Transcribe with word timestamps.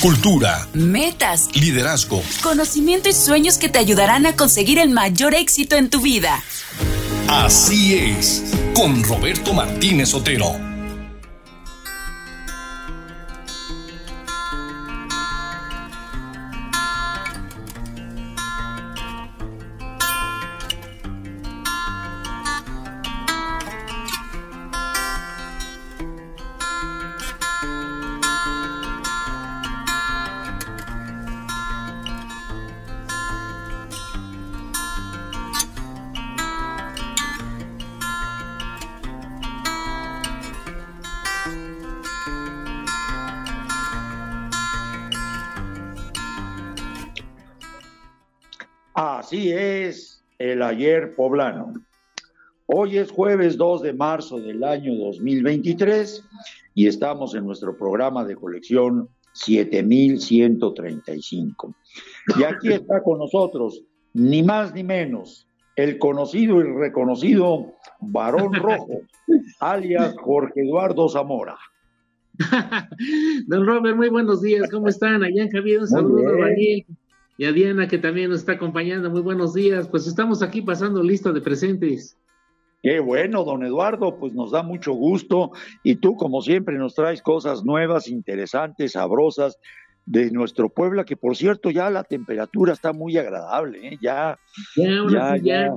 cultura, 0.00 0.66
metas, 0.72 1.48
liderazgo, 1.54 2.22
conocimiento 2.42 3.10
y 3.10 3.12
sueños 3.12 3.58
que 3.58 3.68
te 3.68 3.78
ayudarán 3.78 4.24
a 4.24 4.34
conseguir 4.34 4.78
el 4.78 4.88
mayor 4.88 5.34
éxito 5.34 5.76
en 5.76 5.90
tu 5.90 6.00
vida. 6.00 6.42
Así 7.28 7.94
es, 7.94 8.44
con 8.74 9.04
Roberto 9.04 9.52
Martínez 9.52 10.14
Otero. 10.14 10.69
Poblano. 51.16 51.74
Hoy 52.66 52.96
es 52.96 53.10
jueves 53.10 53.58
2 53.58 53.82
de 53.82 53.92
marzo 53.92 54.40
del 54.40 54.64
año 54.64 54.94
2023 54.94 56.24
y 56.74 56.86
estamos 56.86 57.34
en 57.34 57.44
nuestro 57.44 57.76
programa 57.76 58.24
de 58.24 58.34
colección 58.34 59.10
7135. 59.32 61.74
Y 62.38 62.44
aquí 62.44 62.72
está 62.72 63.02
con 63.02 63.18
nosotros, 63.18 63.82
ni 64.14 64.42
más 64.42 64.72
ni 64.72 64.82
menos, 64.82 65.46
el 65.76 65.98
conocido 65.98 66.60
y 66.60 66.62
reconocido 66.64 67.74
varón 68.00 68.54
rojo, 68.54 69.02
alias 69.60 70.16
Jorge 70.18 70.62
Eduardo 70.62 71.10
Zamora. 71.10 71.58
Don 73.48 73.66
Robert, 73.66 73.96
muy 73.96 74.08
buenos 74.08 74.40
días, 74.40 74.70
¿cómo 74.70 74.88
están? 74.88 75.22
Allá 75.22 75.42
en 75.42 75.50
Javier, 75.50 75.80
un 75.80 75.88
saludo 75.88 76.26
a 76.26 76.46
Daniel 76.46 76.86
y 77.40 77.46
a 77.46 77.52
Diana 77.52 77.88
que 77.88 77.96
también 77.96 78.28
nos 78.28 78.40
está 78.40 78.52
acompañando. 78.52 79.08
Muy 79.08 79.22
buenos 79.22 79.54
días. 79.54 79.88
Pues 79.88 80.06
estamos 80.06 80.42
aquí 80.42 80.60
pasando 80.60 81.02
lista 81.02 81.32
de 81.32 81.40
presentes. 81.40 82.18
Qué 82.82 83.00
bueno, 83.00 83.44
don 83.44 83.64
Eduardo, 83.64 84.18
pues 84.18 84.34
nos 84.34 84.50
da 84.50 84.62
mucho 84.62 84.92
gusto 84.92 85.50
y 85.82 85.96
tú 85.96 86.16
como 86.16 86.42
siempre 86.42 86.76
nos 86.76 86.94
traes 86.94 87.22
cosas 87.22 87.64
nuevas, 87.64 88.08
interesantes, 88.08 88.92
sabrosas 88.92 89.58
de 90.04 90.30
nuestro 90.30 90.68
Puebla, 90.68 91.06
que 91.06 91.16
por 91.16 91.34
cierto 91.34 91.70
ya 91.70 91.88
la 91.88 92.04
temperatura 92.04 92.74
está 92.74 92.92
muy 92.92 93.16
agradable, 93.16 93.88
¿eh? 93.88 93.98
ya, 94.02 94.38
ya, 94.76 95.38
ya, 95.42 95.74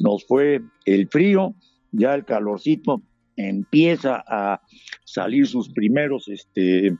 nos 0.00 0.26
fue 0.26 0.60
el 0.86 1.06
frío, 1.06 1.54
ya 1.92 2.16
el 2.16 2.24
calorcito 2.24 3.00
empieza 3.36 4.24
a 4.26 4.60
salir 5.04 5.46
sus 5.46 5.68
primeros 5.68 6.26
este, 6.26 6.96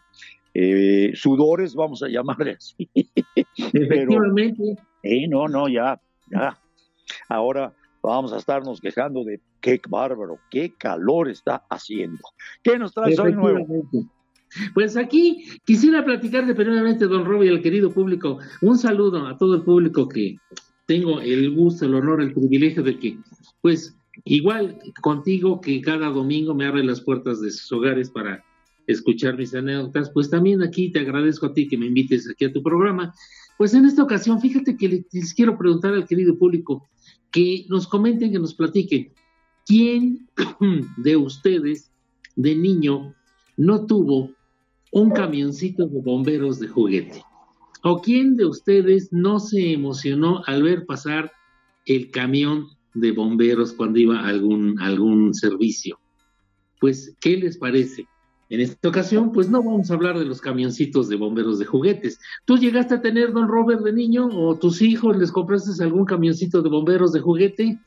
eh, 0.54 1.10
sudores, 1.16 1.74
vamos 1.74 2.04
a 2.04 2.08
llamarle 2.08 2.52
así. 2.52 2.88
Efectivamente. 3.56 4.76
eh, 5.02 5.28
no, 5.28 5.48
no, 5.48 5.68
ya, 5.68 6.00
ya. 6.30 6.58
Ahora 7.28 7.74
vamos 8.02 8.32
a 8.32 8.38
estarnos 8.38 8.80
quejando 8.80 9.24
de 9.24 9.40
qué 9.60 9.80
bárbaro, 9.88 10.38
qué 10.50 10.72
calor 10.76 11.28
está 11.28 11.64
haciendo. 11.70 12.20
¿Qué 12.62 12.78
nos 12.78 12.92
trae 12.92 13.18
hoy 13.18 13.32
nuevo? 13.32 13.66
Pues 14.72 14.96
aquí 14.96 15.46
quisiera 15.64 16.04
platicar 16.04 16.46
de 16.46 16.54
primeramente, 16.54 17.06
don 17.06 17.24
Robbie, 17.24 17.50
al 17.50 17.62
querido 17.62 17.90
público, 17.90 18.38
un 18.62 18.78
saludo 18.78 19.26
a 19.26 19.36
todo 19.36 19.56
el 19.56 19.62
público 19.62 20.08
que 20.08 20.36
tengo 20.86 21.20
el 21.20 21.54
gusto, 21.54 21.86
el 21.86 21.94
honor, 21.94 22.22
el 22.22 22.34
privilegio 22.34 22.82
de 22.82 22.98
que, 22.98 23.18
pues, 23.62 23.96
igual 24.24 24.78
contigo 25.00 25.60
que 25.60 25.80
cada 25.80 26.08
domingo 26.08 26.54
me 26.54 26.66
abre 26.66 26.84
las 26.84 27.00
puertas 27.00 27.40
de 27.40 27.50
sus 27.50 27.72
hogares 27.72 28.10
para 28.10 28.44
escuchar 28.86 29.36
mis 29.36 29.54
anécdotas, 29.54 30.10
pues 30.10 30.30
también 30.30 30.62
aquí 30.62 30.90
te 30.90 31.00
agradezco 31.00 31.46
a 31.46 31.54
ti 31.54 31.68
que 31.68 31.78
me 31.78 31.86
invites 31.86 32.28
aquí 32.30 32.44
a 32.44 32.52
tu 32.52 32.62
programa. 32.62 33.14
Pues 33.56 33.74
en 33.74 33.84
esta 33.84 34.02
ocasión, 34.02 34.40
fíjate 34.40 34.76
que 34.76 35.04
les 35.12 35.34
quiero 35.34 35.56
preguntar 35.56 35.94
al 35.94 36.06
querido 36.06 36.36
público 36.36 36.88
que 37.30 37.66
nos 37.68 37.86
comenten, 37.86 38.32
que 38.32 38.38
nos 38.38 38.54
platiquen, 38.54 39.12
¿quién 39.66 40.28
de 40.96 41.16
ustedes 41.16 41.90
de 42.36 42.54
niño 42.54 43.14
no 43.56 43.86
tuvo 43.86 44.30
un 44.92 45.10
camioncito 45.10 45.86
de 45.86 46.00
bomberos 46.00 46.60
de 46.60 46.68
juguete? 46.68 47.22
¿O 47.82 48.00
quién 48.00 48.36
de 48.36 48.46
ustedes 48.46 49.12
no 49.12 49.40
se 49.40 49.72
emocionó 49.72 50.42
al 50.46 50.62
ver 50.62 50.86
pasar 50.86 51.32
el 51.86 52.10
camión 52.10 52.68
de 52.94 53.12
bomberos 53.12 53.72
cuando 53.72 53.98
iba 53.98 54.20
a 54.20 54.28
algún, 54.28 54.80
algún 54.80 55.34
servicio? 55.34 55.98
Pues, 56.80 57.14
¿qué 57.20 57.36
les 57.36 57.58
parece? 57.58 58.06
En 58.50 58.60
esta 58.60 58.88
ocasión, 58.88 59.32
pues 59.32 59.48
no 59.48 59.62
vamos 59.62 59.90
a 59.90 59.94
hablar 59.94 60.18
de 60.18 60.26
los 60.26 60.40
camioncitos 60.40 61.08
de 61.08 61.16
bomberos 61.16 61.58
de 61.58 61.64
juguetes. 61.64 62.20
¿Tú 62.44 62.58
llegaste 62.58 62.94
a 62.94 63.00
tener, 63.00 63.32
don 63.32 63.48
Robert, 63.48 63.82
de 63.82 63.92
niño, 63.92 64.28
o 64.32 64.56
tus 64.56 64.82
hijos 64.82 65.16
les 65.16 65.32
compraste 65.32 65.82
algún 65.82 66.04
camioncito 66.04 66.60
de 66.62 66.68
bomberos 66.68 67.12
de 67.12 67.20
juguete? 67.20 67.78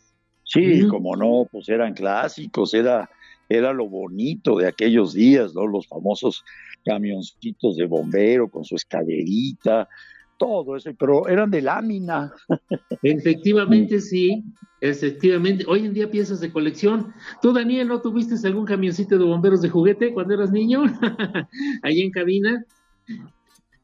Sí, 0.43 0.87
como 0.87 1.15
no, 1.15 1.47
pues 1.51 1.69
eran 1.69 1.93
clásicos, 1.93 2.73
era, 2.73 3.09
era 3.49 3.73
lo 3.73 3.87
bonito 3.87 4.57
de 4.57 4.67
aquellos 4.67 5.13
días, 5.13 5.53
¿no? 5.53 5.67
Los 5.67 5.87
famosos 5.87 6.43
camioncitos 6.85 7.75
de 7.75 7.85
bombero 7.85 8.49
con 8.49 8.63
su 8.63 8.75
escalerita, 8.75 9.87
todo 10.37 10.75
eso, 10.75 10.91
pero 10.97 11.27
eran 11.27 11.51
de 11.51 11.61
lámina. 11.61 12.33
Efectivamente, 13.01 13.99
sí, 13.99 14.43
efectivamente. 14.81 15.65
Hoy 15.67 15.85
en 15.85 15.93
día 15.93 16.09
piezas 16.09 16.39
de 16.39 16.51
colección. 16.51 17.13
¿Tú, 17.41 17.53
Daniel, 17.53 17.87
no 17.87 18.01
tuviste 18.01 18.35
algún 18.47 18.65
camioncito 18.65 19.17
de 19.17 19.25
bomberos 19.25 19.61
de 19.61 19.69
juguete 19.69 20.13
cuando 20.13 20.33
eras 20.33 20.51
niño? 20.51 20.83
Ahí 21.83 22.01
en 22.01 22.11
cabina. 22.11 22.63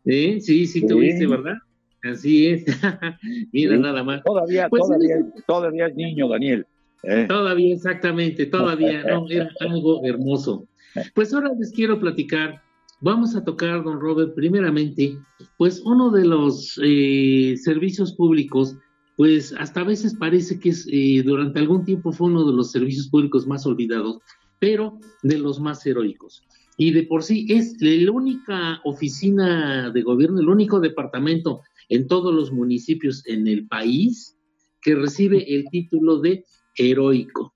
¿Eh? 0.06 0.40
Sí, 0.42 0.68
sí, 0.68 0.86
tuviste, 0.86 1.28
¿verdad? 1.28 1.58
Así 2.04 2.48
es. 2.48 2.66
Mira, 3.52 3.78
nada 3.78 4.04
más. 4.04 4.24
Todavía, 4.24 4.68
pues 4.70 4.84
todavía, 4.84 5.16
todavía 5.48 5.88
es 5.88 5.96
niño, 5.96 6.28
Daniel. 6.28 6.68
¿eh? 7.04 7.26
Todavía, 7.28 7.74
exactamente, 7.74 8.46
todavía, 8.46 9.04
no, 9.04 9.26
era 9.30 9.50
algo 9.60 10.06
hermoso. 10.06 10.68
Pues 11.14 11.34
ahora 11.34 11.52
les 11.58 11.72
quiero 11.72 12.00
platicar 12.00 12.62
Vamos 13.04 13.36
a 13.36 13.44
tocar, 13.44 13.84
don 13.84 14.00
Robert, 14.00 14.34
primeramente, 14.34 15.18
pues 15.58 15.82
uno 15.82 16.10
de 16.10 16.24
los 16.24 16.80
eh, 16.82 17.54
servicios 17.58 18.14
públicos, 18.14 18.78
pues 19.18 19.54
hasta 19.60 19.82
a 19.82 19.84
veces 19.84 20.16
parece 20.16 20.58
que 20.58 20.70
es, 20.70 20.88
eh, 20.90 21.22
durante 21.22 21.60
algún 21.60 21.84
tiempo 21.84 22.14
fue 22.14 22.28
uno 22.28 22.46
de 22.46 22.54
los 22.54 22.72
servicios 22.72 23.10
públicos 23.10 23.46
más 23.46 23.66
olvidados, 23.66 24.20
pero 24.60 25.02
de 25.22 25.38
los 25.38 25.60
más 25.60 25.86
heroicos. 25.86 26.46
Y 26.78 26.92
de 26.92 27.04
por 27.04 27.24
sí 27.24 27.46
es 27.50 27.76
la 27.82 28.10
única 28.10 28.80
oficina 28.86 29.92
de 29.92 30.02
gobierno, 30.02 30.40
el 30.40 30.48
único 30.48 30.80
departamento 30.80 31.60
en 31.90 32.08
todos 32.08 32.34
los 32.34 32.54
municipios 32.54 33.28
en 33.28 33.50
el 33.50 33.68
país 33.68 34.38
que 34.82 34.96
recibe 34.96 35.44
el 35.54 35.66
título 35.70 36.22
de 36.22 36.46
heroico, 36.78 37.54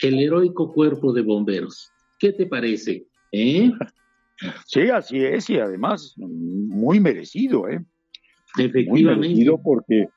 el 0.00 0.18
heroico 0.20 0.72
cuerpo 0.72 1.12
de 1.12 1.20
bomberos. 1.20 1.90
¿Qué 2.18 2.32
te 2.32 2.46
parece? 2.46 3.06
¿Eh? 3.30 3.70
Sí, 4.66 4.90
así 4.90 5.24
es, 5.24 5.48
y 5.50 5.58
además 5.58 6.14
muy 6.18 7.00
merecido, 7.00 7.68
¿eh? 7.68 7.84
Efectivamente. 8.58 8.90
Muy 8.90 9.04
merecido 9.04 9.60
porque 9.62 10.08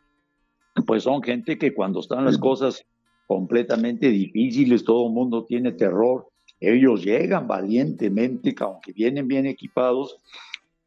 pues 0.86 1.04
son 1.04 1.22
gente 1.22 1.58
que 1.58 1.74
cuando 1.74 2.00
están 2.00 2.26
las 2.26 2.38
cosas 2.38 2.86
completamente 3.28 4.10
difíciles, 4.10 4.84
todo 4.84 5.08
el 5.08 5.14
mundo 5.14 5.46
tiene 5.46 5.72
terror, 5.72 6.28
ellos 6.60 7.04
llegan 7.04 7.48
valientemente, 7.48 8.56
aunque 8.60 8.92
vienen 8.92 9.28
bien 9.28 9.46
equipados, 9.46 10.18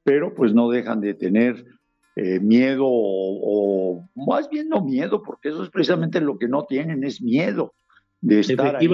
pero 0.03 0.35
pues 0.35 0.53
no 0.53 0.69
dejan 0.69 1.01
de 1.01 1.15
tener 1.15 1.65
eh, 2.17 2.41
miedo 2.41 2.85
o, 2.87 4.07
más 4.15 4.49
bien 4.51 4.69
no 4.69 4.85
miedo, 4.85 5.23
porque 5.23 5.51
eso 5.51 5.63
es 5.63 5.71
precisamente 5.71 6.21
lo 6.21 6.39
que 6.39 6.49
no 6.49 6.65
tienen, 6.65 7.05
es 7.05 7.23
miedo 7.23 7.75
de 8.21 8.41
estar 8.41 8.77
ahí 8.77 8.89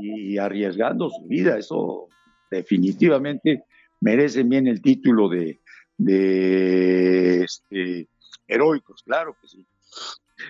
y 0.00 0.38
arriesgando 0.38 1.10
su 1.10 1.26
vida, 1.26 1.58
eso 1.58 2.08
definitivamente 2.50 3.64
merecen 4.00 4.48
bien 4.48 4.66
el 4.66 4.80
título 4.80 5.28
de, 5.28 5.60
de 5.96 7.44
este, 7.44 8.08
heroicos, 8.48 9.02
claro 9.02 9.36
que 9.40 9.48
sí. 9.48 9.66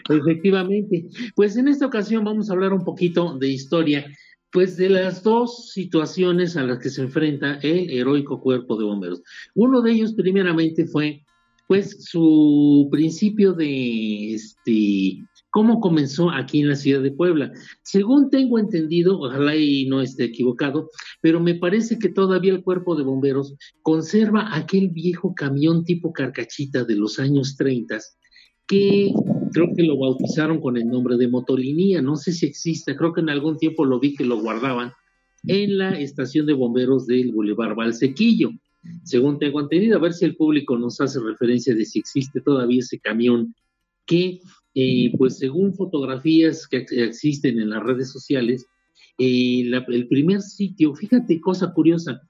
Efectivamente. 0.08 1.08
Pues 1.34 1.56
en 1.56 1.68
esta 1.68 1.86
ocasión 1.86 2.24
vamos 2.24 2.48
a 2.48 2.52
hablar 2.52 2.72
un 2.72 2.84
poquito 2.84 3.36
de 3.38 3.48
historia, 3.48 4.06
pues 4.52 4.76
de 4.76 4.88
las 4.88 5.22
dos 5.22 5.70
situaciones 5.72 6.56
a 6.56 6.62
las 6.62 6.78
que 6.78 6.90
se 6.90 7.02
enfrenta 7.02 7.58
el 7.62 7.90
heroico 7.90 8.40
cuerpo 8.40 8.76
de 8.76 8.84
bomberos. 8.84 9.22
Uno 9.54 9.82
de 9.82 9.92
ellos 9.92 10.14
primeramente 10.14 10.86
fue 10.86 11.24
pues 11.66 12.04
su 12.04 12.88
principio 12.90 13.52
de 13.52 14.34
este 14.34 15.24
cómo 15.50 15.80
comenzó 15.80 16.30
aquí 16.30 16.60
en 16.60 16.68
la 16.68 16.76
ciudad 16.76 17.02
de 17.02 17.12
Puebla. 17.12 17.52
Según 17.82 18.30
tengo 18.30 18.58
entendido, 18.58 19.20
ojalá 19.20 19.56
y 19.56 19.86
no 19.86 20.00
esté 20.00 20.24
equivocado, 20.24 20.90
pero 21.20 21.40
me 21.40 21.54
parece 21.54 21.98
que 21.98 22.08
todavía 22.08 22.52
el 22.52 22.62
cuerpo 22.62 22.96
de 22.96 23.02
bomberos 23.02 23.54
conserva 23.82 24.56
aquel 24.56 24.88
viejo 24.88 25.34
camión 25.34 25.84
tipo 25.84 26.12
carcachita 26.12 26.84
de 26.84 26.96
los 26.96 27.18
años 27.18 27.56
30 27.56 27.98
que 28.70 29.12
creo 29.52 29.74
que 29.74 29.82
lo 29.82 29.98
bautizaron 29.98 30.60
con 30.60 30.76
el 30.76 30.86
nombre 30.86 31.16
de 31.16 31.26
motolinía, 31.26 32.00
no 32.00 32.14
sé 32.14 32.30
si 32.30 32.46
existe, 32.46 32.94
creo 32.94 33.12
que 33.12 33.20
en 33.20 33.28
algún 33.28 33.58
tiempo 33.58 33.84
lo 33.84 33.98
vi 33.98 34.14
que 34.14 34.24
lo 34.24 34.40
guardaban 34.40 34.92
en 35.42 35.76
la 35.76 35.98
estación 35.98 36.46
de 36.46 36.52
bomberos 36.52 37.04
del 37.08 37.32
Boulevard 37.32 37.74
Valsequillo. 37.74 38.50
Según 39.02 39.40
tengo 39.40 39.60
entendido, 39.60 39.96
a 39.96 40.00
ver 40.00 40.12
si 40.12 40.24
el 40.24 40.36
público 40.36 40.78
nos 40.78 41.00
hace 41.00 41.18
referencia 41.18 41.74
de 41.74 41.84
si 41.84 41.98
existe 41.98 42.40
todavía 42.40 42.78
ese 42.78 43.00
camión 43.00 43.56
que 44.06 44.38
eh, 44.74 45.12
pues 45.16 45.38
según 45.38 45.74
fotografías 45.74 46.66
que 46.68 46.86
existen 46.90 47.58
en 47.58 47.70
las 47.70 47.82
redes 47.82 48.10
sociales, 48.10 48.66
eh, 49.18 49.70
el 49.88 50.08
primer 50.08 50.40
sitio, 50.40 50.94
fíjate 50.94 51.40
cosa 51.40 51.72
curiosa, 51.72 52.20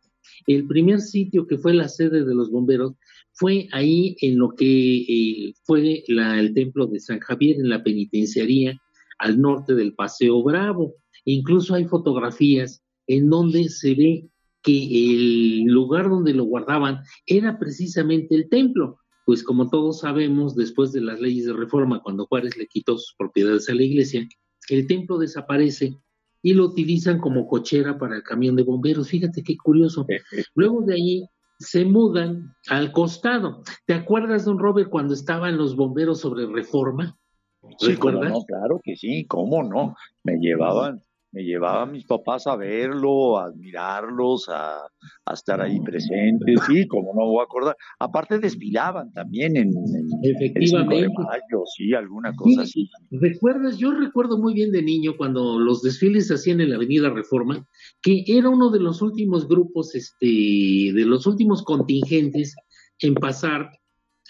el 0.47 0.67
primer 0.67 1.01
sitio 1.01 1.47
que 1.47 1.59
fue 1.59 1.75
la 1.75 1.89
sede 1.89 2.25
de 2.25 2.35
los 2.35 2.51
bomberos 2.51 2.95
fue 3.33 3.69
ahí 3.73 4.17
en 4.21 4.39
lo 4.39 4.51
que 4.51 4.97
eh, 4.99 5.55
fue 5.65 6.03
el 6.07 6.55
templo 6.55 6.87
de 6.87 7.01
San 7.01 7.21
Javier, 7.21 7.57
en 7.57 7.69
la 7.69 7.83
penitenciaría 7.83 8.81
al 9.19 9.41
norte 9.41 9.75
del 9.75 9.95
Paseo 9.95 10.43
Bravo. 10.43 10.95
Incluso 11.25 11.75
hay 11.75 11.85
fotografías 11.85 12.83
en 13.07 13.29
donde 13.29 13.69
se 13.69 13.95
ve 13.95 14.29
que 14.63 14.73
el 14.73 15.65
lugar 15.65 16.09
donde 16.09 16.35
lo 16.35 16.45
guardaban 16.45 17.01
era 17.27 17.59
precisamente 17.59 18.35
el 18.35 18.49
templo 18.49 19.00
pues 19.31 19.45
como 19.45 19.71
todos 19.71 20.01
sabemos, 20.01 20.57
después 20.57 20.91
de 20.91 21.03
las 21.03 21.21
leyes 21.21 21.47
de 21.47 21.53
reforma, 21.53 22.03
cuando 22.03 22.27
Juárez 22.27 22.57
le 22.57 22.67
quitó 22.67 22.99
sus 22.99 23.15
propiedades 23.17 23.71
a 23.71 23.75
la 23.77 23.85
iglesia, 23.85 24.27
el 24.69 24.89
templo 24.89 25.19
desaparece 25.19 25.97
y 26.43 26.53
lo 26.53 26.65
utilizan 26.65 27.21
como 27.21 27.47
cochera 27.47 27.97
para 27.97 28.17
el 28.17 28.25
camión 28.25 28.57
de 28.57 28.65
bomberos. 28.65 29.09
Fíjate 29.09 29.45
qué 29.45 29.57
curioso. 29.57 30.05
Luego 30.57 30.83
de 30.83 30.95
ahí 30.95 31.29
se 31.61 31.85
mudan 31.85 32.57
al 32.67 32.91
costado. 32.91 33.63
¿Te 33.87 33.95
acuerdas, 33.95 34.47
don 34.47 34.59
Robert, 34.59 34.91
cuando 34.91 35.15
estaban 35.15 35.57
los 35.57 35.77
bomberos 35.77 36.19
sobre 36.19 36.47
reforma? 36.47 37.17
Sí, 37.79 37.97
no, 38.03 38.43
claro 38.43 38.81
que 38.83 38.97
sí, 38.97 39.27
cómo 39.29 39.63
no. 39.63 39.95
Me 40.25 40.39
llevaban 40.39 41.05
me 41.33 41.43
llevaba 41.43 41.83
a 41.83 41.87
mis 41.87 42.05
papás 42.05 42.47
a 42.47 42.57
verlo, 42.57 43.39
a 43.39 43.45
admirarlos, 43.47 44.49
a, 44.49 44.81
estar 45.33 45.61
ahí 45.61 45.79
presentes, 45.81 46.61
sí, 46.67 46.89
como 46.89 47.15
no 47.15 47.27
voy 47.27 47.41
a 47.41 47.45
acordar. 47.45 47.77
Aparte 48.01 48.39
desfilaban 48.39 49.13
también 49.13 49.57
en, 49.57 49.73
Efectivamente. 50.23 51.05
El 51.05 51.13
mayo, 51.13 51.65
sí, 51.77 51.95
alguna 51.95 52.35
cosa 52.35 52.63
así. 52.63 52.89
¿Recuerdas? 53.11 53.79
Yo 53.79 53.93
recuerdo 53.93 54.39
muy 54.39 54.55
bien 54.55 54.73
de 54.73 54.83
niño 54.83 55.17
cuando 55.17 55.61
los 55.61 55.83
desfiles 55.83 56.27
se 56.27 56.35
hacían 56.35 56.61
en 56.61 56.71
la 56.71 56.77
Avenida 56.77 57.11
Reforma, 57.11 57.65
que 58.03 58.25
era 58.27 58.49
uno 58.49 58.71
de 58.71 58.81
los 58.81 59.01
últimos 59.01 59.47
grupos, 59.47 59.95
este, 59.95 60.27
de 60.27 61.05
los 61.07 61.27
últimos 61.27 61.63
contingentes 61.63 62.57
en 62.99 63.15
pasar 63.15 63.71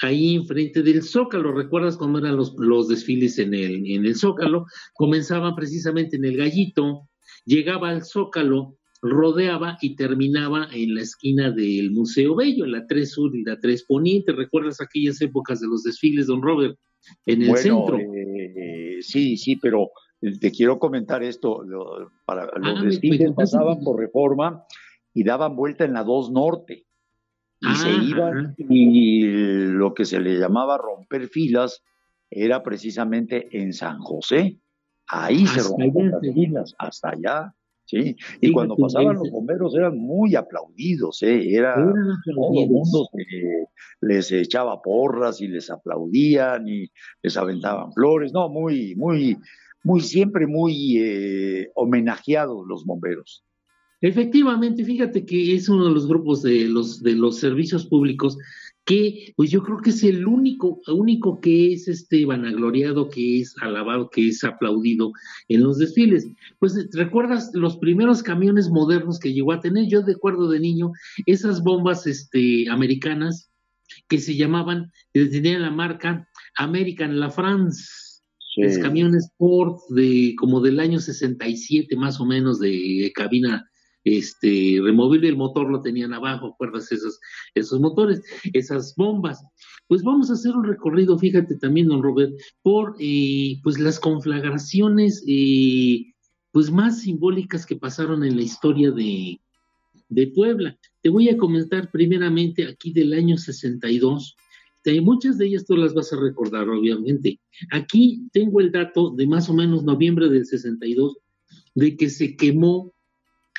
ahí 0.02 0.37
enfrente 0.37 0.82
del 0.82 1.02
Zócalo. 1.02 1.52
¿Recuerdas 1.52 1.97
cómo 1.97 2.19
eran 2.19 2.37
los, 2.37 2.55
los 2.58 2.88
desfiles 2.88 3.38
en 3.38 3.55
el, 3.55 3.87
en 3.87 4.06
el 4.06 4.17
Zócalo? 4.17 4.67
Comenzaban 4.94 5.55
precisamente 5.55 6.17
en 6.17 6.25
el 6.25 6.37
Gallito, 6.37 7.08
llegaba 7.44 7.91
al 7.91 8.05
Zócalo, 8.05 8.76
rodeaba 9.02 9.79
y 9.81 9.97
terminaba 9.97 10.69
en 10.73 10.94
la 10.94 11.02
esquina 11.02 11.50
del 11.50 11.91
Museo 11.91 12.37
Bello, 12.37 12.64
en 12.64 12.73
la 12.73 12.87
3 12.87 13.11
Sur 13.11 13.35
y 13.35 13.43
la 13.44 13.58
3 13.58 13.85
Poniente. 13.85 14.32
¿Recuerdas 14.32 14.81
aquellas 14.81 15.20
épocas 15.20 15.61
de 15.61 15.69
los 15.69 15.82
desfiles, 15.82 16.26
don 16.26 16.43
Robert, 16.43 16.79
en 17.26 17.43
el 17.43 17.56
centro? 17.56 17.99
Eh, 17.99 18.99
sí, 19.00 19.37
sí, 19.37 19.56
pero 19.56 19.91
te 20.41 20.50
quiero 20.50 20.79
comentar 20.79 21.23
esto. 21.23 21.62
para, 22.26 22.44
los 22.58 22.81
ah, 22.81 22.85
desfiles 22.85 23.32
pasaban 23.35 23.82
por 23.82 23.99
reforma 23.99 24.64
y 25.14 25.25
daban 25.25 25.56
vuelta 25.56 25.85
en 25.85 25.94
la 25.94 26.05
2 26.05 26.31
Norte 26.31 26.87
y 27.61 27.75
se 27.75 27.89
ah, 27.89 28.03
iban 28.03 28.55
y 28.59 29.25
lo 29.67 29.93
que 29.93 30.05
se 30.05 30.19
le 30.19 30.39
llamaba 30.39 30.79
romper 30.79 31.29
filas 31.29 31.83
era 32.31 32.62
precisamente 32.62 33.49
en 33.53 33.73
San 33.73 33.99
José. 33.99 34.59
Ahí 35.09 35.47
se 35.47 35.62
rompían 35.62 36.11
las 36.11 36.21
filas, 36.21 36.75
hasta 36.79 37.11
allá. 37.11 37.55
¿sí? 37.85 38.17
Y 38.41 38.53
cuando 38.53 38.77
pasaban 38.77 39.17
los 39.17 39.31
bomberos 39.31 39.75
eran 39.75 39.99
muy 39.99 40.37
aplaudidos, 40.37 41.23
¿eh? 41.23 41.55
Era, 41.55 41.75
todo 41.75 42.62
el 42.62 42.71
mundo 42.71 43.09
les 44.01 44.31
echaba 44.33 44.81
porras 44.81 45.41
y 45.41 45.49
les 45.49 45.71
aplaudían 45.71 46.69
y 46.69 46.89
les 47.23 47.37
aventaban 47.37 47.93
flores, 47.93 48.33
no, 48.33 48.49
muy, 48.49 48.95
muy, 48.95 49.37
muy, 49.83 50.01
siempre 50.01 50.47
muy 50.47 50.99
eh, 50.99 51.71
homenajeados 51.75 52.65
los 52.67 52.85
bomberos. 52.85 53.45
Efectivamente, 54.02 54.85
fíjate 54.85 55.26
que 55.26 55.55
es 55.55 55.69
uno 55.69 55.87
de 55.87 55.94
los 55.94 56.08
grupos 56.08 56.43
de 56.43 56.67
los 56.67 57.02
de 57.02 57.14
los 57.14 57.38
servicios 57.38 57.85
públicos 57.87 58.38
que 58.87 59.35
pues 59.37 59.50
yo 59.50 59.62
creo 59.62 59.79
que 59.79 59.91
es 59.91 60.02
el 60.05 60.26
único 60.26 60.81
único 60.88 61.38
que 61.41 61.75
es 61.75 61.87
este 61.87 62.25
vanagloriado, 62.25 63.11
que 63.11 63.41
es 63.41 63.55
alabado, 63.61 64.08
que 64.08 64.29
es 64.29 64.43
aplaudido 64.43 65.12
en 65.49 65.62
los 65.62 65.79
desfiles. 65.79 66.26
Pues 66.58 66.88
recuerdas 66.93 67.50
los 67.52 67.76
primeros 67.76 68.23
camiones 68.23 68.70
modernos 68.70 69.19
que 69.20 69.35
llegó 69.35 69.52
a 69.52 69.61
tener, 69.61 69.87
yo 69.87 70.03
de 70.03 70.14
acuerdo 70.14 70.49
de 70.49 70.61
niño, 70.61 70.93
esas 71.26 71.62
bombas 71.62 72.06
este 72.06 72.70
americanas 72.70 73.50
que 74.08 74.19
se 74.19 74.35
llamaban, 74.35 74.91
que 75.12 75.26
tenían 75.26 75.62
la 75.62 75.70
marca 75.70 76.26
American 76.56 77.20
La 77.20 77.31
France. 77.31 77.85
Los 78.56 78.79
camiones 78.79 79.31
Ford 79.38 79.79
de 79.91 80.35
como 80.37 80.61
del 80.61 80.81
año 80.81 80.99
67 80.99 81.94
más 81.96 82.20
o 82.20 82.26
menos 82.26 82.58
de 82.58 83.11
cabina 83.14 83.69
este, 84.05 84.79
removible, 84.82 85.29
el 85.29 85.37
motor 85.37 85.70
lo 85.70 85.82
tenían 85.82 86.12
abajo, 86.12 86.49
¿acuerdas 86.49 86.91
esos, 86.93 87.20
esos 87.55 87.81
motores, 87.81 88.23
esas 88.52 88.94
bombas? 88.97 89.44
Pues 89.88 90.02
vamos 90.02 90.31
a 90.31 90.35
hacer 90.35 90.52
un 90.55 90.64
recorrido, 90.64 91.19
fíjate 91.19 91.56
también, 91.56 91.88
don 91.88 92.02
Robert, 92.02 92.32
por 92.62 92.97
eh, 92.99 93.58
pues 93.62 93.79
las 93.79 94.00
conflagraciones 94.00 95.23
eh, 95.26 96.14
pues 96.52 96.70
más 96.70 97.02
simbólicas 97.02 97.67
que 97.67 97.76
pasaron 97.76 98.25
en 98.25 98.37
la 98.37 98.43
historia 98.43 98.91
de, 98.91 99.41
de 100.08 100.26
Puebla. 100.29 100.79
Te 101.03 101.08
voy 101.08 101.29
a 101.29 101.38
comentar 101.38 101.91
primeramente 101.91 102.67
aquí 102.67 102.93
del 102.93 103.12
año 103.12 103.37
62. 103.37 104.37
muchas 105.03 105.38
de 105.38 105.46
ellas 105.46 105.64
tú 105.67 105.76
las 105.76 105.94
vas 105.94 106.12
a 106.12 106.20
recordar, 106.20 106.69
obviamente. 106.69 107.41
Aquí 107.70 108.29
tengo 108.32 108.61
el 108.61 108.73
dato 108.73 109.11
de 109.11 109.26
más 109.26 109.49
o 109.49 109.55
menos 109.55 109.85
noviembre 109.85 110.29
del 110.29 110.46
62, 110.46 111.17
de 111.75 111.96
que 111.96 112.11
se 112.11 112.37
quemó 112.37 112.93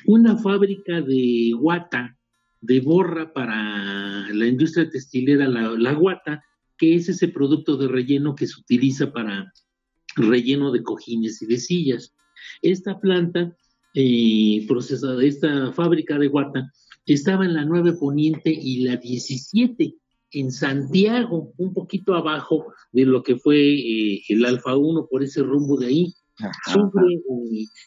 una 0.06 0.38
fábrica 0.38 1.02
de 1.02 1.52
guata, 1.58 2.18
de 2.62 2.80
borra 2.80 3.34
para 3.34 4.28
la 4.34 4.48
industria 4.48 4.90
textilera, 4.90 5.48
la, 5.48 5.94
guata, 5.94 6.44
que 6.78 6.96
es 6.96 7.10
ese 7.10 7.28
producto 7.28 7.78
de 7.78 7.88
relleno 7.88 8.36
que 8.36 8.48
se 8.48 8.60
utiliza 8.60 9.12
para 9.12 9.52
relleno 10.16 10.72
de 10.72 10.84
cojines 10.84 11.42
y 11.42 11.48
de 11.48 11.58
sillas. 11.58 12.14
Esta 12.62 13.00
planta 13.00 13.56
eh, 13.94 14.66
procesada, 14.68 15.24
esta 15.24 15.72
fábrica 15.74 16.18
de 16.18 16.28
guata, 16.28 16.72
estaba 17.06 17.46
en 17.46 17.56
la 17.56 17.66
9 17.66 17.94
Poniente 17.94 18.52
y 18.52 18.84
la 18.84 18.98
17 18.98 19.96
en 20.32 20.52
Santiago, 20.52 21.54
un 21.58 21.74
poquito 21.74 22.16
abajo 22.16 22.74
de 22.92 23.06
lo 23.06 23.22
que 23.24 23.36
fue 23.36 23.58
eh, 23.58 24.24
el 24.30 24.46
Alfa 24.46 24.76
1, 24.76 25.08
por 25.10 25.24
ese 25.24 25.44
rumbo 25.44 25.78
de 25.78 25.88
ahí. 25.88 26.14
Sufre, 26.72 27.22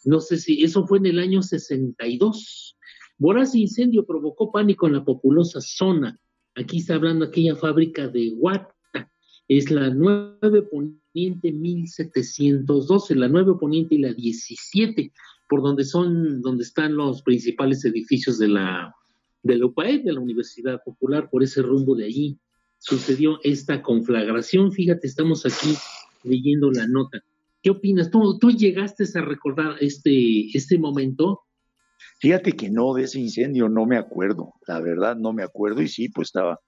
no 0.04 0.20
sé 0.20 0.36
si 0.36 0.62
eso 0.62 0.86
fue 0.86 0.98
en 0.98 1.06
el 1.06 1.18
año 1.18 1.42
62. 1.42 2.76
Voraz 3.18 3.54
incendio 3.54 4.04
provocó 4.04 4.50
pánico 4.52 4.86
en 4.86 4.94
la 4.94 5.04
populosa 5.04 5.60
zona. 5.60 6.18
Aquí 6.54 6.78
está 6.78 6.94
hablando 6.94 7.24
aquella 7.24 7.56
fábrica 7.56 8.08
de 8.08 8.30
Guata. 8.30 8.74
Es 9.48 9.70
la 9.70 9.90
9 9.90 10.62
Poniente 10.70 11.52
1712, 11.52 13.14
la 13.14 13.28
9 13.28 13.54
Poniente 13.60 13.94
y 13.94 13.98
la 13.98 14.12
17, 14.12 15.12
por 15.48 15.62
donde 15.62 15.84
son, 15.84 16.40
donde 16.40 16.64
están 16.64 16.96
los 16.96 17.22
principales 17.22 17.84
edificios 17.84 18.38
de 18.38 18.48
la 18.48 18.94
de 19.42 19.58
la 19.58 19.66
UPAE, 19.66 19.98
de 19.98 20.12
la 20.14 20.20
Universidad 20.20 20.82
Popular, 20.82 21.28
por 21.30 21.42
ese 21.42 21.60
rumbo 21.60 21.94
de 21.94 22.06
allí 22.06 22.38
sucedió 22.84 23.40
esta 23.42 23.82
conflagración. 23.82 24.70
Fíjate, 24.70 25.06
estamos 25.06 25.46
aquí 25.46 25.74
leyendo 26.22 26.70
la 26.70 26.86
nota. 26.86 27.24
¿Qué 27.64 27.70
opinas? 27.70 28.10
¿Tú, 28.10 28.38
tú 28.38 28.50
llegaste 28.50 29.04
a 29.18 29.22
recordar 29.22 29.76
este, 29.80 30.54
este 30.54 30.76
momento? 30.76 31.44
Fíjate 32.20 32.52
que 32.52 32.68
no, 32.68 32.92
de 32.92 33.04
ese 33.04 33.18
incendio 33.18 33.70
no 33.70 33.86
me 33.86 33.96
acuerdo, 33.96 34.52
la 34.66 34.80
verdad 34.80 35.16
no 35.16 35.32
me 35.32 35.42
acuerdo 35.42 35.80
y 35.80 35.88
sí, 35.88 36.10
pues 36.10 36.28
estaba 36.28 36.60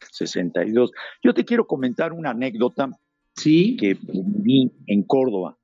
62. 0.00 0.90
Yo 1.22 1.32
te 1.32 1.44
quiero 1.44 1.68
comentar 1.68 2.12
una 2.12 2.30
anécdota 2.30 2.90
¿Sí? 3.36 3.76
que 3.76 3.94
viví 3.94 4.72
en 4.88 5.04
Córdoba. 5.04 5.56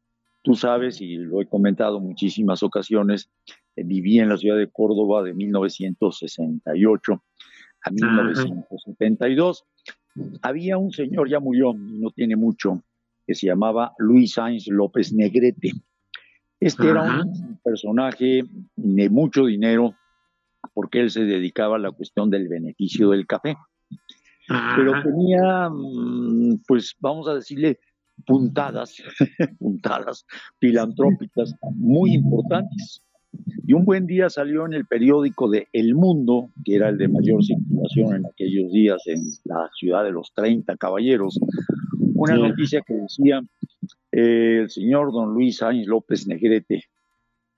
Tú 0.43 0.55
sabes, 0.55 1.01
y 1.01 1.17
lo 1.17 1.43
he 1.43 1.47
comentado 1.47 1.99
muchísimas 1.99 2.63
ocasiones, 2.63 3.33
eh, 3.75 3.83
viví 3.85 4.21
en 4.21 4.29
la 4.29 4.37
ciudad 4.37 4.59
de 4.59 4.71
Córdoba 4.71 5.25
de 5.25 5.35
1968 5.35 7.25
a 7.83 7.91
1972. 7.91 9.65
Había 10.41 10.79
un 10.79 10.93
señor, 10.93 11.29
ya 11.29 11.41
murió, 11.41 11.75
no 11.75 12.13
tiene 12.13 12.37
mucho, 12.37 12.81
que 13.33 13.37
se 13.37 13.47
llamaba 13.47 13.95
Luis 13.97 14.35
Sainz 14.35 14.69
López 14.69 15.11
Negrete. 15.15 15.73
Este 16.61 16.91
era 16.91 17.23
un 17.23 17.59
personaje 17.65 18.45
de 18.77 19.09
mucho 19.09 19.47
dinero 19.47 19.95
porque 20.75 21.01
él 21.01 21.11
se 21.11 21.25
dedicaba 21.25 21.77
a 21.77 21.79
la 21.79 21.93
cuestión 21.93 22.29
del 22.29 22.47
beneficio 22.47 23.09
del 23.09 23.27
café. 23.27 23.57
Pero 24.77 25.03
tenía, 25.03 25.71
mm, 25.71 26.63
pues 26.69 26.95
vamos 27.01 27.27
a 27.27 27.37
decirle, 27.37 27.79
puntadas, 28.27 28.97
puntadas 29.59 30.27
filantrópicas 30.61 31.55
muy 31.75 32.13
importantes. 32.13 33.03
Y 33.67 33.73
un 33.73 33.87
buen 33.87 34.07
día 34.07 34.29
salió 34.29 34.67
en 34.67 34.75
el 34.75 34.85
periódico 34.85 35.49
de 35.49 35.69
El 35.73 35.95
Mundo, 35.95 36.51
que 36.67 36.75
era 36.75 36.91
el 36.91 36.99
de 36.99 37.09
mayor 37.09 37.43
circulación 37.43 38.17
en 38.17 38.27
aquellos 38.27 38.71
días 38.73 39.01
en 39.07 39.23
la 39.45 39.71
ciudad 39.75 40.05
de 40.05 40.11
los 40.11 40.35
30 40.35 40.77
caballeros, 40.77 41.41
una 42.23 42.37
noticia 42.37 42.83
que 42.83 42.95
decía, 42.95 43.43
eh, 44.13 44.61
el 44.63 44.71
señor 44.71 45.13
don 45.13 45.35
Luis 45.35 45.59
Sáenz 45.59 45.87
López 45.87 46.27
Negrete 46.27 46.85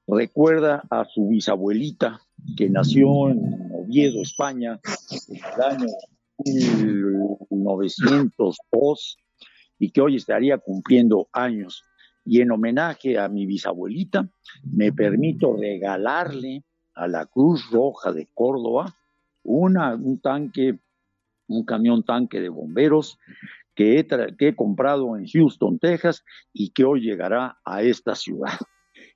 recuerda 0.07 0.83
a 0.91 1.05
su 1.05 1.29
bisabuelita 1.29 2.21
que 2.57 2.69
nació 2.69 3.31
en 3.31 3.71
Oviedo, 3.73 4.23
España, 4.23 4.81
en 5.29 5.37
el 5.37 5.63
año 5.63 5.87
1902 7.51 9.19
y 9.79 9.91
que 9.91 10.01
hoy 10.01 10.17
estaría 10.17 10.59
cumpliendo 10.59 11.29
años. 11.33 11.85
Y 12.25 12.41
en 12.41 12.53
homenaje 12.53 13.19
a 13.19 13.29
mi 13.29 13.45
bisabuelita, 13.45 14.29
me 14.63 14.93
permito 14.93 15.55
regalarle 15.57 16.65
a 16.95 17.07
la 17.07 17.27
Cruz 17.27 17.71
Roja 17.71 18.13
de 18.13 18.29
Córdoba 18.33 18.97
una, 19.43 19.95
un 19.95 20.21
tanque, 20.21 20.79
un 21.49 21.65
camión 21.65 22.03
tanque 22.03 22.41
de 22.41 22.49
bomberos 22.49 23.19
que 23.75 23.99
he, 23.99 24.07
que 24.37 24.49
he 24.49 24.57
comprado 24.57 25.17
en 25.17 25.27
Houston, 25.27 25.79
Texas, 25.79 26.25
y 26.53 26.71
que 26.71 26.85
hoy 26.85 27.01
llegará 27.01 27.59
a 27.65 27.83
esta 27.83 28.15
ciudad. 28.15 28.55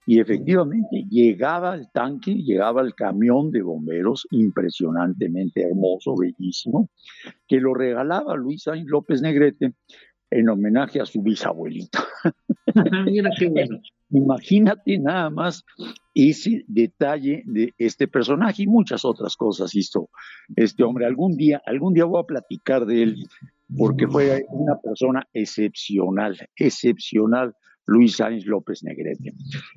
Y 0.07 0.21
efectivamente 0.21 1.05
llegaba 1.11 1.75
el 1.75 1.91
tanque, 1.93 2.35
llegaba 2.35 2.81
el 2.81 2.95
camión 2.95 3.50
de 3.50 3.62
bomberos, 3.62 4.27
impresionantemente 4.31 5.62
hermoso, 5.62 6.15
bellísimo, 6.17 6.88
que 7.47 7.61
lo 7.61 7.75
regalaba 7.75 8.35
Luis 8.37 8.62
Sainz 8.62 8.88
López 8.88 9.21
Negrete 9.21 9.75
en 10.31 10.49
homenaje 10.49 11.00
a 11.00 11.07
su 11.07 11.23
bisabuelita. 11.23 12.05
Mira 13.05 13.31
qué 13.38 13.49
bueno. 13.49 13.81
Imagínate 14.11 14.99
nada 14.99 15.29
más 15.29 15.65
ese 16.15 16.65
detalle 16.67 17.43
de 17.45 17.75
este 17.77 18.09
personaje 18.09 18.62
y 18.62 18.67
muchas 18.67 19.05
otras 19.05 19.37
cosas 19.37 19.75
hizo 19.75 20.09
este 20.57 20.83
hombre. 20.83 21.05
Algún 21.05 21.37
día, 21.37 21.61
algún 21.67 21.93
día 21.93 22.07
voy 22.07 22.23
a 22.23 22.27
platicar 22.27 22.87
de 22.87 23.03
él 23.03 23.29
porque 23.77 24.07
fue 24.07 24.47
una 24.51 24.79
persona 24.81 25.27
excepcional, 25.33 26.37
excepcional, 26.57 27.55
Luis 27.87 28.17
Sáenz 28.17 28.47
López 28.47 28.83
Negrete. 28.83 29.33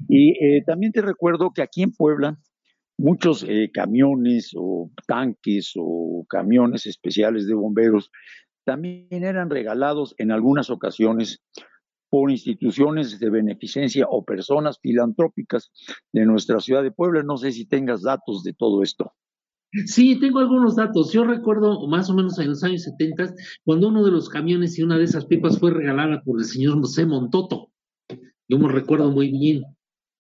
Y 0.08 0.32
eh, 0.44 0.64
también 0.66 0.92
te 0.92 1.02
recuerdo 1.02 1.52
que 1.52 1.62
aquí 1.62 1.82
en 1.84 1.92
Puebla 1.92 2.38
muchos 2.98 3.44
eh, 3.48 3.72
camiones 3.74 4.52
o 4.56 4.92
tanques 5.08 5.74
o 5.76 6.26
camiones 6.30 6.86
especiales 6.86 7.48
de 7.48 7.56
bomberos 7.56 8.12
también 8.64 9.24
eran 9.24 9.50
regalados 9.50 10.14
en 10.18 10.32
algunas 10.32 10.70
ocasiones 10.70 11.42
por 12.10 12.30
instituciones 12.30 13.20
de 13.20 13.30
beneficencia 13.30 14.06
o 14.10 14.24
personas 14.24 14.80
filantrópicas 14.80 15.72
de 16.12 16.26
nuestra 16.26 16.60
ciudad 16.60 16.84
de 16.84 16.92
Puebla. 16.92 17.24
No 17.24 17.38
sé 17.38 17.54
si 17.54 17.66
tengas 17.66 18.04
datos 18.04 18.44
de 18.44 18.54
todo 18.54 18.84
esto. 18.84 19.14
Sí, 19.86 20.20
tengo 20.20 20.40
algunos 20.40 20.76
datos. 20.76 21.14
Yo 21.14 21.24
recuerdo 21.24 21.88
más 21.88 22.10
o 22.10 22.14
menos 22.14 22.38
en 22.40 22.50
los 22.50 22.64
años 22.64 22.84
70, 22.84 23.34
cuando 23.64 23.88
uno 23.88 24.04
de 24.04 24.12
los 24.12 24.30
camiones 24.30 24.78
y 24.78 24.84
una 24.84 24.98
de 24.98 25.06
esas 25.06 25.26
pipas 25.26 25.60
fue 25.60 25.72
regalada 25.72 26.22
por 26.24 26.40
el 26.40 26.46
señor 26.46 26.80
José 26.80 27.06
Montoto. 27.06 27.72
Yo 28.50 28.60
me 28.60 28.70
recuerdo 28.70 29.12
muy 29.12 29.32
bien. 29.32 29.64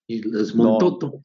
El 0.08 0.32
Montoto. 0.56 1.24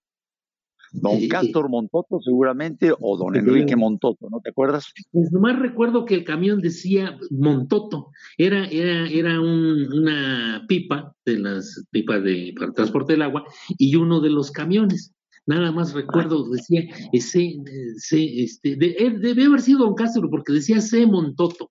Don 0.93 1.29
Castor 1.29 1.69
Montoto 1.69 2.21
seguramente 2.21 2.93
o 2.99 3.17
don 3.17 3.37
Enrique 3.37 3.77
Montoto, 3.77 4.31
¿no 4.31 4.41
te 4.41 4.51
acuerdas? 4.51 4.93
Pues 5.11 5.31
nomás 5.31 5.59
recuerdo 5.59 6.05
que 6.05 6.15
el 6.15 6.25
camión 6.25 6.61
decía 6.61 7.19
Montoto, 7.31 8.11
era, 8.39 8.67
era, 8.67 9.09
era 9.09 9.41
una 9.41 10.65
pipa 10.69 11.15
de 11.25 11.39
las 11.39 11.85
pipas 11.91 12.23
de 12.23 12.55
para 12.59 12.73
transporte 12.73 13.13
del 13.13 13.23
agua 13.23 13.45
y 13.77 13.97
uno 13.97 14.21
de 14.21 14.31
los 14.31 14.51
camiones. 14.51 15.13
Nada 15.47 15.71
más 15.71 15.95
recuerdo, 15.95 16.51
decía 16.51 16.83
ese, 17.13 17.57
ese 17.97 18.43
este, 18.43 18.77
debe 18.77 19.45
haber 19.45 19.61
sido 19.61 19.81
don 19.81 19.95
Castro 19.95 20.29
porque 20.29 20.53
decía 20.53 20.81
C 20.81 21.07
Montoto. 21.07 21.71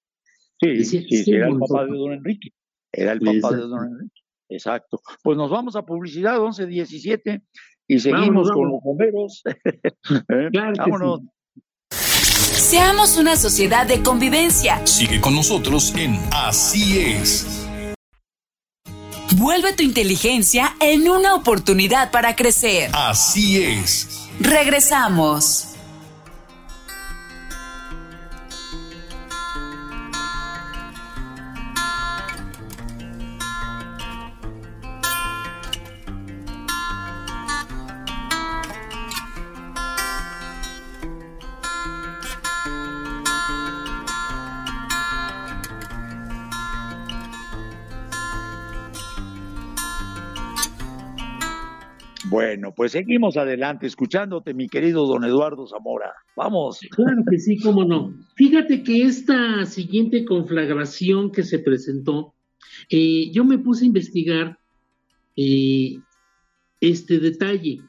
Sí, 0.62 0.86
sí, 0.86 1.06
era 1.28 1.50
el 1.50 1.60
papá 1.60 1.86
de 1.86 1.98
don 1.98 2.14
Enrique. 2.14 2.50
Era 2.92 3.12
el 3.12 3.20
papá 3.20 3.56
de 3.56 3.62
don 3.64 3.86
Enrique. 3.86 4.22
Exacto. 4.48 5.02
Pues 5.24 5.38
nos 5.38 5.50
vamos 5.50 5.76
a 5.76 5.86
publicidad 5.86 6.40
11-17 6.40 7.44
y 7.88 8.00
seguimos 8.00 8.50
con 8.52 8.70
los 8.70 8.82
bomberos. 8.82 9.44
¿Eh? 10.30 10.50
Vámonos. 10.78 11.22
Seamos 11.92 13.18
una 13.18 13.36
sociedad 13.36 13.86
de 13.86 14.02
convivencia. 14.02 14.86
Sigue 14.88 15.20
con 15.20 15.36
nosotros 15.36 15.94
en 15.96 16.18
Así 16.32 17.00
es. 17.00 17.65
Vuelve 19.38 19.74
tu 19.74 19.84
inteligencia 19.84 20.78
en 20.80 21.10
una 21.10 21.36
oportunidad 21.36 22.10
para 22.10 22.38
crecer. 22.38 22.90
Así 22.94 23.62
es. 23.62 24.30
Regresamos. 24.40 25.75
Bueno, 52.36 52.74
pues 52.76 52.92
seguimos 52.92 53.38
adelante 53.38 53.88
escuchándote, 53.88 54.54
mi 54.54 54.68
querido 54.68 55.08
don 55.08 55.24
Eduardo 55.24 55.66
Zamora. 55.68 56.12
Vamos. 56.36 56.82
Claro 56.92 57.24
que 57.32 57.40
sí, 57.40 57.58
cómo 57.60 57.86
no. 57.86 58.14
Fíjate 58.36 58.84
que 58.84 59.04
esta 59.04 59.66
siguiente 59.66 60.26
conflagración 60.26 61.32
que 61.32 61.44
se 61.44 61.60
presentó, 61.60 62.34
eh, 62.90 63.32
yo 63.32 63.46
me 63.46 63.58
puse 63.58 63.86
a 63.86 63.88
investigar 63.88 64.60
eh, 65.38 65.98
este 66.82 67.20
detalle. 67.20 67.80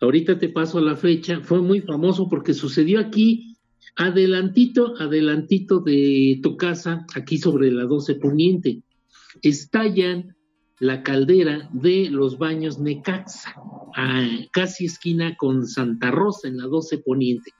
Ahorita 0.00 0.38
te 0.38 0.48
paso 0.48 0.80
la 0.80 0.96
fecha. 0.96 1.42
Fue 1.42 1.60
muy 1.60 1.82
famoso 1.82 2.30
porque 2.30 2.54
sucedió 2.54 2.98
aquí, 2.98 3.58
adelantito, 3.96 4.94
adelantito 4.98 5.80
de 5.80 6.40
tu 6.42 6.56
casa, 6.56 7.04
aquí 7.14 7.36
sobre 7.36 7.70
la 7.70 7.84
12 7.84 8.14
Poniente. 8.14 8.80
Estallan 9.42 10.34
la 10.82 11.04
caldera 11.04 11.70
de 11.72 12.10
los 12.10 12.38
baños 12.38 12.80
Necaxa, 12.80 13.54
casi 14.50 14.86
esquina 14.86 15.36
con 15.36 15.68
Santa 15.68 16.10
Rosa 16.10 16.48
en 16.48 16.56
la 16.56 16.64
12 16.64 16.98
Poniente. 16.98 17.52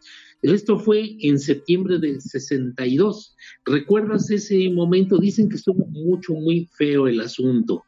Esto 0.42 0.76
fue 0.76 1.14
en 1.20 1.38
septiembre 1.38 2.00
del 2.00 2.20
62. 2.20 3.36
¿Recuerdas 3.64 4.28
ese 4.28 4.68
momento? 4.70 5.18
Dicen 5.18 5.48
que 5.48 5.54
estuvo 5.54 5.86
mucho, 5.86 6.34
muy 6.34 6.68
feo 6.76 7.06
el 7.06 7.20
asunto. 7.20 7.84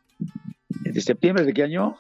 ¿De 0.85 1.00
septiembre 1.00 1.45
de 1.45 1.53
qué 1.53 1.64
año? 1.64 1.97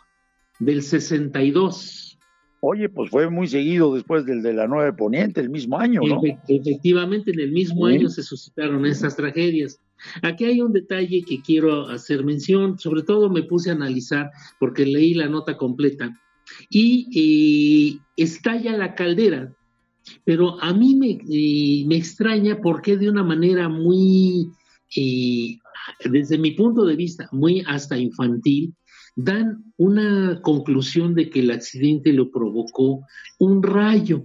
Del 0.60 0.84
62. 0.84 2.16
Oye, 2.60 2.88
pues 2.88 3.10
fue 3.10 3.28
muy 3.30 3.48
seguido 3.48 3.92
después 3.96 4.24
del 4.26 4.44
de 4.44 4.52
la 4.52 4.68
9 4.68 4.92
Poniente, 4.92 5.40
el 5.40 5.50
mismo 5.50 5.76
año, 5.76 6.02
¿no? 6.06 6.20
Efectivamente, 6.46 7.32
en 7.32 7.40
el 7.40 7.50
mismo 7.50 7.86
año 7.86 8.08
se 8.08 8.22
suscitaron 8.22 8.86
esas 8.86 9.16
tragedias. 9.16 9.80
Aquí 10.22 10.44
hay 10.44 10.60
un 10.60 10.72
detalle 10.72 11.24
que 11.26 11.40
quiero 11.40 11.88
hacer 11.88 12.24
mención, 12.24 12.78
sobre 12.78 13.02
todo 13.02 13.30
me 13.30 13.42
puse 13.42 13.70
a 13.70 13.74
analizar 13.74 14.30
porque 14.58 14.86
leí 14.86 15.14
la 15.14 15.28
nota 15.28 15.56
completa 15.56 16.18
y 16.70 17.08
eh, 17.14 17.98
estalla 18.16 18.76
la 18.76 18.94
caldera, 18.94 19.52
pero 20.24 20.62
a 20.62 20.72
mí 20.72 20.94
me, 20.94 21.18
eh, 21.30 21.84
me, 21.86 21.96
extraña 21.96 22.60
porque 22.60 22.96
de 22.96 23.08
una 23.08 23.22
manera 23.22 23.68
muy, 23.68 24.50
eh, 24.96 25.58
desde 26.04 26.38
mi 26.38 26.52
punto 26.52 26.84
de 26.84 26.96
vista, 26.96 27.28
muy 27.32 27.62
hasta 27.66 27.96
infantil, 27.96 28.74
dan 29.16 29.64
una 29.76 30.40
conclusión 30.42 31.14
de 31.14 31.30
que 31.30 31.40
el 31.40 31.50
accidente 31.50 32.12
lo 32.12 32.30
provocó 32.30 33.06
un 33.38 33.62
rayo, 33.62 34.24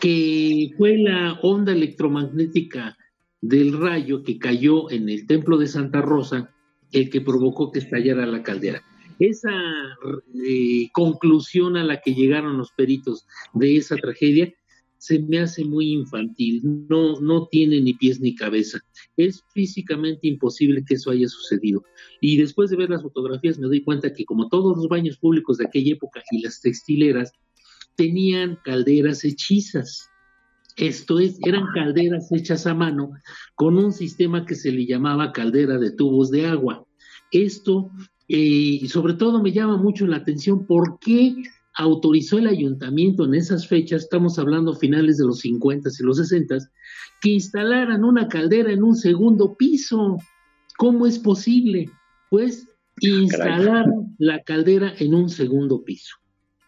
que 0.00 0.70
fue 0.78 0.96
la 0.96 1.34
onda 1.42 1.72
electromagnética 1.72 2.96
del 3.42 3.78
rayo 3.78 4.22
que 4.22 4.38
cayó 4.38 4.90
en 4.90 5.10
el 5.10 5.26
templo 5.26 5.58
de 5.58 5.66
Santa 5.66 6.00
Rosa, 6.00 6.54
el 6.92 7.10
que 7.10 7.20
provocó 7.20 7.70
que 7.70 7.80
estallara 7.80 8.24
la 8.24 8.42
caldera. 8.42 8.82
Esa 9.18 9.52
eh, 10.46 10.88
conclusión 10.92 11.76
a 11.76 11.84
la 11.84 12.00
que 12.00 12.14
llegaron 12.14 12.56
los 12.56 12.72
peritos 12.72 13.26
de 13.52 13.76
esa 13.76 13.96
tragedia 13.96 14.52
se 15.02 15.18
me 15.18 15.40
hace 15.40 15.64
muy 15.64 15.90
infantil, 15.90 16.86
no, 16.88 17.20
no 17.20 17.48
tiene 17.48 17.80
ni 17.80 17.92
pies 17.94 18.20
ni 18.20 18.36
cabeza. 18.36 18.80
Es 19.16 19.42
físicamente 19.52 20.28
imposible 20.28 20.84
que 20.86 20.94
eso 20.94 21.10
haya 21.10 21.26
sucedido. 21.26 21.82
Y 22.20 22.36
después 22.36 22.70
de 22.70 22.76
ver 22.76 22.90
las 22.90 23.02
fotografías 23.02 23.58
me 23.58 23.66
doy 23.66 23.82
cuenta 23.82 24.12
que 24.12 24.24
como 24.24 24.48
todos 24.48 24.76
los 24.76 24.86
baños 24.86 25.18
públicos 25.18 25.58
de 25.58 25.66
aquella 25.66 25.94
época 25.94 26.22
y 26.30 26.40
las 26.42 26.60
textileras, 26.60 27.32
tenían 27.96 28.60
calderas 28.64 29.24
hechizas. 29.24 30.08
Esto 30.76 31.18
es, 31.18 31.38
eran 31.46 31.66
calderas 31.74 32.32
hechas 32.32 32.66
a 32.66 32.74
mano 32.74 33.10
con 33.54 33.78
un 33.78 33.92
sistema 33.92 34.46
que 34.46 34.54
se 34.54 34.72
le 34.72 34.86
llamaba 34.86 35.32
caldera 35.32 35.78
de 35.78 35.90
tubos 35.90 36.30
de 36.30 36.46
agua. 36.46 36.84
Esto, 37.30 37.90
eh, 38.28 38.78
y 38.82 38.88
sobre 38.88 39.14
todo 39.14 39.42
me 39.42 39.52
llama 39.52 39.76
mucho 39.76 40.06
la 40.06 40.16
atención, 40.16 40.66
¿por 40.66 40.98
qué 40.98 41.34
autorizó 41.74 42.38
el 42.38 42.46
ayuntamiento 42.46 43.24
en 43.24 43.34
esas 43.34 43.66
fechas, 43.66 44.02
estamos 44.02 44.38
hablando 44.38 44.74
finales 44.74 45.18
de 45.18 45.26
los 45.26 45.40
50 45.40 45.88
y 45.98 46.02
los 46.04 46.18
60, 46.18 46.58
que 47.20 47.30
instalaran 47.30 48.04
una 48.04 48.28
caldera 48.28 48.72
en 48.72 48.82
un 48.82 48.94
segundo 48.94 49.56
piso. 49.56 50.18
¿Cómo 50.76 51.06
es 51.06 51.18
posible? 51.18 51.90
Pues 52.30 52.68
instalaron 53.00 54.14
la 54.18 54.42
caldera 54.42 54.92
en 54.98 55.14
un 55.14 55.28
segundo 55.28 55.82
piso, 55.82 56.16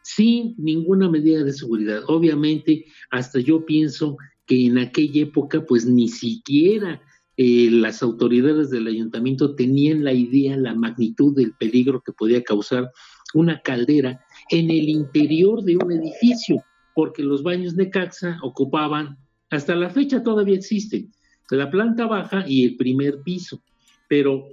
sin 0.04 0.54
ninguna 0.58 1.08
medida 1.10 1.42
de 1.42 1.52
seguridad. 1.52 2.02
Obviamente, 2.08 2.84
hasta 3.10 3.40
yo 3.40 3.64
pienso 3.64 4.18
que 4.46 4.66
en 4.66 4.78
aquella 4.78 5.22
época, 5.22 5.64
pues 5.64 5.86
ni 5.86 6.08
siquiera 6.08 7.00
eh, 7.38 7.70
las 7.70 8.02
autoridades 8.02 8.68
del 8.68 8.86
ayuntamiento 8.86 9.54
tenían 9.54 10.04
la 10.04 10.12
idea, 10.12 10.58
la 10.58 10.74
magnitud 10.74 11.34
del 11.34 11.54
peligro 11.54 12.02
que 12.02 12.12
podía 12.12 12.44
causar 12.44 12.90
una 13.32 13.60
caldera 13.62 14.20
en 14.50 14.70
el 14.70 14.90
interior 14.90 15.64
de 15.64 15.76
un 15.76 15.90
edificio, 15.90 16.62
porque 16.94 17.22
los 17.22 17.42
baños 17.42 17.74
de 17.74 17.88
Caxa 17.88 18.38
ocupaban, 18.42 19.16
hasta 19.48 19.74
la 19.74 19.88
fecha 19.88 20.22
todavía 20.22 20.54
existen, 20.54 21.10
la 21.50 21.70
planta 21.70 22.06
baja 22.06 22.44
y 22.46 22.64
el 22.64 22.76
primer 22.76 23.22
piso. 23.22 23.62
Pero 24.06 24.44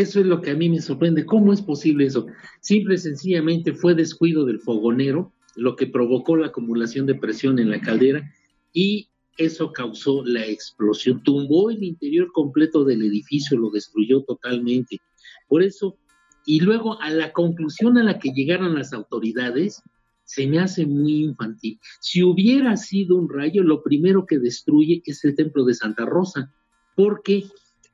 eso 0.00 0.20
es 0.20 0.26
lo 0.26 0.42
que 0.42 0.50
a 0.50 0.54
mí 0.54 0.68
me 0.68 0.80
sorprende. 0.80 1.24
¿Cómo 1.24 1.52
es 1.52 1.62
posible 1.62 2.06
eso? 2.06 2.26
Simple 2.60 2.96
y 2.96 2.98
sencillamente 2.98 3.72
fue 3.72 3.94
descuido 3.94 4.44
del 4.44 4.60
fogonero, 4.60 5.32
lo 5.54 5.74
que 5.74 5.86
provocó 5.86 6.36
la 6.36 6.48
acumulación 6.48 7.06
de 7.06 7.14
presión 7.14 7.58
en 7.58 7.70
la 7.70 7.80
caldera 7.80 8.30
y 8.74 9.08
eso 9.38 9.72
causó 9.72 10.22
la 10.24 10.46
explosión. 10.46 11.22
Tumbó 11.22 11.70
el 11.70 11.82
interior 11.82 12.30
completo 12.32 12.84
del 12.84 13.02
edificio, 13.02 13.58
lo 13.58 13.70
destruyó 13.70 14.22
totalmente. 14.22 15.00
Por 15.48 15.62
eso 15.62 15.96
y 16.44 16.60
luego 16.60 17.00
a 17.00 17.10
la 17.10 17.32
conclusión 17.32 17.98
a 17.98 18.04
la 18.04 18.18
que 18.18 18.32
llegaron 18.32 18.74
las 18.74 18.92
autoridades, 18.92 19.82
se 20.24 20.46
me 20.46 20.58
hace 20.58 20.86
muy 20.86 21.24
infantil. 21.24 21.80
Si 22.00 22.22
hubiera 22.22 22.76
sido 22.76 23.16
un 23.16 23.28
rayo, 23.28 23.62
lo 23.62 23.82
primero 23.82 24.26
que 24.26 24.38
destruye 24.38 25.02
es 25.06 25.24
el 25.24 25.34
templo 25.34 25.64
de 25.64 25.74
Santa 25.74 26.04
Rosa, 26.04 26.52
porque 26.94 27.44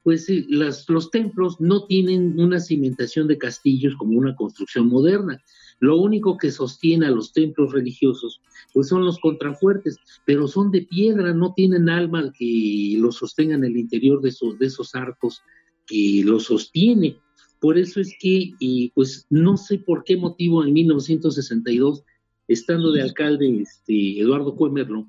pues 0.03 0.27
los 0.49 1.11
templos 1.11 1.61
no 1.61 1.87
tienen 1.87 2.39
una 2.41 2.59
cimentación 2.59 3.29
de 3.29 3.39
castillos 3.39 3.95
como 3.97 4.19
una 4.19 4.35
construcción 4.35 4.89
moderna. 4.89 5.41
Lo 5.79 5.97
único 5.97 6.37
que 6.37 6.51
sostiene 6.51 7.07
a 7.07 7.11
los 7.11 7.33
templos 7.33 7.73
religiosos 7.73 8.41
pues 8.73 8.89
son 8.89 9.05
los 9.05 9.19
contrafuertes, 9.19 9.99
pero 10.25 10.49
son 10.49 10.71
de 10.71 10.83
piedra, 10.83 11.33
no 11.33 11.53
tienen 11.55 11.89
alma 11.89 12.33
que 12.37 12.95
los 12.99 13.17
sostenga 13.17 13.55
en 13.55 13.65
el 13.65 13.77
interior 13.77 14.21
de 14.21 14.31
esos, 14.31 14.59
de 14.59 14.67
esos 14.67 14.95
arcos 14.95 15.43
que 15.87 16.23
los 16.25 16.45
sostiene. 16.45 17.19
Por 17.61 17.79
eso 17.79 18.01
es 18.01 18.15
que, 18.19 18.55
pues 18.95 19.27
no 19.31 19.57
sé 19.57 19.79
por 19.79 20.05
qué 20.05 20.17
motivo 20.17 20.65
en 20.65 20.73
1962, 20.73 22.03
estando 22.49 22.93
de 22.93 23.03
alcalde 23.03 23.61
este, 23.63 24.21
Eduardo 24.21 24.57
Cuemerlo, 24.57 25.07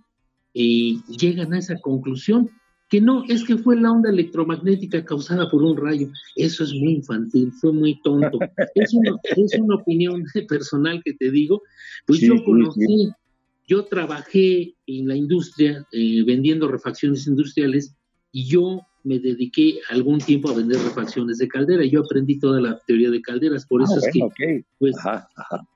eh, 0.54 0.98
llegan 1.18 1.54
a 1.54 1.60
esa 1.60 1.80
conclusión, 1.80 2.50
que 2.94 3.02
no, 3.02 3.24
es 3.28 3.44
que 3.44 3.58
fue 3.58 3.76
la 3.76 3.92
onda 3.92 4.12
electromagnética 4.12 5.04
causada 5.04 5.50
por 5.50 5.64
un 5.64 5.76
rayo. 5.76 6.10
Eso 6.36 6.64
es 6.64 6.72
muy 6.76 6.94
infantil, 6.94 7.52
fue 7.52 7.74
muy 7.74 8.00
tonto. 8.04 8.38
Es 8.76 8.94
una, 8.94 9.16
es 9.36 9.60
una 9.60 9.78
opinión 9.78 10.24
personal 10.48 11.02
que 11.04 11.14
te 11.16 11.32
digo. 11.32 11.64
Pues 12.06 12.20
yo 12.20 12.36
conocí, 12.44 13.10
yo 13.68 13.86
trabajé 13.86 14.76
en 14.86 15.08
la 15.08 15.16
industria 15.16 15.84
eh, 15.92 16.24
vendiendo 16.24 16.68
refacciones 16.68 17.26
industriales 17.26 17.96
y 18.32 18.46
yo 18.46 18.82
me 19.04 19.18
dediqué 19.18 19.80
algún 19.90 20.20
tiempo 20.20 20.52
a 20.52 20.56
vender 20.56 20.78
refacciones 20.78 21.40
de 21.40 21.48
caldera. 21.48 21.84
Yo 21.86 22.02
aprendí 22.02 22.38
toda 22.38 22.62
la 22.62 22.78
teoría 22.86 23.10
de 23.10 23.24
calderas, 23.24 23.65
por 23.65 23.82
ah, 23.82 23.86
eso 23.86 23.98
es 23.98 24.13
que 24.38 24.63
pues, 24.78 24.96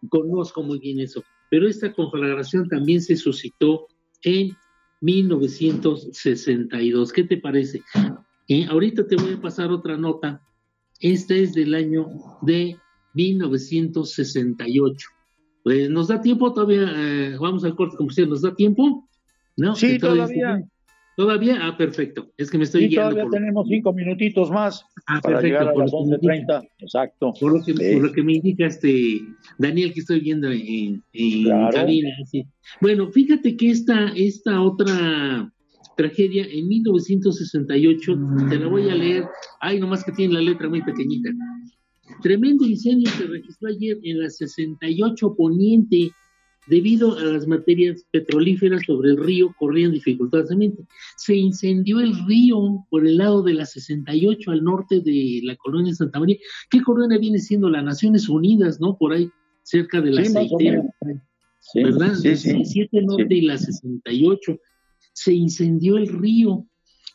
conozco 0.08 0.62
muy 0.62 0.78
bien 0.78 1.00
eso. 1.00 1.24
Pero 1.50 1.68
esta 1.68 1.92
conflagración 1.92 2.70
también 2.70 3.02
se 3.02 3.16
suscitó 3.16 3.88
en 4.22 4.56
1962. 5.02 7.12
¿Qué 7.12 7.24
te 7.24 7.38
parece? 7.38 7.82
Eh, 8.48 8.66
ahorita 8.66 9.08
te 9.08 9.16
voy 9.16 9.34
a 9.34 9.42
pasar 9.42 9.72
otra 9.72 9.98
nota. 9.98 10.44
Esta 11.00 11.36
es 11.36 11.54
del 11.54 11.76
año 11.76 12.08
de 12.42 12.78
1968. 13.14 15.10
Pues 15.64 15.90
nos 15.90 16.08
da 16.08 16.22
tiempo 16.22 16.54
todavía, 16.54 16.94
eh, 16.96 17.38
vamos 17.40 17.64
al 17.66 17.76
corte 17.76 17.98
comercial, 17.98 18.30
¿nos 18.30 18.42
da 18.42 18.56
tiempo? 18.56 19.08
¿No? 19.58 19.76
Sí, 19.76 20.00
todavía. 20.00 20.66
¿Todavía? 21.18 21.58
Ah, 21.64 21.76
perfecto. 21.76 22.32
Es 22.38 22.52
que 22.52 22.60
me 22.60 22.66
estoy 22.66 22.90
sí, 22.90 22.96
todavía 22.96 23.26
tenemos 23.32 23.68
cinco 23.68 23.92
minutitos 23.92 24.52
más 24.52 24.86
ah, 25.08 25.20
para 25.20 25.42
llegar 25.42 25.68
a 25.68 25.74
las 25.74 25.92
11.30. 25.92 26.70
Exacto. 26.78 27.34
Por 27.42 27.54
lo, 27.54 27.66
que, 27.66 27.74
por 27.74 28.04
lo 28.04 28.12
que 28.12 28.22
me 28.22 28.34
indica 28.34 28.68
este 28.68 29.20
Daniel 29.58 29.94
que 29.94 30.02
estoy 30.02 30.20
viendo 30.20 30.52
en, 30.52 31.02
en 31.14 31.70
cabina. 31.72 32.10
Bueno, 32.82 33.12
fíjate 33.12 33.58
que 33.58 33.72
esta, 33.72 34.10
esta 34.16 34.62
otra 34.62 35.52
tragedia 35.96 36.46
en 36.52 36.68
1968, 36.68 38.20
te 38.50 38.60
la 38.60 38.68
voy 38.68 38.88
a 38.88 38.94
leer. 38.94 39.24
Ay, 39.60 39.80
nomás 39.80 40.04
que 40.04 40.12
tiene 40.12 40.36
la 40.36 40.42
letra 40.42 40.70
muy 40.70 40.84
pequeñita. 40.84 41.32
Tremendo 42.22 42.64
incendio 42.64 43.10
se 43.10 43.26
registró 43.26 43.70
ayer 43.70 43.98
en 44.04 44.20
la 44.20 44.30
68 44.30 45.34
Poniente 45.36 46.12
debido 46.68 47.18
a 47.18 47.24
las 47.24 47.48
materias 47.48 48.06
petrolíferas 48.12 48.84
sobre 48.86 49.12
el 49.12 49.18
río 49.18 49.54
corrían 49.58 49.94
dificultosamente. 49.94 50.84
Se 51.16 51.36
incendió 51.36 52.00
el 52.00 52.14
río 52.26 52.86
por 52.90 53.06
el 53.06 53.18
lado 53.18 53.42
de 53.42 53.54
la 53.54 53.66
68 53.66 54.52
al 54.52 54.64
norte 54.64 55.02
de 55.02 55.42
la 55.44 55.56
colonia 55.56 55.94
Santa 55.94 56.20
María. 56.20 56.38
¿Qué 56.70 56.82
colonia 56.82 57.18
viene 57.18 57.40
siendo? 57.40 57.70
Las 57.70 57.84
Naciones 57.84 58.30
Unidas, 58.30 58.80
¿no? 58.80 58.98
Por 58.98 59.14
ahí, 59.14 59.30
cerca 59.64 60.02
de 60.02 60.12
la 60.12 60.22
aceitera. 60.22 60.84
¿Verdad? 61.74 62.16
Sí, 62.16 62.36
sí, 62.36 62.64
7 62.64 63.02
norte 63.02 63.36
y 63.36 63.42
la 63.42 63.58
68. 63.58 64.60
Se 65.14 65.34
incendió 65.34 65.98
el 65.98 66.08
río. 66.08 66.66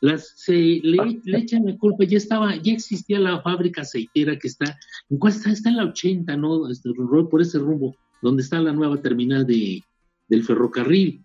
Las, 0.00 0.32
se 0.36 0.52
le, 0.52 1.20
le, 1.24 1.38
echan 1.38 1.64
la 1.64 1.76
culpa, 1.78 2.02
ya 2.02 2.16
estaba, 2.16 2.56
ya 2.56 2.72
existía 2.72 3.20
la 3.20 3.40
fábrica 3.40 3.82
aceitera 3.82 4.36
que 4.36 4.48
está, 4.48 4.76
¿en 5.08 5.18
cuál 5.18 5.32
está? 5.32 5.52
Está 5.52 5.68
en 5.68 5.76
la 5.76 5.84
80, 5.84 6.36
¿no? 6.38 6.68
Este, 6.68 6.90
por 7.30 7.40
ese 7.40 7.60
rumbo 7.60 7.94
donde 8.22 8.42
está 8.42 8.60
la 8.60 8.72
nueva 8.72 9.02
terminal 9.02 9.46
de, 9.46 9.82
del 10.28 10.44
ferrocarril. 10.44 11.22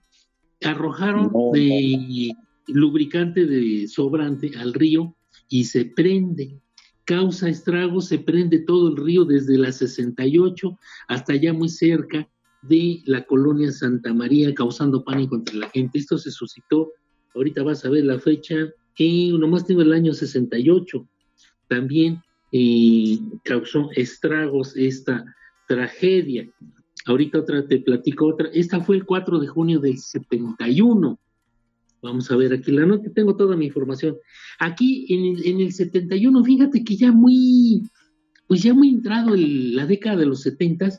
Arrojaron 0.63 1.31
de 1.53 2.33
lubricante 2.67 3.45
de 3.45 3.88
sobrante 3.88 4.51
al 4.57 4.73
río 4.73 5.15
y 5.47 5.63
se 5.65 5.86
prende. 5.86 6.60
Causa 7.05 7.47
estragos, 7.47 8.07
se 8.07 8.19
prende 8.19 8.60
todo 8.60 8.89
el 8.89 8.97
río 8.97 9.23
desde 9.23 9.57
la 9.57 9.71
68 9.71 10.77
hasta 11.07 11.33
allá 11.33 11.53
muy 11.53 11.69
cerca 11.69 12.27
de 12.63 13.01
la 13.05 13.25
colonia 13.25 13.71
Santa 13.71 14.13
María, 14.13 14.53
causando 14.53 15.05
pánico 15.05 15.36
entre 15.36 15.55
la 15.55 15.69
gente. 15.69 15.99
Esto 15.99 16.17
se 16.17 16.31
suscitó, 16.31 16.91
ahorita 17.33 17.63
vas 17.63 17.86
a 17.86 17.89
ver 17.89 18.03
la 18.03 18.19
fecha, 18.19 18.55
y 18.97 19.31
nomás 19.31 19.65
tengo 19.65 19.83
el 19.83 19.93
año 19.93 20.13
68. 20.13 21.07
También 21.69 22.21
eh, 22.51 23.19
causó 23.43 23.89
estragos 23.95 24.75
esta 24.75 25.23
tragedia. 25.67 26.49
Ahorita 27.08 27.39
otra, 27.39 27.65
te 27.65 27.80
platico 27.80 28.28
otra. 28.28 28.50
Esta 28.54 28.82
fue 28.82 28.98
el 28.98 29.06
4 29.06 29.39
de 29.39 29.48
junio 29.48 29.80
del 29.80 29.98
71. 29.98 31.17
Vamos 32.02 32.30
a 32.30 32.36
ver 32.36 32.54
aquí 32.54 32.72
la 32.72 32.86
nota, 32.86 33.10
tengo 33.13 33.36
toda 33.36 33.56
mi 33.56 33.65
información. 33.65 34.17
Aquí 34.60 35.06
en 35.10 35.38
el, 35.38 35.46
en 35.46 35.62
el 35.62 35.74
71, 35.74 36.43
fíjate 36.43 36.84
que 36.84 36.96
ya 36.96 37.12
muy, 37.12 37.82
pues 38.48 38.62
ya 38.62 38.74
muy 38.74 38.89
entrado 38.89 39.36
la 39.36 39.86
década 39.86 40.17
de 40.17 40.26
los 40.26 40.41
70, 40.41 40.89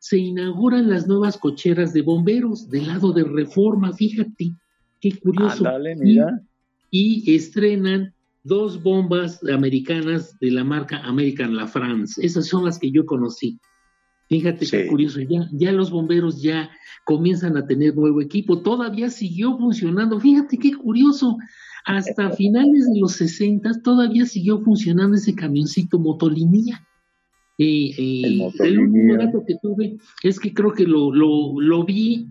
se 0.00 0.18
inauguran 0.18 0.88
las 0.88 1.06
nuevas 1.06 1.36
cocheras 1.36 1.92
de 1.92 2.02
bomberos 2.02 2.68
del 2.68 2.86
lado 2.86 3.12
de 3.12 3.22
Reforma, 3.22 3.92
fíjate, 3.92 4.52
qué 5.00 5.18
curioso. 5.18 5.64
mira. 5.98 6.42
Y, 6.90 7.30
y, 7.30 7.36
estrenan 7.36 8.12
dos 8.42 8.82
bombas 8.82 9.44
americanas 9.44 10.36
de 10.40 10.50
la 10.50 10.64
marca 10.64 10.98
American 11.04 11.54
La 11.54 11.68
France. 11.68 12.20
Esas 12.24 12.46
son 12.46 12.64
las 12.64 12.78
que 12.78 12.90
yo 12.90 13.06
conocí. 13.06 13.60
Fíjate 14.30 14.64
qué 14.64 14.86
curioso, 14.86 15.18
ya, 15.22 15.48
ya 15.50 15.72
los 15.72 15.90
bomberos 15.90 16.40
ya 16.40 16.70
comienzan 17.04 17.56
a 17.56 17.66
tener 17.66 17.96
nuevo 17.96 18.20
equipo, 18.20 18.62
todavía 18.62 19.10
siguió 19.10 19.58
funcionando, 19.58 20.20
fíjate 20.20 20.56
qué 20.56 20.72
curioso, 20.72 21.36
hasta 21.84 22.30
finales 22.36 22.86
de 22.92 23.00
los 23.00 23.14
60 23.14 23.82
todavía 23.82 24.24
siguió 24.26 24.60
funcionando 24.60 25.16
ese 25.16 25.34
camioncito 25.34 25.98
motolinía. 25.98 26.86
Y, 27.58 28.40
el, 28.60 28.78
último 28.78 29.16
dato 29.16 29.42
que 29.44 29.56
tuve 29.60 29.98
es 30.22 30.38
que 30.38 30.54
creo 30.54 30.72
que 30.72 30.86
lo, 30.86 31.12
lo, 31.12 31.60
lo 31.60 31.84
vi 31.84 32.28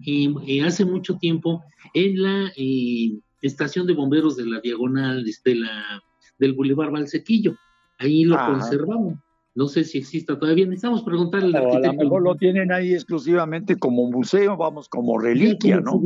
eh, 0.47 0.63
hace 0.63 0.85
mucho 0.85 1.17
tiempo 1.17 1.61
en 1.93 2.21
la 2.21 2.51
eh, 2.55 3.19
estación 3.41 3.85
de 3.85 3.93
bomberos 3.93 4.37
de 4.37 4.45
la 4.45 4.61
diagonal 4.61 5.25
de 5.25 5.55
la, 5.55 6.01
del 6.39 6.53
Boulevard 6.53 6.91
Valsequillo. 6.91 7.57
Ahí 7.99 8.23
lo 8.23 8.37
conservamos. 8.37 9.19
No 9.59 9.67
sé 9.67 9.83
si 9.83 9.97
exista 9.97 10.39
todavía. 10.39 10.65
Necesitamos 10.65 11.03
preguntarle 11.03 11.49
al 11.49 11.65
arquitecto. 11.65 11.89
A 11.89 11.93
lo 11.93 11.99
mejor 12.03 12.21
lo 12.21 12.35
tienen 12.35 12.71
ahí 12.71 12.93
exclusivamente 12.93 13.75
como 13.75 14.09
museo, 14.09 14.55
vamos, 14.55 14.87
como 14.87 15.19
reliquia, 15.19 15.81
¿no? 15.81 16.01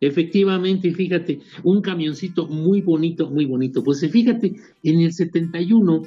Efectivamente, 0.00 0.90
fíjate, 0.90 1.40
un 1.62 1.82
camioncito 1.82 2.46
muy 2.46 2.80
bonito, 2.80 3.28
muy 3.28 3.44
bonito. 3.44 3.84
Pues 3.84 4.00
fíjate, 4.10 4.54
en 4.82 5.00
el 5.00 5.12
71 5.12 6.04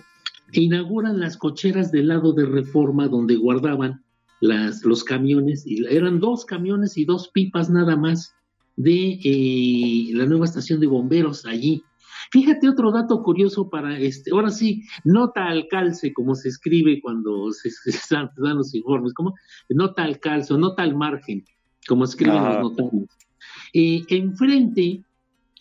inauguran 0.53 1.19
las 1.19 1.37
cocheras 1.37 1.91
del 1.91 2.07
lado 2.07 2.33
de 2.33 2.47
Reforma 2.47 3.07
donde 3.07 3.35
guardaban 3.35 4.03
las, 4.41 4.83
los 4.83 5.03
camiones, 5.03 5.67
y 5.67 5.85
eran 5.85 6.19
dos 6.19 6.43
camiones 6.43 6.97
y 6.97 7.05
dos 7.05 7.27
pipas 7.27 7.69
nada 7.69 7.95
más 7.95 8.33
de 8.77 9.19
eh, 9.23 10.09
la 10.13 10.25
nueva 10.25 10.45
estación 10.45 10.79
de 10.79 10.87
bomberos 10.87 11.45
allí. 11.45 11.83
Fíjate 12.33 12.67
otro 12.67 12.91
dato 12.91 13.21
curioso 13.21 13.69
para 13.69 13.95
este, 13.99 14.31
ahora 14.31 14.49
sí, 14.49 14.81
nota 15.03 15.45
al 15.45 15.67
calce, 15.67 16.11
como 16.13 16.33
se 16.33 16.49
escribe 16.49 16.99
cuando 16.99 17.51
se, 17.51 17.69
dan 18.09 18.57
los 18.57 18.73
informes, 18.73 19.13
como 19.13 19.35
nota 19.69 20.03
al 20.03 20.19
calce, 20.19 20.57
nota 20.57 20.81
al 20.81 20.95
margen, 20.95 21.45
como 21.87 22.05
escriben 22.05 22.43
los 22.43 22.59
notarios. 22.59 23.05
Eh, 23.71 24.01
enfrente 24.09 25.03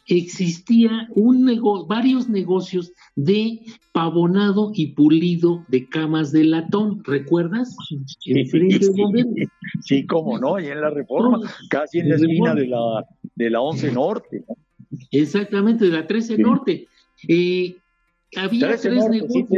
existía 0.06 1.08
un 1.14 1.46
varios 1.86 2.30
negocios 2.30 2.92
de 3.16 3.60
pavonado 3.92 4.72
y 4.74 4.94
pulido 4.94 5.66
de 5.68 5.86
camas 5.90 6.32
de 6.32 6.44
latón, 6.44 7.04
¿recuerdas? 7.04 7.76
Sí, 7.86 8.00
sí, 9.82 10.06
cómo 10.06 10.38
no, 10.38 10.58
y 10.58 10.68
en 10.68 10.80
la 10.80 10.88
reforma, 10.88 11.38
casi 11.68 11.98
en 11.98 12.08
la 12.08 12.14
esquina 12.14 12.54
de 12.54 12.66
la, 12.66 13.06
de 13.34 13.50
la 13.50 13.60
11 13.60 13.92
Norte. 13.92 14.42
Exactamente, 15.10 15.86
de 15.86 15.90
la 15.92 16.06
13 16.06 16.38
Norte. 16.38 16.88
Eh, 17.28 17.76
había 18.36 18.76
tres 18.76 19.08
negocios. 19.08 19.48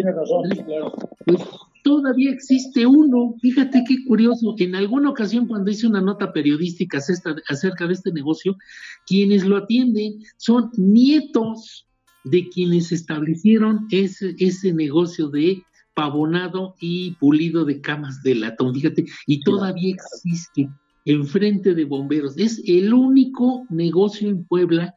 Pues, 1.27 1.41
todavía 1.83 2.33
existe 2.33 2.87
uno. 2.87 3.35
Fíjate 3.41 3.85
qué 3.87 4.05
curioso. 4.07 4.55
En 4.59 4.75
alguna 4.75 5.11
ocasión, 5.11 5.47
cuando 5.47 5.71
hice 5.71 5.87
una 5.87 6.01
nota 6.01 6.33
periodística 6.33 6.99
acerca 6.99 7.87
de 7.87 7.93
este 7.93 8.13
negocio, 8.13 8.57
quienes 9.07 9.45
lo 9.45 9.57
atienden 9.59 10.21
son 10.37 10.71
nietos 10.77 11.87
de 12.25 12.49
quienes 12.49 12.91
establecieron 12.91 13.87
ese, 13.91 14.35
ese 14.39 14.73
negocio 14.73 15.29
de 15.29 15.63
pavonado 15.95 16.75
y 16.81 17.13
pulido 17.13 17.65
de 17.65 17.81
camas 17.81 18.23
de 18.23 18.35
latón. 18.35 18.75
Fíjate, 18.75 19.05
y 19.27 19.41
todavía 19.41 19.95
existe 19.95 20.69
enfrente 21.05 21.75
de 21.75 21.85
bomberos. 21.85 22.37
Es 22.39 22.63
el 22.67 22.93
único 22.93 23.67
negocio 23.69 24.29
en 24.29 24.45
Puebla 24.45 24.95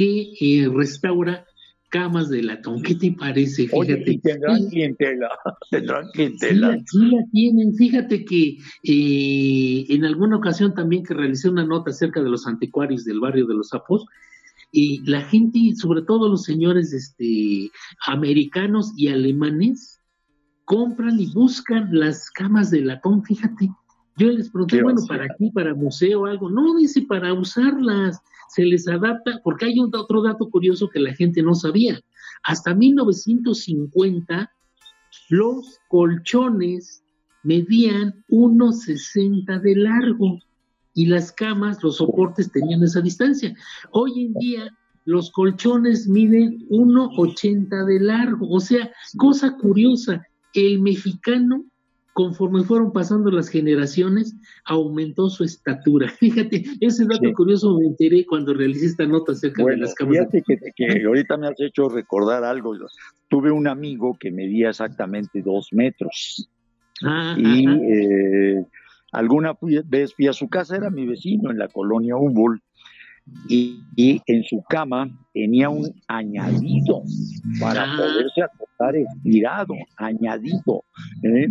que 0.00 0.32
eh, 0.40 0.66
restaura 0.74 1.44
camas 1.90 2.30
de 2.30 2.42
latón. 2.42 2.82
¿Qué 2.82 2.94
te 2.94 3.12
parece? 3.12 3.68
Fíjate. 3.68 4.18
tendrán 4.22 4.66
clientela, 4.70 5.28
tendrán 5.70 6.08
clientela. 6.12 6.78
Sí, 6.86 7.10
la 7.10 7.22
tienen. 7.30 7.74
Fíjate 7.74 8.24
que 8.24 8.56
eh, 8.84 9.86
en 9.90 10.06
alguna 10.06 10.38
ocasión 10.38 10.72
también 10.72 11.04
que 11.04 11.12
realicé 11.12 11.50
una 11.50 11.66
nota 11.66 11.90
acerca 11.90 12.22
de 12.22 12.30
los 12.30 12.46
anticuarios 12.46 13.04
del 13.04 13.20
barrio 13.20 13.46
de 13.46 13.54
los 13.54 13.68
Sapos, 13.68 14.06
y 14.72 15.02
la 15.04 15.20
gente, 15.22 15.58
sobre 15.74 16.00
todo 16.02 16.30
los 16.30 16.44
señores 16.44 16.94
este, 16.94 17.70
americanos 18.06 18.94
y 18.96 19.08
alemanes, 19.08 20.00
compran 20.64 21.20
y 21.20 21.26
buscan 21.26 21.88
las 21.92 22.30
camas 22.30 22.70
de 22.70 22.80
latón, 22.80 23.22
fíjate. 23.22 23.68
Yo 24.16 24.30
les 24.30 24.48
pregunté, 24.48 24.82
bueno, 24.82 25.02
¿para 25.06 25.26
qué? 25.36 25.50
¿Para 25.52 25.74
museo 25.74 26.22
o 26.22 26.26
algo? 26.26 26.48
No, 26.48 26.76
dice, 26.76 27.02
para 27.02 27.34
usarlas 27.34 28.20
se 28.50 28.64
les 28.64 28.88
adapta, 28.88 29.40
porque 29.44 29.66
hay 29.66 29.76
otro 29.80 30.22
dato 30.22 30.50
curioso 30.50 30.88
que 30.88 31.00
la 31.00 31.14
gente 31.14 31.42
no 31.42 31.54
sabía. 31.54 32.00
Hasta 32.42 32.74
1950, 32.74 34.50
los 35.28 35.78
colchones 35.88 37.02
medían 37.42 38.24
1,60 38.28 39.60
de 39.60 39.76
largo 39.76 40.38
y 40.94 41.06
las 41.06 41.32
camas, 41.32 41.82
los 41.82 41.96
soportes 41.96 42.50
tenían 42.50 42.82
esa 42.82 43.00
distancia. 43.00 43.54
Hoy 43.92 44.26
en 44.26 44.34
día 44.34 44.76
los 45.04 45.30
colchones 45.30 46.08
miden 46.08 46.66
1,80 46.68 47.86
de 47.86 48.00
largo. 48.00 48.48
O 48.50 48.60
sea, 48.60 48.90
cosa 49.16 49.56
curiosa, 49.56 50.26
el 50.54 50.80
mexicano 50.80 51.64
conforme 52.20 52.64
fueron 52.64 52.92
pasando 52.92 53.30
las 53.30 53.48
generaciones, 53.48 54.36
aumentó 54.66 55.30
su 55.30 55.42
estatura. 55.42 56.06
Fíjate, 56.20 56.64
ese 56.80 57.06
dato 57.06 57.32
curioso 57.32 57.78
me 57.78 57.86
enteré 57.86 58.26
cuando 58.26 58.52
realicé 58.52 58.86
esta 58.86 59.06
nota 59.06 59.32
acerca 59.32 59.64
de 59.64 59.78
las 59.78 59.94
cámaras. 59.94 60.28
Fíjate 60.30 60.72
que, 60.76 61.06
ahorita 61.06 61.38
me 61.38 61.48
has 61.48 61.58
hecho 61.58 61.88
recordar 61.88 62.44
algo. 62.44 62.76
Tuve 63.28 63.50
un 63.50 63.66
amigo 63.66 64.18
que 64.20 64.30
medía 64.30 64.68
exactamente 64.68 65.40
dos 65.40 65.68
metros. 65.72 66.46
Ah, 67.02 67.34
y 67.38 67.66
eh, 67.66 68.66
alguna 69.12 69.56
vez 69.86 70.14
fui 70.14 70.26
a 70.26 70.34
su 70.34 70.50
casa, 70.50 70.76
era 70.76 70.90
mi 70.90 71.06
vecino 71.06 71.50
en 71.50 71.56
la 71.56 71.68
colonia 71.68 72.16
Humboldt, 72.16 72.62
y, 73.48 73.82
en 74.26 74.44
su 74.44 74.62
cama 74.68 75.10
tenía 75.32 75.68
un 75.68 75.94
añadido 76.08 77.02
para 77.60 77.84
ah. 77.84 77.96
poderse 77.96 78.42
acostar 78.42 78.96
estirado, 78.96 79.74
añadido, 79.96 80.84
¿eh? 81.22 81.48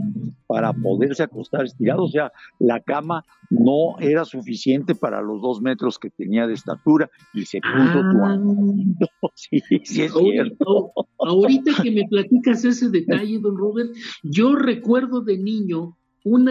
para 0.48 0.74
poderse 0.74 1.24
acostar 1.24 1.66
estirado. 1.66 2.04
O 2.04 2.10
sea, 2.10 2.32
la 2.58 2.80
cama 2.80 3.24
no 3.50 4.00
era 4.00 4.26
suficiente 4.26 4.96
para 4.96 5.22
los 5.22 5.42
dos 5.42 5.62
metros 5.62 6.00
que 6.00 6.10
tenía 6.10 6.48
de 6.48 6.54
estatura 6.54 7.10
y 7.34 7.46
se 7.46 7.62
puso 7.62 8.02
ah. 8.24 8.40
Sí, 9.36 9.62
sí 9.84 10.02
es 10.02 10.14
cierto. 10.14 10.92
Ahorita 11.20 11.84
que 11.84 11.92
me 11.92 12.08
platicas 12.08 12.66
ese 12.66 12.90
detalle, 12.90 13.40
don 13.40 13.58
Robert, 13.58 13.92
yo 14.24 14.56
recuerdo 14.56 15.22
de 15.22 15.38
niño 15.38 15.98
un 16.24 16.46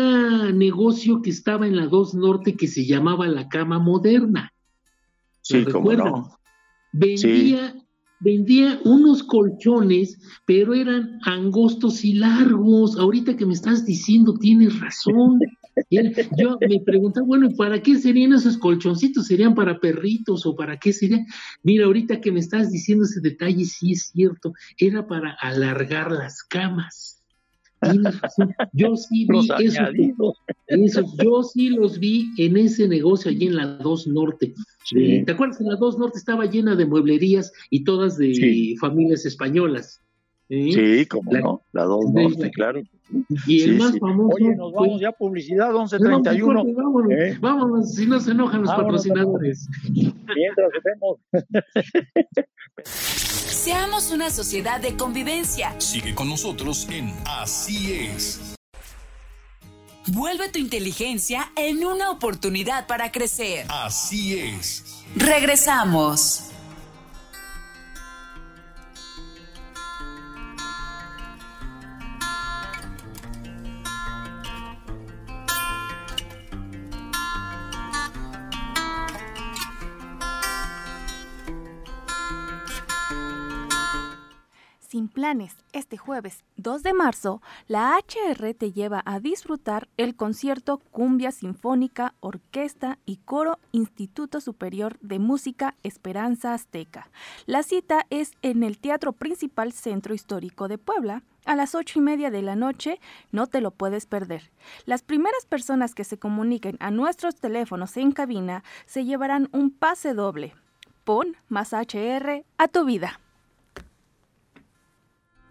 negocio 0.59 1.21
que 1.23 1.31
estaba 1.31 1.67
en 1.67 1.77
la 1.77 1.87
2 1.87 2.15
Norte 2.15 2.57
que 2.57 2.67
se 2.67 2.87
llamaba 2.87 3.27
la 3.29 3.49
cama 3.49 3.79
moderna. 3.79 4.53
Sí, 5.49 5.65
no. 5.73 6.39
Vendía, 6.93 7.75
vendía 8.21 8.81
unos 8.85 9.23
colchones, 9.23 10.19
pero 10.47 10.75
eran 10.75 11.19
angostos 11.23 12.05
y 12.05 12.15
largos. 12.15 12.99
Ahorita 12.99 13.37
que 13.37 13.47
me 13.47 13.55
estás 13.55 13.87
diciendo, 13.87 14.35
tienes 14.35 14.79
razón. 14.79 15.41
Yo 15.91 16.59
me 16.61 16.81
preguntaba, 16.81 17.27
bueno, 17.27 17.49
¿para 17.57 17.81
qué 17.81 17.97
serían 17.97 18.35
esos 18.35 18.59
colchoncitos? 18.59 19.27
¿Serían 19.27 19.55
para 19.55 19.79
perritos 19.81 20.45
o 20.45 20.55
para 20.55 20.77
qué 20.79 20.93
serían? 20.93 21.25
Mira, 21.63 21.87
ahorita 21.87 22.21
que 22.21 22.33
me 22.33 22.41
estás 22.41 22.71
diciendo 22.71 23.05
ese 23.05 23.21
detalle, 23.21 23.65
sí 23.65 23.93
es 23.93 24.11
cierto, 24.13 24.53
era 24.77 25.07
para 25.07 25.33
alargar 25.41 26.13
las 26.13 26.43
camas. 26.43 27.19
Yo 28.73 28.97
sí 28.97 29.27
vi 29.29 29.49
eso, 30.79 31.05
yo 31.23 31.43
sí 31.43 31.71
los 31.71 31.99
vi 31.99 32.33
en 32.39 32.57
ese 32.57 32.89
negocio 32.89 33.31
allí 33.31 33.47
en 33.47 33.57
la 33.57 33.67
2 33.67 34.09
Norte. 34.09 34.55
¿Te 34.91 35.31
acuerdas 35.31 35.59
que 35.59 35.65
la 35.65 35.77
2 35.77 35.99
Norte 35.99 36.19
estaba 36.19 36.47
llena 36.47 36.77
de 36.77 36.87
mueblerías 36.87 37.53
y 37.71 37.85
todas 37.85 38.17
de 38.17 38.77
familias 38.81 39.27
españolas? 39.27 40.01
Sí, 40.49 41.05
como 41.07 41.31
no, 41.33 41.63
la 41.73 41.85
2 41.85 42.13
Norte, 42.13 42.51
claro. 42.51 42.83
Y 43.47 43.63
el 43.63 43.79
más 43.79 43.99
famoso. 43.99 44.35
Oye, 44.35 44.57
nos 44.57 44.73
vamos 44.73 45.01
ya 45.01 45.13
publicidad 45.13 45.73
1131. 45.73 46.65
No, 46.65 46.75
vámonos, 46.75 47.13
¿Eh? 47.13 47.39
vámonos, 47.41 47.95
si 47.95 48.07
no 48.07 48.19
se 48.21 48.31
enojan 48.33 48.63
los 48.63 48.71
patrocinadores. 48.71 49.69
Mientras 49.91 50.71
vemos. 50.85 51.19
Seamos 52.85 54.11
una 54.13 54.31
sociedad 54.31 54.81
de 54.81 54.97
convivencia. 54.97 55.79
Sigue 55.79 56.15
con 56.15 56.29
nosotros 56.29 56.89
en 56.91 57.13
Así 57.27 57.93
es. 57.93 58.58
Vuelve 60.11 60.49
tu 60.49 60.59
inteligencia 60.59 61.53
en 61.55 61.85
una 61.85 62.11
oportunidad 62.11 62.87
para 62.87 63.13
crecer. 63.13 63.67
Así 63.69 64.39
es. 64.39 65.05
Regresamos. 65.15 66.48
Sin 84.89 85.09
planes, 85.09 85.55
este 85.75 85.99
jueves 85.99 86.47
2 86.57 86.83
de 86.83 86.95
marzo, 86.95 87.43
la 87.67 87.99
HR 87.99 88.55
te 88.55 88.73
lleva 88.73 89.03
a 89.05 89.21
disfrutar 89.21 89.87
el 89.99 90.17
concierto 90.17 90.79
Cumbia 90.79 91.31
Sinfónica, 91.31 92.15
Orquesta 92.21 92.99
y 93.05 93.19
Coro 93.19 93.59
Instituto 93.73 94.41
Superior 94.41 94.99
de 95.03 95.19
Música 95.19 95.75
Esperanza 95.83 96.55
Azteca. 96.55 97.11
La 97.45 97.65
cita 97.65 98.07
es 98.09 98.33
en 98.41 98.63
el 98.63 98.79
Teatro 98.79 99.13
Principal 99.13 99.75
Centro 99.75 100.15
Histórico 100.15 100.69
de 100.69 100.79
Puebla 100.79 101.23
a 101.45 101.55
las 101.55 101.75
ocho 101.75 101.99
y 101.99 102.03
media 102.03 102.31
de 102.31 102.41
la 102.41 102.57
noche, 102.57 102.99
no 103.31 103.47
te 103.47 103.61
lo 103.61 103.73
puedes 103.73 104.07
perder. 104.07 104.51
Las 104.87 105.03
primeras 105.03 105.45
personas 105.45 105.95
que 105.95 106.05
se 106.05 106.19
comuniquen 106.19 106.79
a 106.81 106.91
nuestros 106.91 107.37
teléfonos 107.37 107.95
en 107.99 108.13
cabina 108.13 108.65
se 108.87 109.05
llevarán 109.05 109.51
un 109.53 109.71
pase 109.71 110.15
doble. 110.15 110.55
Pon 111.05 111.37
más 111.51 111.75
HR 111.75 112.47
a 112.57 112.69
tu 112.69 112.87
vida. 112.87 113.21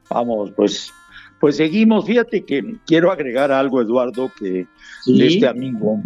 Vamos, 0.09 0.51
pues, 0.55 0.91
pues 1.39 1.57
seguimos. 1.57 2.05
Fíjate 2.05 2.43
que 2.43 2.75
quiero 2.85 3.11
agregar 3.11 3.51
algo, 3.51 3.81
Eduardo, 3.81 4.31
que 4.37 4.67
de 5.05 5.27
este 5.27 5.47
amigo 5.47 6.01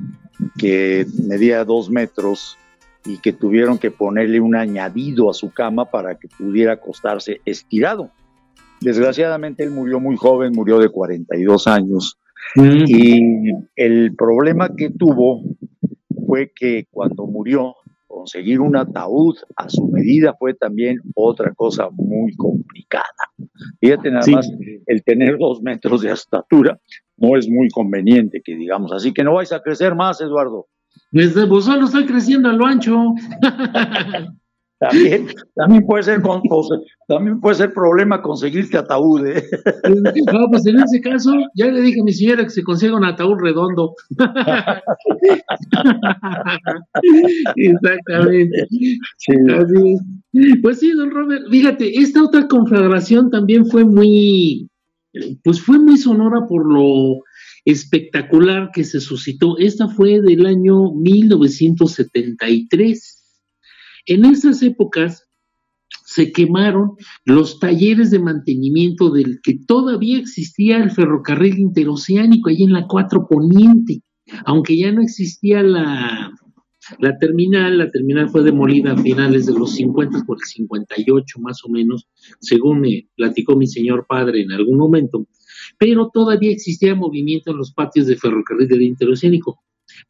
que 0.57 1.05
medía 1.27 1.63
dos 1.65 1.89
metros 1.89 2.57
y 3.05 3.17
que 3.17 3.33
tuvieron 3.33 3.77
que 3.77 3.91
ponerle 3.91 4.39
un 4.39 4.55
añadido 4.55 5.29
a 5.29 5.33
su 5.33 5.51
cama 5.51 5.85
para 5.85 6.15
que 6.15 6.27
pudiera 6.27 6.73
acostarse 6.73 7.41
estirado. 7.45 8.11
Desgraciadamente 8.79 9.63
él 9.63 9.71
murió 9.71 9.99
muy 9.99 10.15
joven, 10.17 10.53
murió 10.53 10.79
de 10.79 10.89
42 10.89 11.67
años. 11.67 12.17
Mm. 12.55 12.83
Y 12.87 13.51
el 13.75 14.15
problema 14.15 14.75
que 14.75 14.89
tuvo 14.89 15.43
fue 16.25 16.51
que 16.55 16.87
cuando 16.89 17.25
murió 17.27 17.75
conseguir 18.21 18.59
un 18.59 18.75
ataúd 18.75 19.35
a 19.55 19.67
su 19.67 19.87
medida 19.87 20.35
fue 20.37 20.53
también 20.53 20.99
otra 21.15 21.51
cosa 21.55 21.89
muy 21.91 22.35
complicada. 22.35 23.03
Fíjate 23.79 24.11
nada 24.11 24.25
más, 24.31 24.47
el 24.85 25.03
tener 25.03 25.39
dos 25.39 25.59
metros 25.63 26.01
de 26.01 26.11
estatura 26.11 26.79
no 27.17 27.35
es 27.35 27.49
muy 27.49 27.69
conveniente, 27.69 28.41
que 28.45 28.55
digamos. 28.55 28.91
Así 28.91 29.11
que 29.11 29.23
no 29.23 29.33
vais 29.33 29.51
a 29.51 29.61
crecer 29.61 29.95
más, 29.95 30.21
Eduardo. 30.21 30.67
Desde 31.11 31.45
vos 31.45 31.65
solo 31.65 31.85
estoy 31.85 32.05
creciendo 32.05 32.49
a 32.49 32.53
lo 32.53 32.67
ancho. 32.67 32.95
También, 34.81 35.29
también 35.53 35.85
puede 35.85 36.01
ser 36.01 36.23
con, 36.23 36.41
también 37.07 37.39
puede 37.39 37.55
ser 37.55 37.71
problema 37.71 38.19
conseguirte 38.19 38.79
ataúd. 38.79 39.27
¿eh? 39.27 39.43
No, 40.33 40.49
pues 40.49 40.65
en 40.65 40.79
ese 40.79 40.99
caso, 41.01 41.31
ya 41.53 41.67
le 41.67 41.81
dije 41.81 42.01
a 42.01 42.03
mi 42.03 42.11
señora 42.11 42.43
que 42.43 42.49
se 42.49 42.63
consiga 42.63 42.97
un 42.97 43.05
ataúd 43.05 43.37
redondo. 43.39 43.93
Exactamente. 47.55 48.67
Pues 50.63 50.79
sí, 50.79 50.89
don 50.93 51.11
Robert, 51.11 51.43
fíjate, 51.51 51.99
esta 51.99 52.23
otra 52.23 52.47
confederación 52.47 53.29
también 53.29 53.67
fue 53.67 53.85
muy, 53.85 54.67
pues 55.43 55.61
fue 55.61 55.77
muy 55.77 55.97
sonora 55.97 56.47
por 56.47 56.65
lo 56.65 57.19
espectacular 57.65 58.71
que 58.73 58.83
se 58.83 58.99
suscitó. 58.99 59.59
Esta 59.59 59.89
fue 59.89 60.21
del 60.21 60.47
año 60.47 60.91
1973 60.93 63.20
en 64.05 64.25
esas 64.25 64.61
épocas 64.63 65.27
se 66.05 66.31
quemaron 66.31 66.91
los 67.25 67.59
talleres 67.59 68.11
de 68.11 68.19
mantenimiento 68.19 69.11
del 69.11 69.39
que 69.41 69.59
todavía 69.65 70.17
existía 70.17 70.77
el 70.77 70.91
ferrocarril 70.91 71.59
interoceánico 71.59 72.49
ahí 72.49 72.63
en 72.63 72.73
la 72.73 72.87
4 72.87 73.27
Poniente, 73.29 74.01
aunque 74.45 74.77
ya 74.77 74.91
no 74.91 75.01
existía 75.01 75.63
la, 75.63 76.31
la 76.99 77.17
terminal, 77.17 77.77
la 77.77 77.89
terminal 77.91 78.29
fue 78.29 78.43
demolida 78.43 78.93
a 78.93 78.97
finales 78.97 79.45
de 79.45 79.53
los 79.53 79.73
50 79.75 80.23
por 80.25 80.37
el 80.37 80.45
58 80.45 81.39
más 81.39 81.63
o 81.63 81.69
menos, 81.69 82.07
según 82.39 82.81
me 82.81 83.07
platicó 83.15 83.55
mi 83.55 83.67
señor 83.67 84.05
padre 84.07 84.41
en 84.41 84.51
algún 84.51 84.77
momento, 84.77 85.27
pero 85.77 86.09
todavía 86.13 86.51
existía 86.51 86.95
movimiento 86.95 87.51
en 87.51 87.57
los 87.57 87.71
patios 87.71 88.07
de 88.07 88.17
ferrocarril 88.17 88.67
del 88.67 88.81
interoceánico 88.81 89.60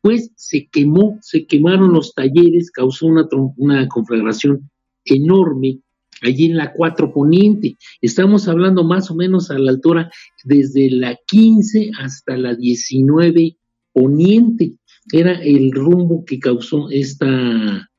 pues 0.01 0.31
se 0.35 0.67
quemó, 0.67 1.17
se 1.21 1.45
quemaron 1.45 1.93
los 1.93 2.13
talleres, 2.13 2.71
causó 2.71 3.07
una, 3.07 3.27
una 3.57 3.87
conflagración 3.87 4.69
enorme 5.05 5.79
allí 6.21 6.45
en 6.45 6.57
la 6.57 6.73
4 6.73 7.13
Poniente. 7.13 7.77
Estamos 8.01 8.47
hablando 8.47 8.83
más 8.83 9.11
o 9.11 9.15
menos 9.15 9.51
a 9.51 9.59
la 9.59 9.71
altura 9.71 10.11
desde 10.43 10.89
la 10.91 11.17
15 11.27 11.91
hasta 11.99 12.37
la 12.37 12.55
19 12.55 13.57
Poniente. 13.93 14.73
Era 15.11 15.33
el 15.33 15.71
rumbo 15.71 16.23
que 16.25 16.39
causó 16.39 16.89
esta 16.89 17.89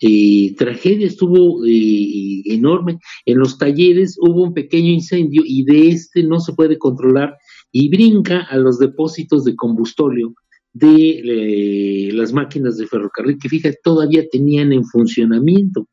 eh, 0.00 0.54
tragedia, 0.56 1.06
estuvo 1.06 1.64
eh, 1.64 2.42
enorme. 2.46 2.98
En 3.24 3.38
los 3.38 3.56
talleres 3.56 4.16
hubo 4.20 4.44
un 4.44 4.54
pequeño 4.54 4.90
incendio 4.90 5.42
y 5.44 5.64
de 5.64 5.88
este 5.88 6.22
no 6.22 6.40
se 6.40 6.52
puede 6.52 6.78
controlar 6.78 7.34
y 7.72 7.88
brinca 7.88 8.40
a 8.40 8.56
los 8.56 8.78
depósitos 8.78 9.44
de 9.44 9.54
combustorio 9.54 10.34
de 10.78 12.10
las 12.12 12.32
máquinas 12.32 12.76
de 12.76 12.86
ferrocarril 12.86 13.38
que 13.38 13.48
fíjate 13.48 13.78
todavía 13.82 14.28
tenían 14.30 14.72
en 14.72 14.84
funcionamiento. 14.84 15.88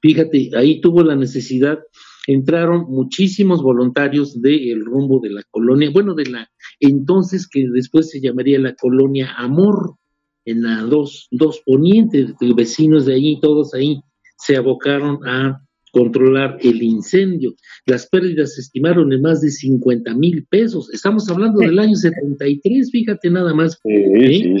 Fíjate, 0.00 0.50
ahí 0.56 0.80
tuvo 0.80 1.02
la 1.04 1.14
necesidad, 1.14 1.78
entraron 2.26 2.86
muchísimos 2.88 3.62
voluntarios 3.62 4.40
del 4.40 4.84
rumbo 4.84 5.20
de 5.20 5.30
la 5.30 5.42
colonia, 5.50 5.90
bueno, 5.92 6.14
de 6.14 6.26
la 6.26 6.50
entonces 6.80 7.46
que 7.46 7.68
después 7.70 8.10
se 8.10 8.20
llamaría 8.20 8.58
la 8.58 8.74
colonia 8.74 9.34
Amor, 9.36 9.96
en 10.44 10.62
la 10.62 10.82
dos, 10.82 11.28
dos 11.30 11.62
ponientes, 11.64 12.34
vecinos 12.56 13.06
de 13.06 13.14
ahí, 13.14 13.38
todos 13.40 13.74
ahí 13.74 14.00
se 14.36 14.56
abocaron 14.56 15.20
a 15.28 15.60
controlar 15.92 16.58
el 16.60 16.82
incendio. 16.82 17.54
Las 17.86 18.06
pérdidas 18.06 18.54
se 18.54 18.62
estimaron 18.62 19.12
en 19.12 19.22
más 19.22 19.40
de 19.40 19.50
50 19.50 20.14
mil 20.14 20.46
pesos. 20.46 20.92
Estamos 20.92 21.28
hablando 21.28 21.60
del 21.60 21.78
año 21.78 21.94
73, 21.94 22.90
fíjate 22.90 23.30
nada 23.30 23.54
más. 23.54 23.78
¿eh? 23.84 24.56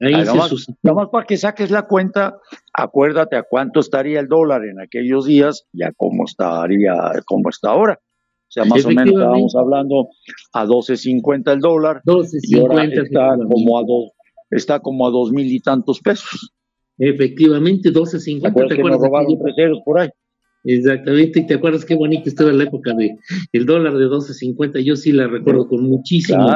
Ahí 0.00 0.14
se 0.14 0.24
nomás, 0.24 0.66
nomás, 0.82 1.08
para 1.10 1.26
que 1.26 1.36
saques 1.36 1.70
la 1.70 1.86
cuenta, 1.86 2.36
acuérdate 2.72 3.36
a 3.36 3.44
cuánto 3.44 3.80
estaría 3.80 4.18
el 4.18 4.26
dólar 4.26 4.64
en 4.64 4.80
aquellos 4.80 5.26
días 5.26 5.64
y 5.72 5.84
a 5.84 5.92
cómo 5.92 6.24
estaría, 6.24 6.94
cómo 7.24 7.48
está 7.50 7.70
ahora. 7.70 8.00
O 8.02 8.52
sea, 8.52 8.64
más 8.64 8.84
o 8.84 8.88
menos 8.88 9.14
estábamos 9.14 9.54
hablando 9.54 10.08
a 10.52 10.66
12.50 10.66 11.52
el 11.52 11.60
dólar 11.60 12.02
12.50 12.04 13.04
está 13.04 13.36
como 13.48 13.78
a 13.78 13.82
dos, 13.82 14.10
está 14.50 14.80
como 14.80 15.06
a 15.06 15.10
dos 15.10 15.32
mil 15.32 15.46
y 15.46 15.60
tantos 15.60 16.00
pesos. 16.00 16.52
Efectivamente, 16.98 17.90
12.50. 17.90 18.40
¿Te 18.40 18.48
acuerdas? 18.48 18.76
Que 18.76 19.82
por 19.84 20.00
ahí. 20.00 20.08
Exactamente, 20.64 21.40
y 21.40 21.46
te 21.46 21.54
acuerdas 21.54 21.84
qué 21.84 21.96
bonita 21.96 22.28
estaba 22.28 22.52
la 22.52 22.64
época 22.64 22.94
de 22.94 23.16
el 23.52 23.66
dólar 23.66 23.96
de 23.96 24.06
12.50, 24.06 24.80
yo 24.80 24.94
sí 24.94 25.10
la 25.10 25.26
recuerdo 25.26 25.66
con 25.66 25.82
muchísimo 25.84 26.46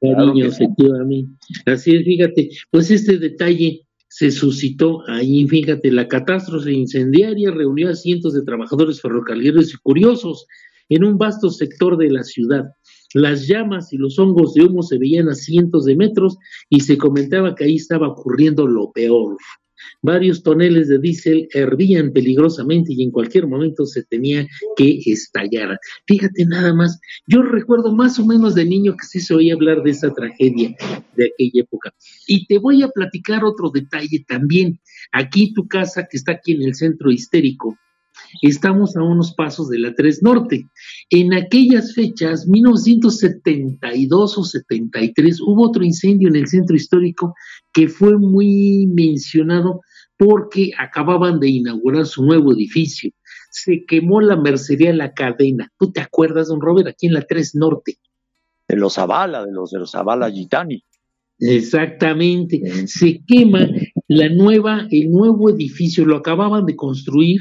cariño, 0.00 0.46
efectivamente. 0.46 1.32
Así 1.64 1.96
es, 1.96 2.04
fíjate, 2.04 2.50
pues 2.70 2.90
este 2.90 3.18
detalle 3.18 3.86
se 4.08 4.30
suscitó 4.30 5.00
ahí, 5.08 5.46
fíjate, 5.48 5.90
la 5.90 6.08
catástrofe 6.08 6.72
incendiaria 6.72 7.50
reunió 7.50 7.88
a 7.88 7.94
cientos 7.94 8.34
de 8.34 8.42
trabajadores 8.42 9.00
ferrocarrileros 9.00 9.72
y 9.72 9.76
curiosos 9.78 10.46
en 10.88 11.04
un 11.04 11.16
vasto 11.16 11.50
sector 11.50 11.96
de 11.96 12.10
la 12.10 12.22
ciudad. 12.22 12.64
Las 13.14 13.46
llamas 13.46 13.92
y 13.92 13.96
los 13.96 14.18
hongos 14.18 14.54
de 14.54 14.64
humo 14.64 14.82
se 14.82 14.98
veían 14.98 15.28
a 15.28 15.34
cientos 15.34 15.84
de 15.84 15.96
metros 15.96 16.36
y 16.68 16.80
se 16.80 16.98
comentaba 16.98 17.54
que 17.54 17.64
ahí 17.64 17.76
estaba 17.76 18.08
ocurriendo 18.08 18.66
lo 18.66 18.92
peor. 18.92 19.36
Varios 20.02 20.42
toneles 20.42 20.88
de 20.88 20.98
diésel 20.98 21.48
hervían 21.52 22.12
peligrosamente 22.12 22.92
y 22.92 23.02
en 23.02 23.10
cualquier 23.10 23.46
momento 23.46 23.86
se 23.86 24.04
tenía 24.04 24.46
que 24.76 25.00
estallar. 25.06 25.78
Fíjate 26.06 26.44
nada 26.46 26.74
más, 26.74 27.00
yo 27.26 27.42
recuerdo 27.42 27.94
más 27.94 28.18
o 28.18 28.26
menos 28.26 28.54
de 28.54 28.64
niño 28.64 28.92
que 28.92 29.06
sí 29.06 29.20
se 29.20 29.34
oía 29.34 29.54
hablar 29.54 29.82
de 29.82 29.90
esa 29.90 30.12
tragedia 30.12 30.74
de 31.16 31.26
aquella 31.26 31.62
época. 31.62 31.94
Y 32.26 32.46
te 32.46 32.58
voy 32.58 32.82
a 32.82 32.88
platicar 32.88 33.44
otro 33.44 33.70
detalle 33.70 34.24
también. 34.26 34.80
Aquí 35.12 35.52
tu 35.52 35.66
casa, 35.66 36.06
que 36.10 36.16
está 36.16 36.32
aquí 36.32 36.52
en 36.52 36.62
el 36.62 36.74
centro 36.74 37.10
histérico, 37.10 37.78
Estamos 38.42 38.96
a 38.96 39.02
unos 39.02 39.34
pasos 39.34 39.68
de 39.68 39.78
la 39.78 39.94
3 39.94 40.22
Norte. 40.22 40.66
En 41.10 41.32
aquellas 41.34 41.94
fechas, 41.94 42.46
1972 42.46 44.38
o 44.38 44.44
73, 44.44 45.40
hubo 45.40 45.68
otro 45.68 45.84
incendio 45.84 46.28
en 46.28 46.36
el 46.36 46.46
centro 46.46 46.76
histórico 46.76 47.34
que 47.72 47.88
fue 47.88 48.18
muy 48.18 48.86
mencionado 48.86 49.80
porque 50.16 50.70
acababan 50.78 51.40
de 51.40 51.48
inaugurar 51.48 52.06
su 52.06 52.24
nuevo 52.24 52.52
edificio. 52.52 53.10
Se 53.50 53.84
quemó 53.86 54.20
la 54.20 54.36
mercería 54.36 54.92
La 54.92 55.12
Cadena. 55.12 55.72
¿Tú 55.78 55.92
te 55.92 56.00
acuerdas, 56.00 56.48
don 56.48 56.60
Robert, 56.60 56.88
aquí 56.88 57.06
en 57.06 57.14
la 57.14 57.22
3 57.22 57.54
Norte? 57.54 57.98
De 58.66 58.76
los 58.76 58.94
Zavala, 58.94 59.44
de 59.44 59.52
los 59.52 59.70
de 59.70 59.78
los 59.78 59.92
Zavala 59.92 60.30
Gitani. 60.30 60.82
Exactamente. 61.38 62.86
Se 62.86 63.22
quema 63.26 63.68
la 64.08 64.28
nueva, 64.28 64.86
el 64.90 65.10
nuevo 65.10 65.50
edificio, 65.50 66.04
lo 66.04 66.16
acababan 66.16 66.64
de 66.66 66.76
construir 66.76 67.40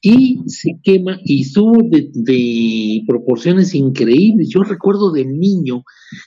y 0.00 0.42
se 0.46 0.78
quema 0.82 1.18
y 1.24 1.42
estuvo 1.42 1.82
de, 1.82 3.02
proporciones 3.06 3.74
increíbles. 3.74 4.48
Yo 4.48 4.62
recuerdo 4.62 5.10
de 5.10 5.24
niño, 5.24 5.82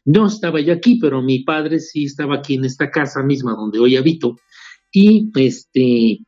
no 0.05 0.27
estaba 0.27 0.59
yo 0.59 0.73
aquí, 0.73 0.99
pero 0.99 1.21
mi 1.21 1.43
padre 1.43 1.79
sí 1.79 2.05
estaba 2.05 2.35
aquí 2.37 2.55
en 2.55 2.65
esta 2.65 2.91
casa 2.91 3.23
misma 3.23 3.53
donde 3.53 3.79
hoy 3.79 3.95
habito, 3.95 4.35
y 4.91 5.31
este 5.35 6.19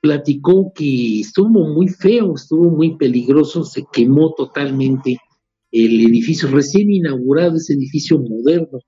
platicó 0.00 0.72
que 0.74 1.20
estuvo 1.20 1.68
muy 1.68 1.88
feo, 1.88 2.34
estuvo 2.34 2.70
muy 2.70 2.96
peligroso, 2.96 3.64
se 3.64 3.84
quemó 3.92 4.32
totalmente 4.34 5.18
el 5.72 6.00
edificio 6.00 6.48
recién 6.48 6.90
inaugurado, 6.90 7.56
ese 7.56 7.74
edificio 7.74 8.18
moderno, 8.18 8.80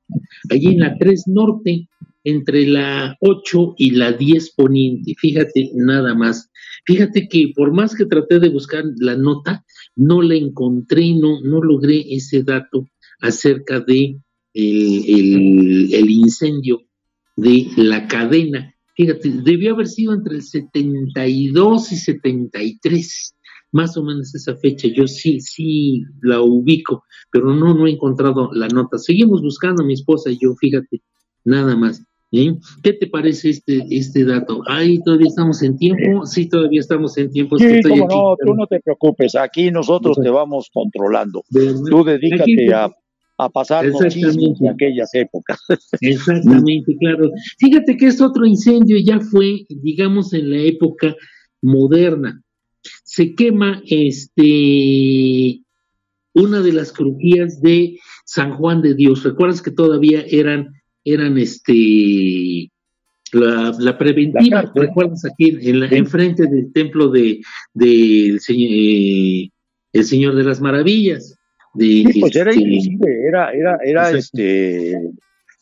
allí 0.51 0.69
en 0.69 0.81
la 0.81 0.97
3 0.99 1.25
Norte, 1.29 1.89
entre 2.25 2.67
la 2.67 3.17
8 3.21 3.75
y 3.79 3.91
la 3.93 4.13
10 4.13 4.55
Poniente. 4.55 5.15
Fíjate, 5.19 5.71
nada 5.75 6.15
más. 6.15 6.51
Fíjate 6.85 7.29
que 7.29 7.53
por 7.55 7.73
más 7.73 7.95
que 7.95 8.07
traté 8.07 8.41
de 8.41 8.49
buscar 8.49 8.85
la 8.97 9.17
nota, 9.17 9.65
no 9.97 10.23
la 10.23 10.35
encontré, 10.35 11.15
no, 11.15 11.41
no 11.43 11.63
logré 11.63 12.05
ese 12.15 12.43
dato 12.43 12.89
acerca 13.21 13.81
de 13.81 14.19
el, 14.55 15.95
el 15.95 16.11
incendio 16.11 16.81
de 17.37 17.69
la 17.77 18.07
cadena. 18.09 18.75
Fíjate, 18.97 19.31
debió 19.43 19.75
haber 19.75 19.87
sido 19.87 20.13
entre 20.13 20.37
el 20.37 20.43
72 20.43 21.93
y 21.93 21.97
73 21.97 23.35
más 23.73 23.97
o 23.97 24.05
menos 24.05 24.35
esa 24.35 24.55
fecha, 24.57 24.87
yo 24.89 25.07
sí, 25.07 25.41
sí 25.41 26.05
la 26.21 26.41
ubico, 26.41 27.05
pero 27.31 27.55
no, 27.55 27.75
no 27.75 27.87
he 27.87 27.93
encontrado 27.93 28.51
la 28.53 28.69
nota. 28.69 28.99
Seguimos 28.99 29.43
buscando 29.43 29.83
mi 29.83 29.95
esposa 29.95 30.31
y 30.31 30.39
yo, 30.39 30.55
fíjate, 30.55 31.03
nada 31.45 31.75
más. 31.75 32.05
¿eh? 32.33 32.55
¿Qué 32.83 32.93
te 32.93 33.07
parece 33.07 33.51
este, 33.51 33.85
este 33.91 34.25
dato? 34.25 34.63
Ahí 34.69 35.03
todavía 35.03 35.29
estamos 35.29 35.63
en 35.63 35.79
tiempo, 35.79 36.27
sí, 36.27 36.49
todavía 36.49 36.81
estamos 36.81 37.17
en 37.17 37.31
tiempo. 37.31 37.59
Sí, 37.59 37.81
no, 37.85 38.37
tú 38.45 38.55
no 38.55 38.67
te 38.67 38.81
preocupes, 38.81 39.35
aquí 39.35 39.71
nosotros 39.71 40.19
te 40.23 40.29
vamos 40.29 40.71
controlando. 40.73 41.43
Tú 41.51 42.05
dedícate 42.05 42.75
a, 42.75 42.91
a 43.39 43.49
pasar 43.49 43.87
en 43.87 44.69
aquellas 44.69 45.15
épocas. 45.15 45.61
Exactamente, 46.03 46.95
claro. 46.99 47.31
Fíjate 47.59 47.97
que 47.97 48.07
es 48.09 48.21
otro 48.21 48.45
incendio, 48.45 48.99
ya 48.99 49.19
fue, 49.19 49.65
digamos, 49.69 50.35
en 50.35 50.51
la 50.51 50.59
época 50.59 51.17
moderna 51.63 52.43
se 53.13 53.35
quema 53.35 53.83
este 53.85 55.61
una 56.33 56.63
de 56.63 56.73
las 56.73 56.93
crujías 56.93 57.61
de 57.61 57.99
San 58.25 58.55
Juan 58.55 58.81
de 58.81 58.95
Dios. 58.95 59.23
¿Recuerdas 59.23 59.61
que 59.61 59.71
todavía 59.71 60.25
eran, 60.31 60.73
eran 61.05 61.37
este 61.37 62.71
la, 63.33 63.99
preventiva? 63.99 64.73
¿Recuerdas 64.75 65.27
aquí 65.27 65.59
en 65.61 65.81
la, 65.81 65.89
enfrente 65.89 66.47
del 66.47 66.73
templo 66.73 67.11
de, 67.11 67.43
de 67.75 68.39
eh, 68.49 69.51
el 69.93 70.05
Señor 70.05 70.35
de 70.35 70.45
las 70.45 70.63
Maravillas? 70.63 71.37
De, 71.75 72.11
pues 72.19 72.35
era 72.35 72.51
este, 72.51 73.29
era, 73.29 73.53
era, 73.53 73.79
era 73.85 74.11
este 74.11 74.93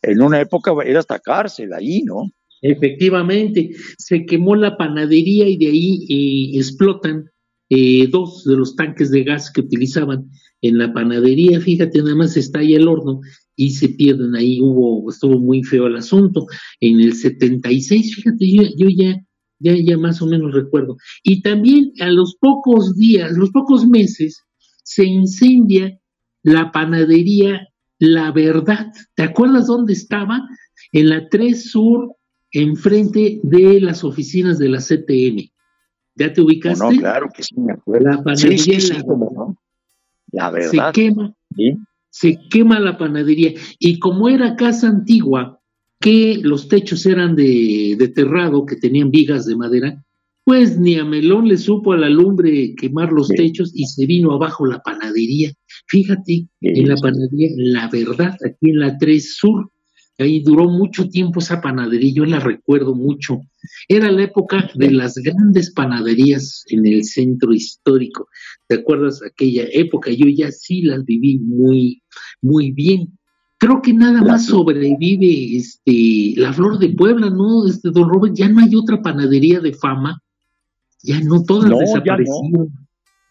en 0.03 0.23
una 0.23 0.41
época 0.41 0.71
era 0.85 1.01
hasta 1.01 1.19
cárcel 1.19 1.73
ahí, 1.73 2.05
¿no? 2.05 2.31
Efectivamente, 2.63 3.71
se 3.99 4.25
quemó 4.25 4.55
la 4.55 4.77
panadería 4.77 5.49
y 5.49 5.57
de 5.57 5.67
ahí 5.67 6.07
eh, 6.09 6.59
explotan 6.59 7.29
eh, 7.71 8.09
dos 8.09 8.45
de 8.45 8.57
los 8.57 8.75
tanques 8.75 9.11
de 9.11 9.23
gas 9.23 9.51
que 9.51 9.61
utilizaban 9.61 10.29
en 10.61 10.77
la 10.77 10.93
panadería, 10.93 11.61
fíjate, 11.61 12.03
nada 12.03 12.17
más 12.17 12.37
está 12.37 12.59
ahí 12.59 12.75
el 12.75 12.89
horno 12.89 13.21
y 13.57 13.71
se 13.71 13.91
pierden 13.91 14.35
ahí, 14.35 14.61
hubo, 14.61 15.09
estuvo 15.09 15.39
muy 15.39 15.63
feo 15.63 15.87
el 15.87 15.97
asunto. 15.97 16.47
En 16.81 17.01
el 17.01 17.15
76, 17.15 18.17
fíjate, 18.17 18.53
yo, 18.53 18.63
yo 18.77 18.89
ya, 18.91 19.17
ya, 19.61 19.75
ya 19.77 19.97
más 19.97 20.21
o 20.21 20.27
menos 20.27 20.53
recuerdo. 20.53 20.97
Y 21.23 21.43
también 21.43 21.93
a 22.01 22.11
los 22.11 22.37
pocos 22.41 22.97
días, 22.97 23.37
los 23.37 23.51
pocos 23.51 23.87
meses, 23.87 24.43
se 24.83 25.05
incendia 25.05 25.99
la 26.43 26.73
panadería 26.73 27.69
La 27.99 28.33
Verdad. 28.33 28.89
¿Te 29.15 29.23
acuerdas 29.23 29.69
dónde 29.69 29.93
estaba? 29.93 30.43
En 30.93 31.09
la 31.09 31.29
3 31.29 31.71
Sur, 31.71 32.17
enfrente 32.51 33.41
de 33.45 33.81
las 33.81 34.03
oficinas 34.03 34.59
de 34.59 34.69
la 34.71 34.79
CTM. 34.79 35.53
¿Ya 36.17 36.33
te 36.33 36.41
ubicaste? 36.41 36.85
No, 36.85 36.91
claro 36.91 37.29
que 37.35 37.43
sí, 37.43 37.55
me 37.59 37.73
acuerdo. 37.73 38.11
La 38.11 38.23
panadería, 38.23 38.59
sí, 38.59 38.81
sí, 38.81 38.93
la, 40.33 40.51
verdad. 40.51 40.93
Se 40.93 41.01
quema, 41.01 41.35
se 42.11 42.39
quema 42.51 42.79
la 42.81 42.99
panadería. 42.99 43.53
Y 43.79 43.99
como 43.99 44.29
era 44.29 44.57
casa 44.57 44.89
antigua, 44.89 45.61
que 46.01 46.41
los 46.43 46.69
techos 46.69 47.05
eran 47.07 47.37
de, 47.37 47.97
de 47.99 48.09
terrado, 48.09 48.67
que 48.67 48.77
tenían 48.77 49.11
vigas 49.11 49.47
de 49.47 49.57
madera, 49.57 50.05
pues 50.45 50.79
ni 50.79 50.97
a 50.97 51.05
Melón 51.05 51.47
le 51.49 51.57
supo 51.57 51.93
a 51.93 51.97
la 51.97 52.09
lumbre 52.09 52.75
quemar 52.75 53.13
los 53.13 53.29
techos 53.29 53.71
y 53.75 53.85
se 53.87 54.07
vino 54.07 54.33
abajo 54.33 54.67
la 54.67 54.81
panadería. 54.81 55.53
Fíjate, 55.87 56.49
en 56.61 56.89
la 56.89 56.97
panadería, 56.97 57.51
la 57.57 57.89
verdad, 57.89 58.37
aquí 58.45 58.71
en 58.71 58.81
la 58.81 58.99
3 58.99 59.37
Sur, 59.37 59.71
Ahí 60.21 60.41
duró 60.41 60.69
mucho 60.69 61.09
tiempo 61.09 61.41
esa 61.41 61.63
panadería, 61.63 62.13
yo 62.15 62.27
la 62.27 62.41
recuerdo 62.41 62.95
mucho. 62.95 63.41
Era 63.89 64.11
la 64.11 64.25
época 64.25 64.71
de 64.75 64.91
las 64.91 65.15
grandes 65.15 65.73
panaderías 65.73 66.65
en 66.69 66.85
el 66.87 67.05
centro 67.05 67.53
histórico. 67.55 68.29
¿Te 68.67 68.77
acuerdas 68.77 69.23
aquella 69.23 69.65
época? 69.73 70.11
Yo 70.11 70.27
ya 70.29 70.53
sí 70.53 70.83
las 70.83 71.05
viví 71.05 71.39
muy, 71.39 72.03
muy 72.43 72.71
bien. 72.71 73.19
Creo 73.57 73.81
que 73.81 73.95
nada 73.95 74.21
más 74.21 74.47
sobrevive 74.47 75.57
este, 75.57 76.39
la 76.39 76.53
Flor 76.53 76.79
de 76.79 76.91
Puebla, 76.91 77.31
¿no? 77.31 77.67
Este, 77.67 77.91
don 77.91 78.09
Robert, 78.09 78.35
ya 78.35 78.49
no 78.49 78.61
hay 78.61 78.75
otra 78.75 79.01
panadería 79.01 79.61
de 79.61 79.73
fama. 79.73 80.23
Ya 81.03 81.21
no, 81.21 81.43
todas 81.45 81.71
desaparecieron. 81.71 82.69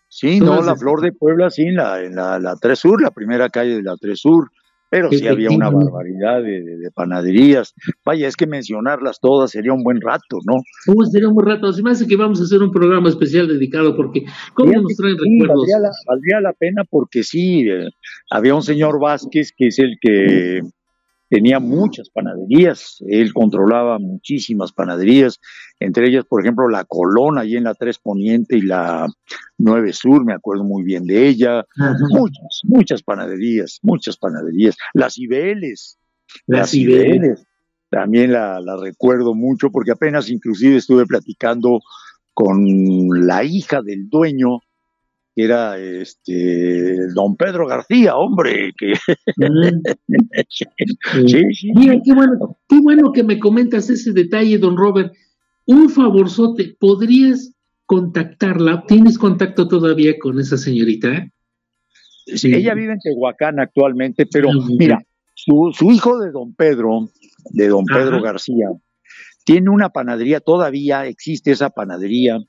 Sí, 0.07 0.39
no, 0.39 0.63
la 0.63 0.75
Flor 0.75 1.01
de 1.01 1.11
Puebla, 1.11 1.51
sí, 1.51 1.63
en 1.63 1.75
la, 1.75 2.03
en 2.03 2.15
la, 2.15 2.39
la 2.39 2.55
3 2.55 2.79
Sur, 2.79 2.99
la 2.99 3.11
primera 3.11 3.47
calle 3.49 3.75
de 3.75 3.83
la 3.83 3.95
3 3.95 4.19
Sur 4.19 4.49
pero 4.89 5.09
sí 5.11 5.27
había 5.27 5.49
una 5.49 5.69
barbaridad 5.69 6.41
de, 6.41 6.89
panaderías. 6.93 7.73
Vaya, 8.03 8.27
es 8.27 8.35
que 8.35 8.47
mencionarlas 8.47 9.19
todas 9.21 9.51
sería 9.51 9.73
un 9.73 9.83
buen 9.83 10.01
rato, 10.01 10.39
¿no? 10.45 10.55
Uh, 10.87 11.05
sería 11.05 11.27
un 11.27 11.35
buen 11.35 11.47
rato. 11.47 11.71
Se 11.71 11.83
me 11.83 11.91
hace 11.91 12.07
que 12.07 12.15
vamos 12.15 12.41
a 12.41 12.43
hacer 12.43 12.61
un 12.61 12.71
programa 12.71 13.09
especial 13.09 13.47
dedicado 13.47 13.95
porque, 13.95 14.25
¿cómo 14.53 14.71
nos 14.73 14.95
traen 14.95 15.17
recuerdos? 15.17 15.67
Valdría 16.07 16.41
la, 16.41 16.53
pena 16.53 16.83
porque 16.89 17.23
sí, 17.23 17.69
eh, 17.69 17.89
había 18.31 18.55
un 18.55 18.63
señor 18.63 18.99
Vázquez 18.99 19.53
que 19.55 19.67
es 19.67 19.79
el 19.79 19.97
que 20.01 20.61
tenía 21.29 21.59
muchas 21.59 22.09
panaderías, 22.09 22.97
él 23.07 23.33
controlaba 23.33 23.99
muchísimas 23.99 24.71
panaderías, 24.71 25.39
entre 25.79 26.07
ellas, 26.07 26.25
por 26.25 26.41
ejemplo, 26.41 26.67
la 26.67 26.85
Colona, 26.85 27.41
allí 27.41 27.55
en 27.55 27.65
la 27.65 27.75
Tres 27.75 27.99
Poniente 27.99 28.57
y 28.57 28.61
la 28.61 29.07
Nueve 29.57 29.93
Sur, 29.93 30.25
me 30.25 30.33
acuerdo 30.33 30.63
muy 30.63 30.83
bien 30.83 31.05
de 31.05 31.27
ella, 31.27 31.63
muchas, 32.09 32.61
muchas 32.63 33.03
panaderías, 33.03 33.79
muchas 33.83 34.17
panaderías, 34.17 34.75
las 34.93 35.13
Cibeles, 35.13 35.99
las 36.47 36.71
Cibeles, 36.71 37.45
también 37.89 38.33
la, 38.33 38.59
la 38.59 38.77
recuerdo 38.77 39.35
mucho 39.35 39.71
porque 39.71 39.91
apenas 39.91 40.29
inclusive 40.29 40.77
estuve 40.77 41.05
platicando 41.05 41.79
con 42.33 43.27
la 43.27 43.43
hija 43.43 43.81
del 43.81 44.09
dueño 44.09 44.59
era 45.35 45.77
este 45.77 47.07
don 47.13 47.35
Pedro 47.35 47.67
García, 47.67 48.15
hombre, 48.15 48.73
que 48.77 48.93
sí, 50.49 51.53
sí. 51.53 51.71
Mira, 51.75 51.95
qué 52.03 52.13
bueno, 52.13 52.57
qué 52.67 52.79
bueno 52.81 53.11
que 53.11 53.23
me 53.23 53.39
comentas 53.39 53.89
ese 53.89 54.11
detalle, 54.11 54.57
don 54.57 54.75
Robert. 54.77 55.13
Un 55.65 55.89
favorzote, 55.89 56.75
¿podrías 56.79 57.53
contactarla? 57.85 58.85
¿Tienes 58.87 59.17
contacto 59.17 59.67
todavía 59.67 60.17
con 60.19 60.39
esa 60.39 60.57
señorita? 60.57 61.27
Sí. 62.25 62.53
Ella 62.53 62.73
vive 62.73 62.93
en 62.93 62.99
Tehuacán 62.99 63.59
actualmente, 63.59 64.25
pero 64.25 64.49
mira, 64.77 65.01
su, 65.33 65.71
hijo 65.91 66.19
de 66.19 66.31
don 66.31 66.53
Pedro, 66.53 67.09
de 67.51 67.67
don 67.67 67.85
Pedro 67.85 68.21
García, 68.21 68.67
tiene 69.45 69.69
una 69.69 69.89
panadería, 69.89 70.39
todavía 70.39 71.05
existe 71.05 71.51
esa 71.51 71.69
panadería 71.69 72.39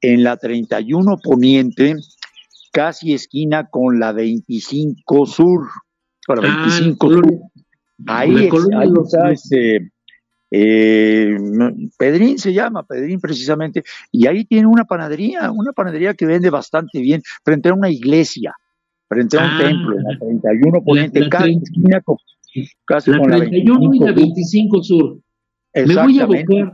en 0.00 0.22
la 0.22 0.36
31 0.36 1.18
Poniente, 1.22 1.96
casi 2.78 3.12
esquina 3.12 3.68
con 3.68 3.98
la 3.98 4.12
25 4.12 5.26
Sur. 5.26 5.66
Con 6.24 6.36
la 6.36 6.42
25 6.42 7.06
ah, 7.06 7.10
Sur. 7.10 7.26
Ahí, 8.06 8.48
está 9.04 9.32
este, 9.32 9.90
eh, 10.52 11.36
Pedrín 11.98 12.38
se 12.38 12.52
llama, 12.52 12.84
Pedrín 12.84 13.20
precisamente, 13.20 13.82
y 14.12 14.28
ahí 14.28 14.44
tiene 14.44 14.68
una 14.68 14.84
panadería, 14.84 15.50
una 15.50 15.72
panadería 15.72 16.14
que 16.14 16.24
vende 16.24 16.50
bastante 16.50 17.00
bien, 17.00 17.20
frente 17.44 17.68
a 17.68 17.74
una 17.74 17.90
iglesia, 17.90 18.54
frente 19.08 19.36
a 19.36 19.40
un 19.40 19.50
ah. 19.50 19.58
templo, 19.58 19.96
en 19.98 20.04
la 20.04 20.18
31 20.20 20.84
Poniente, 20.84 21.28
casi 21.28 21.58
esquina 21.60 22.00
con, 22.02 22.16
casi 22.84 23.10
la 23.10 23.18
con 23.18 23.30
31 23.30 23.90
la 23.90 23.96
y 23.96 23.98
la 23.98 24.12
25 24.12 24.82
Sur. 24.84 25.18
Me 25.74 25.94
voy 25.94 26.20
a 26.20 26.26
buscar 26.26 26.72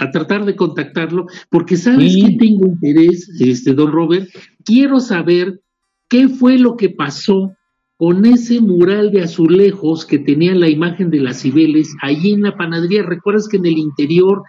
a, 0.00 0.10
tratar 0.10 0.44
de 0.44 0.54
contactarlo 0.54 1.26
porque 1.50 1.76
sabes 1.76 2.14
que 2.14 2.36
tengo 2.36 2.66
interés, 2.66 3.28
este 3.40 3.74
don 3.74 3.90
Robert, 3.90 4.28
quiero 4.70 5.00
saber 5.00 5.60
qué 6.08 6.28
fue 6.28 6.56
lo 6.56 6.76
que 6.76 6.90
pasó 6.90 7.56
con 7.96 8.24
ese 8.24 8.60
mural 8.60 9.10
de 9.10 9.22
azulejos 9.22 10.06
que 10.06 10.20
tenía 10.20 10.54
la 10.54 10.68
imagen 10.68 11.10
de 11.10 11.18
las 11.18 11.42
Cibeles 11.42 11.92
allí 12.00 12.34
en 12.34 12.42
la 12.42 12.56
panadería. 12.56 13.02
¿Recuerdas 13.02 13.48
que 13.48 13.56
en 13.56 13.66
el 13.66 13.78
interior, 13.78 14.42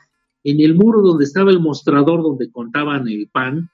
en 0.44 0.62
el 0.62 0.76
muro 0.76 1.02
donde 1.02 1.26
estaba 1.26 1.50
el 1.50 1.60
mostrador 1.60 2.22
donde 2.22 2.52
contaban 2.52 3.08
el 3.08 3.30
pan, 3.30 3.72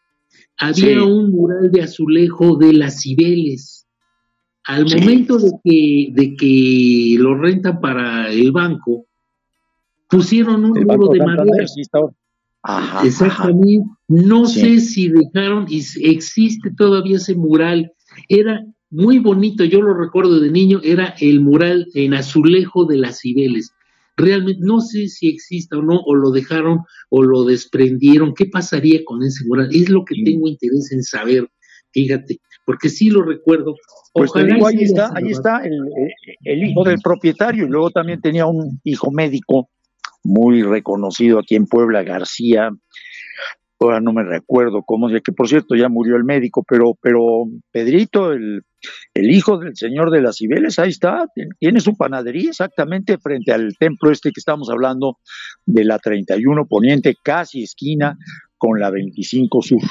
había 0.58 1.04
un 1.04 1.32
mural 1.32 1.70
de 1.70 1.82
azulejo 1.82 2.56
de 2.56 2.74
las 2.74 3.02
Cibeles? 3.02 3.86
Al 4.64 4.86
momento 4.86 5.38
de 5.38 5.52
que, 5.64 6.10
de 6.14 6.36
que 6.36 7.16
lo 7.20 7.36
rentan 7.36 7.82
para 7.82 8.32
el 8.32 8.54
banco, 8.54 9.06
pusieron 10.10 10.64
un 10.64 10.80
muro 10.80 11.10
de 11.10 11.20
madera. 11.20 11.66
Exactamente. 13.04 13.86
No 14.08 14.46
sé 14.46 14.80
si 14.80 15.10
dejaron 15.10 15.66
y 15.70 15.84
existe 16.02 16.72
todavía 16.76 17.18
ese 17.18 17.36
mural. 17.36 17.92
Era 18.30 18.66
muy 18.90 19.20
bonito, 19.20 19.64
yo 19.64 19.82
lo 19.82 19.94
recuerdo 19.94 20.40
de 20.40 20.52
niño, 20.52 20.80
era 20.84 21.14
el 21.20 21.42
mural 21.42 21.88
en 21.94 22.14
azulejo 22.14 22.86
de 22.86 22.98
las 22.98 23.20
Cibeles. 23.20 23.72
Realmente 24.16 24.62
no 24.64 24.80
sé 24.80 25.08
si 25.08 25.28
exista 25.28 25.78
o 25.78 25.82
no, 25.82 26.00
o 26.00 26.16
lo 26.16 26.32
dejaron 26.32 26.80
o 27.10 27.24
lo 27.24 27.44
desprendieron. 27.44 28.34
¿Qué 28.34 28.46
pasaría 28.46 29.02
con 29.06 29.22
ese 29.24 29.46
mural? 29.46 29.70
Es 29.72 29.90
lo 29.90 30.04
que 30.06 30.16
tengo 30.24 30.48
interés 30.48 30.92
en 30.92 31.04
saber, 31.04 31.48
fíjate, 31.92 32.40
porque 32.66 32.90
sí 32.90 33.10
lo 33.10 33.22
recuerdo. 33.22 33.76
Pues 34.14 34.32
ahí 34.36 34.84
está, 34.84 35.12
ahí 35.14 35.30
está 35.30 35.62
el, 35.64 35.80
el 36.44 36.64
hijo 36.64 36.84
del 36.84 36.98
propietario 37.00 37.66
y 37.66 37.70
luego 37.70 37.92
también 37.92 38.20
tenía 38.20 38.48
un 38.48 38.80
hijo 38.84 39.12
médico 39.12 39.70
muy 40.28 40.62
reconocido 40.62 41.40
aquí 41.40 41.56
en 41.56 41.68
Puebla, 41.68 42.04
García, 42.04 42.70
ahora 43.80 44.02
no 44.02 44.12
me 44.12 44.24
recuerdo 44.24 44.84
cómo, 44.86 45.08
que 45.08 45.32
por 45.32 45.48
cierto 45.48 45.76
ya 45.76 45.88
murió 45.88 46.18
el 46.18 46.26
médico, 46.26 46.66
pero, 46.68 46.98
pero 47.02 47.46
Pedrito, 47.72 48.34
el, 48.34 48.64
el 49.14 49.32
hijo 49.32 49.58
del 49.58 49.76
señor 49.76 50.12
de 50.12 50.22
las 50.22 50.38
Cibeles, 50.38 50.80
ahí 50.80 50.90
está, 50.90 51.26
tiene 51.60 51.80
su 51.80 51.96
panadería 51.96 52.50
exactamente 52.50 53.18
frente 53.18 53.54
al 53.54 53.76
templo 53.80 54.12
este 54.12 54.32
que 54.32 54.40
estamos 54.40 54.70
hablando 54.70 55.18
de 55.66 55.86
la 55.86 55.98
31 55.98 56.66
Poniente, 56.66 57.16
casi 57.24 57.64
esquina 57.64 58.18
con 58.58 58.80
la 58.80 58.90
25 58.90 59.62
Sur. 59.62 59.82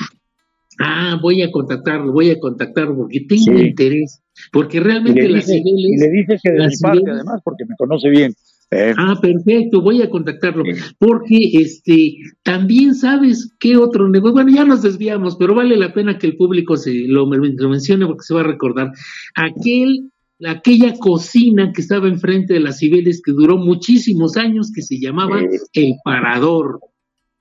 Ah, 0.79 1.19
voy 1.23 1.41
a 1.41 1.51
contactarlo, 1.51 2.13
voy 2.13 2.31
a 2.31 2.39
contactarlo 2.39 2.95
porque 2.97 3.21
tengo 3.27 3.59
interés, 3.59 4.23
porque 4.53 4.81
realmente 4.81 5.27
las 5.29 5.47
Cibeles... 5.47 5.65
Y 5.67 5.97
le 5.97 6.11
dices 6.11 6.41
que 6.43 6.51
de 6.51 6.67
mi 6.67 6.77
parte 6.83 7.11
además, 7.11 7.41
porque 7.43 7.65
me 7.67 7.77
conoce 7.79 8.11
bien. 8.11 8.35
Eh. 8.71 8.93
Ah, 8.97 9.17
perfecto, 9.21 9.81
voy 9.81 10.03
a 10.03 10.11
contactarlo, 10.11 10.65
porque 10.99 11.39
este 11.53 12.17
también 12.43 12.97
sabes 12.97 13.55
qué 13.61 13.77
otro 13.77 14.09
negocio, 14.09 14.35
bueno, 14.35 14.51
ya 14.51 14.65
nos 14.65 14.83
desviamos, 14.83 15.37
pero 15.37 15.55
vale 15.55 15.77
la 15.77 15.95
pena 15.95 16.19
que 16.19 16.27
el 16.27 16.37
público 16.37 16.77
se 16.77 16.93
lo, 17.07 17.27
mencione 17.29 18.07
porque 18.07 18.25
se 18.25 18.35
va 18.35 18.41
a 18.41 18.45
recordar. 18.45 18.91
Aquel, 19.37 20.11
aquella 20.45 20.95
cocina 20.95 21.73
que 21.73 21.81
estaba 21.81 22.09
enfrente 22.09 22.55
de 22.55 22.61
las 22.61 22.79
Cibeles 22.79 23.23
que 23.25 23.31
duró 23.33 23.57
muchísimos 23.57 24.37
años, 24.37 24.73
que 24.75 24.83
se 24.83 24.99
llamaba 24.99 25.41
El 25.73 25.95
Parador. 26.03 26.81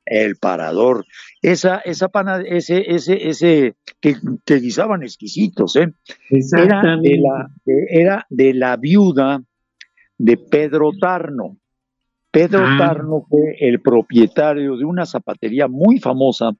El 0.05 0.35
Parador. 0.35 1.05
Esa, 1.41 1.79
esa 1.79 2.09
pana, 2.09 2.41
ese, 2.41 2.93
ese, 2.93 3.27
ese, 3.29 3.73
que, 3.99 4.15
que 4.45 4.59
guisaban 4.59 5.01
exquisitos, 5.01 5.75
¿eh? 5.75 5.91
Era 6.29 6.97
de 7.01 7.17
la, 7.17 7.49
era 7.65 8.27
de 8.29 8.53
la 8.53 8.77
viuda 8.77 9.43
de 10.17 10.37
Pedro 10.37 10.91
Tarno. 10.99 11.57
Pedro 12.31 12.65
ah. 12.65 12.75
Tarno 12.77 13.25
fue 13.29 13.55
el 13.59 13.81
propietario 13.81 14.77
de 14.77 14.85
una 14.85 15.05
zapatería 15.05 15.67
muy 15.67 15.99
famosa 15.99 16.51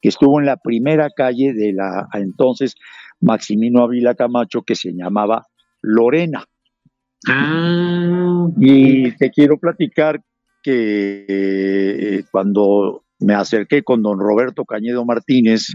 que 0.00 0.08
estuvo 0.08 0.40
en 0.40 0.46
la 0.46 0.56
primera 0.56 1.10
calle 1.10 1.52
de 1.52 1.72
la 1.72 2.08
entonces 2.14 2.76
Maximino 3.20 3.82
Ávila 3.82 4.14
Camacho 4.14 4.62
que 4.62 4.74
se 4.74 4.92
llamaba 4.92 5.46
Lorena. 5.82 6.44
Ah. 7.28 8.48
Y 8.58 9.12
te 9.12 9.30
quiero 9.30 9.58
platicar 9.58 10.22
que 10.62 11.26
eh, 11.28 12.24
cuando 12.30 13.04
me 13.18 13.34
acerqué 13.34 13.82
con 13.82 14.02
don 14.02 14.18
Roberto 14.18 14.64
Cañedo 14.64 15.04
Martínez, 15.04 15.74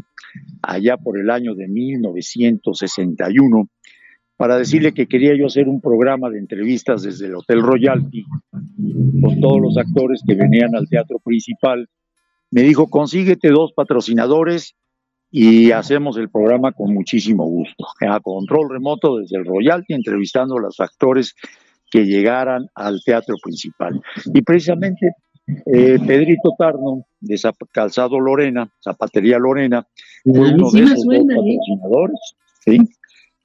allá 0.62 0.98
por 0.98 1.20
el 1.20 1.30
año 1.30 1.56
de 1.56 1.68
1961, 1.68 3.70
para 4.38 4.58
decirle 4.58 4.94
que 4.94 5.08
quería 5.08 5.36
yo 5.36 5.46
hacer 5.46 5.68
un 5.68 5.82
programa 5.82 6.30
de 6.30 6.40
entrevistas 6.40 7.04
desde 7.04 7.28
el 7.28 7.36
Hotel 7.36 7.62
Royalty 7.62 8.26
con 9.22 9.40
todos 9.40 9.62
los 9.62 9.78
actores 9.78 10.22
que 10.28 10.36
venían 10.36 10.76
al 10.76 10.88
teatro 10.90 11.20
principal. 11.20 11.88
Me 12.52 12.62
dijo, 12.62 12.90
consíguete 12.90 13.50
dos 13.50 13.72
patrocinadores 13.74 14.76
y 15.32 15.72
hacemos 15.72 16.18
el 16.18 16.30
programa 16.30 16.72
con 16.72 16.94
muchísimo 16.94 17.46
gusto. 17.46 17.86
A 18.08 18.20
control 18.20 18.70
remoto 18.70 19.18
desde 19.18 19.38
el 19.38 19.46
Royalty, 19.46 19.94
entrevistando 19.94 20.58
a 20.58 20.62
los 20.62 20.80
actores 20.80 21.34
que 21.90 22.06
llegaran 22.06 22.68
al 22.76 23.02
teatro 23.04 23.36
principal. 23.42 24.02
Y 24.34 24.42
precisamente 24.42 25.12
eh, 25.48 25.98
Pedrito 26.06 26.54
Tarno, 26.58 27.06
de 27.20 27.40
Calzado 27.72 28.20
Lorena, 28.20 28.70
Zapatería 28.84 29.38
Lorena, 29.38 29.88
fue 30.24 30.54
uno 30.54 30.72
de 30.72 30.84
esos 30.84 31.06
dos 31.06 31.16
¿eh? 31.16 31.22
patrocinadores. 31.28 32.20
¿sí? 32.62 32.80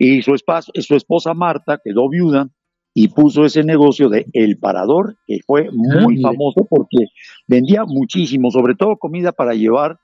Y 0.01 0.23
su, 0.23 0.35
su 0.35 0.97
esposa 0.97 1.35
Marta 1.35 1.79
quedó 1.85 2.09
viuda 2.09 2.49
y 2.95 3.09
puso 3.09 3.45
ese 3.45 3.63
negocio 3.63 4.09
de 4.09 4.27
El 4.33 4.59
Parador, 4.59 5.19
que 5.27 5.41
fue 5.47 5.69
muy 5.71 6.23
famoso 6.23 6.67
porque 6.69 7.05
vendía 7.47 7.85
muchísimo, 7.85 8.51
sobre 8.51 8.75
todo 8.75 8.97
comida 8.97 9.31
para 9.31 9.53
llevar. 9.53 9.99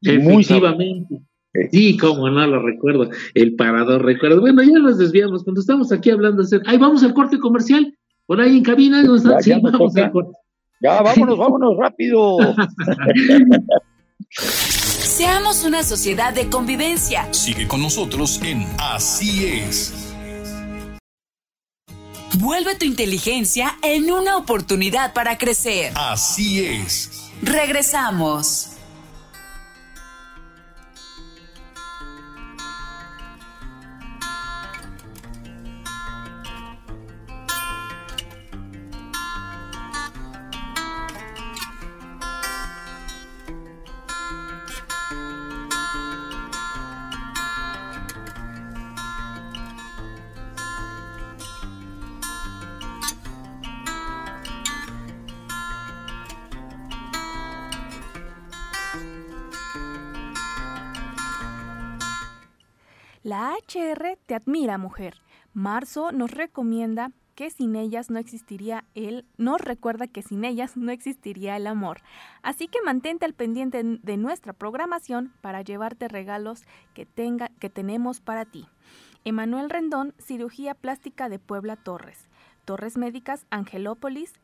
Efectivamente. 0.00 1.20
sí, 1.70 1.98
como 1.98 2.30
no 2.30 2.46
lo 2.46 2.62
recuerdo. 2.62 3.10
El 3.34 3.54
Parador, 3.54 4.02
recuerdo. 4.02 4.40
Bueno, 4.40 4.62
ya 4.62 4.78
nos 4.78 4.96
desviamos. 4.96 5.44
Cuando 5.44 5.60
estamos 5.60 5.92
aquí 5.92 6.08
hablando 6.08 6.42
de 6.42 6.46
hacer. 6.46 6.62
Ahí 6.64 6.78
vamos 6.78 7.02
al 7.02 7.12
corte 7.12 7.38
comercial. 7.38 7.94
Por 8.24 8.40
ahí 8.40 8.56
en 8.56 8.64
cabina. 8.64 9.02
Ya, 9.44 9.58
vamos 9.58 9.94
al 9.94 10.10
corte. 10.10 10.32
Ya, 10.80 11.02
vámonos, 11.02 11.36
vámonos, 11.38 11.76
rápido. 11.76 12.38
Seamos 15.24 15.64
una 15.64 15.82
sociedad 15.82 16.34
de 16.34 16.50
convivencia. 16.50 17.32
Sigue 17.32 17.66
con 17.66 17.80
nosotros 17.80 18.42
en 18.42 18.68
Así 18.78 19.46
es. 19.46 19.94
Vuelve 22.34 22.74
tu 22.74 22.84
inteligencia 22.84 23.78
en 23.80 24.10
una 24.12 24.36
oportunidad 24.36 25.14
para 25.14 25.38
crecer. 25.38 25.94
Así 25.96 26.62
es. 26.62 27.30
Regresamos. 27.40 28.73
La 63.24 63.54
HR 63.54 64.18
te 64.26 64.34
admira, 64.34 64.76
mujer. 64.76 65.16
Marzo 65.54 66.12
nos 66.12 66.30
recomienda 66.30 67.10
que 67.34 67.48
sin 67.48 67.74
ellas 67.74 68.10
no 68.10 68.18
existiría 68.18 68.84
el, 68.94 69.24
nos 69.38 69.62
recuerda 69.62 70.06
que 70.06 70.20
sin 70.20 70.44
ellas 70.44 70.76
no 70.76 70.92
existiría 70.92 71.56
el 71.56 71.66
amor. 71.66 72.02
Así 72.42 72.68
que 72.68 72.82
mantente 72.82 73.24
al 73.24 73.32
pendiente 73.32 73.82
de 73.82 74.16
nuestra 74.18 74.52
programación 74.52 75.32
para 75.40 75.62
llevarte 75.62 76.06
regalos 76.06 76.64
que, 76.92 77.06
tenga, 77.06 77.48
que 77.60 77.70
tenemos 77.70 78.20
para 78.20 78.44
ti. 78.44 78.68
Emanuel 79.24 79.70
Rendón, 79.70 80.12
Cirugía 80.18 80.74
Plástica 80.74 81.30
de 81.30 81.38
Puebla 81.38 81.76
Torres. 81.76 82.28
Torres 82.66 82.98
Médicas 82.98 83.46
Angelópolis, 83.48 84.34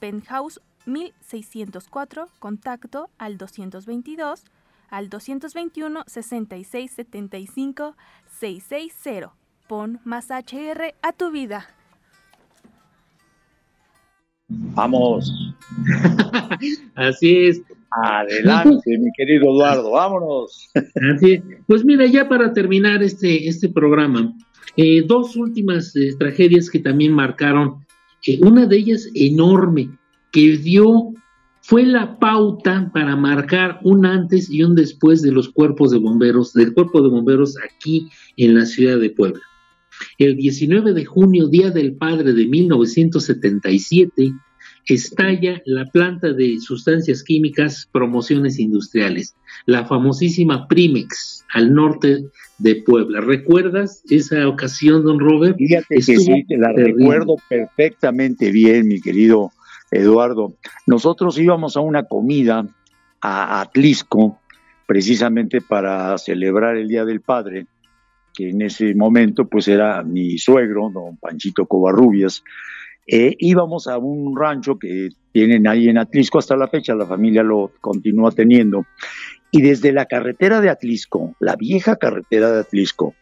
Penthouse 0.00 0.60
1604, 0.84 2.28
contacto 2.40 3.08
al 3.16 3.38
222 3.38 4.44
al 4.88 5.08
221 5.08 6.04
66 6.06 6.90
75 6.90 7.96
660. 8.40 9.32
Pon 9.68 10.00
más 10.04 10.30
HR 10.30 10.94
a 11.02 11.12
tu 11.12 11.30
vida. 11.30 11.68
Vamos. 14.48 15.32
Así 16.94 17.48
es. 17.48 17.62
Adelante, 17.90 18.98
mi 18.98 19.10
querido 19.16 19.44
Eduardo, 19.44 19.92
vámonos. 19.92 20.70
Así 20.74 21.32
es. 21.32 21.42
Pues 21.66 21.84
mira, 21.84 22.06
ya 22.06 22.28
para 22.28 22.52
terminar 22.52 23.02
este, 23.02 23.48
este 23.48 23.68
programa, 23.68 24.34
eh, 24.76 25.02
dos 25.06 25.36
últimas 25.36 25.94
eh, 25.96 26.14
tragedias 26.18 26.68
que 26.68 26.80
también 26.80 27.12
marcaron, 27.12 27.84
eh, 28.26 28.38
una 28.42 28.66
de 28.66 28.76
ellas 28.76 29.08
enorme, 29.14 29.90
que 30.32 30.58
dio 30.58 31.12
fue 31.68 31.84
la 31.84 32.18
pauta 32.18 32.90
para 32.94 33.14
marcar 33.14 33.78
un 33.82 34.06
antes 34.06 34.48
y 34.48 34.62
un 34.62 34.74
después 34.74 35.20
de 35.20 35.32
los 35.32 35.50
cuerpos 35.50 35.90
de 35.90 35.98
bomberos, 35.98 36.54
del 36.54 36.72
cuerpo 36.72 37.02
de 37.02 37.10
bomberos 37.10 37.56
aquí 37.62 38.08
en 38.38 38.54
la 38.54 38.64
ciudad 38.64 38.98
de 38.98 39.10
Puebla. 39.10 39.42
El 40.16 40.36
19 40.36 40.94
de 40.94 41.04
junio, 41.04 41.46
Día 41.46 41.70
del 41.70 41.94
Padre 41.94 42.32
de 42.32 42.46
1977, 42.46 44.32
estalla 44.86 45.60
la 45.66 45.84
planta 45.90 46.32
de 46.32 46.58
sustancias 46.58 47.22
químicas 47.22 47.86
Promociones 47.92 48.58
Industriales, 48.58 49.34
la 49.66 49.84
famosísima 49.84 50.68
Primex, 50.68 51.44
al 51.52 51.74
norte 51.74 52.24
de 52.56 52.76
Puebla. 52.76 53.20
¿Recuerdas 53.20 54.02
esa 54.08 54.48
ocasión, 54.48 55.04
don 55.04 55.20
Robert? 55.20 55.58
Fíjate 55.58 55.96
que 55.96 56.00
sí, 56.00 56.44
te 56.48 56.56
la 56.56 56.72
recuerdo 56.72 57.36
perfectamente 57.46 58.50
bien, 58.52 58.88
mi 58.88 59.02
querido 59.02 59.52
Eduardo. 59.90 60.54
Nosotros 60.86 61.38
íbamos 61.38 61.76
a 61.76 61.80
una 61.80 62.04
comida 62.04 62.66
a 63.20 63.60
Atlisco 63.60 64.38
precisamente 64.86 65.60
para 65.60 66.16
celebrar 66.18 66.76
el 66.76 66.88
Día 66.88 67.04
del 67.04 67.20
Padre, 67.20 67.66
que 68.34 68.50
en 68.50 68.62
ese 68.62 68.94
momento 68.94 69.46
pues 69.46 69.68
era 69.68 70.02
mi 70.02 70.38
suegro, 70.38 70.90
don 70.90 71.16
Panchito 71.16 71.66
Covarrubias, 71.66 72.42
eh, 73.06 73.34
íbamos 73.38 73.86
a 73.86 73.98
un 73.98 74.36
rancho 74.36 74.78
que 74.78 75.08
tienen 75.32 75.66
ahí 75.66 75.88
en 75.88 75.98
Atlisco 75.98 76.38
hasta 76.38 76.56
la 76.56 76.68
fecha, 76.68 76.94
la 76.94 77.06
familia 77.06 77.42
lo 77.42 77.72
continúa 77.80 78.30
teniendo, 78.30 78.86
y 79.50 79.62
desde 79.62 79.92
la 79.92 80.06
carretera 80.06 80.60
de 80.60 80.68
Atlisco, 80.68 81.34
la 81.40 81.56
vieja 81.56 81.96
carretera 81.96 82.50
de 82.50 82.60
Atlisco, 82.60 83.14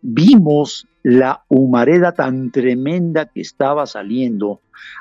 vimos 0.00 0.86
la 1.02 1.44
humareda 1.48 2.12
tan 2.12 2.50
tremenda 2.50 3.26
que 3.26 3.40
estaba 3.40 3.86
saliendo 3.86 4.60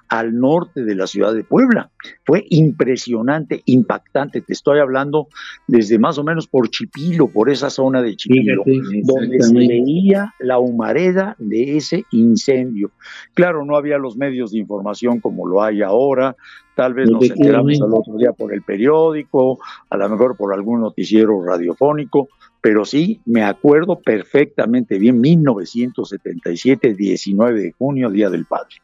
al 0.10 0.38
norte 0.38 0.84
de 0.84 0.96
la 0.96 1.08
ciudad 1.08 1.34
de 1.34 1.44
Puebla. 1.44 1.90
Fue 2.26 2.46
impresionante, 2.50 3.62
impactante. 3.66 4.42
Te 4.42 4.54
estoy 4.54 4.80
hablando 4.80 5.28
desde 5.68 6.00
más 6.00 6.18
o 6.18 6.24
menos 6.24 6.48
por 6.48 6.70
Chipilo, 6.70 7.28
por 7.28 7.50
esa 7.50 7.70
zona 7.70 8.02
de 8.02 8.16
Chipilo, 8.16 8.64
donde 9.04 9.42
se 9.42 9.54
veía 9.54 10.34
la 10.40 10.60
humareda 10.60 11.36
de 11.40 11.78
ese 11.78 12.06
incendio. 12.12 12.92
Claro, 13.34 13.66
no 13.66 13.76
había 13.76 13.98
los 13.98 14.18
medios 14.18 14.52
de 14.52 14.60
información 14.60 15.20
como 15.20 15.48
lo 15.48 15.64
hay 15.64 15.82
ahora. 15.82 16.36
Tal 16.76 16.94
vez 16.94 17.10
nos 17.10 17.30
enteramos 17.30 17.82
al 17.82 17.94
otro 17.94 18.18
día 18.18 18.32
por 18.32 18.54
el 18.54 18.62
periódico, 18.62 19.60
a 19.90 19.98
lo 19.98 20.10
mejor 20.10 20.38
por 20.38 20.54
algún 20.54 20.82
noticiero 20.82 21.44
radiofónico, 21.44 22.30
pero 22.62 22.86
sí 22.86 23.20
me 23.26 23.44
acuerdo 23.44 24.00
perfectamente 24.00 25.00
bien, 25.00 25.20
1977, 25.20 26.94
19 26.94 27.62
de 27.62 27.72
junio, 27.72 28.10
Día 28.10 28.30
del 28.30 28.46
Padre. 28.46 28.76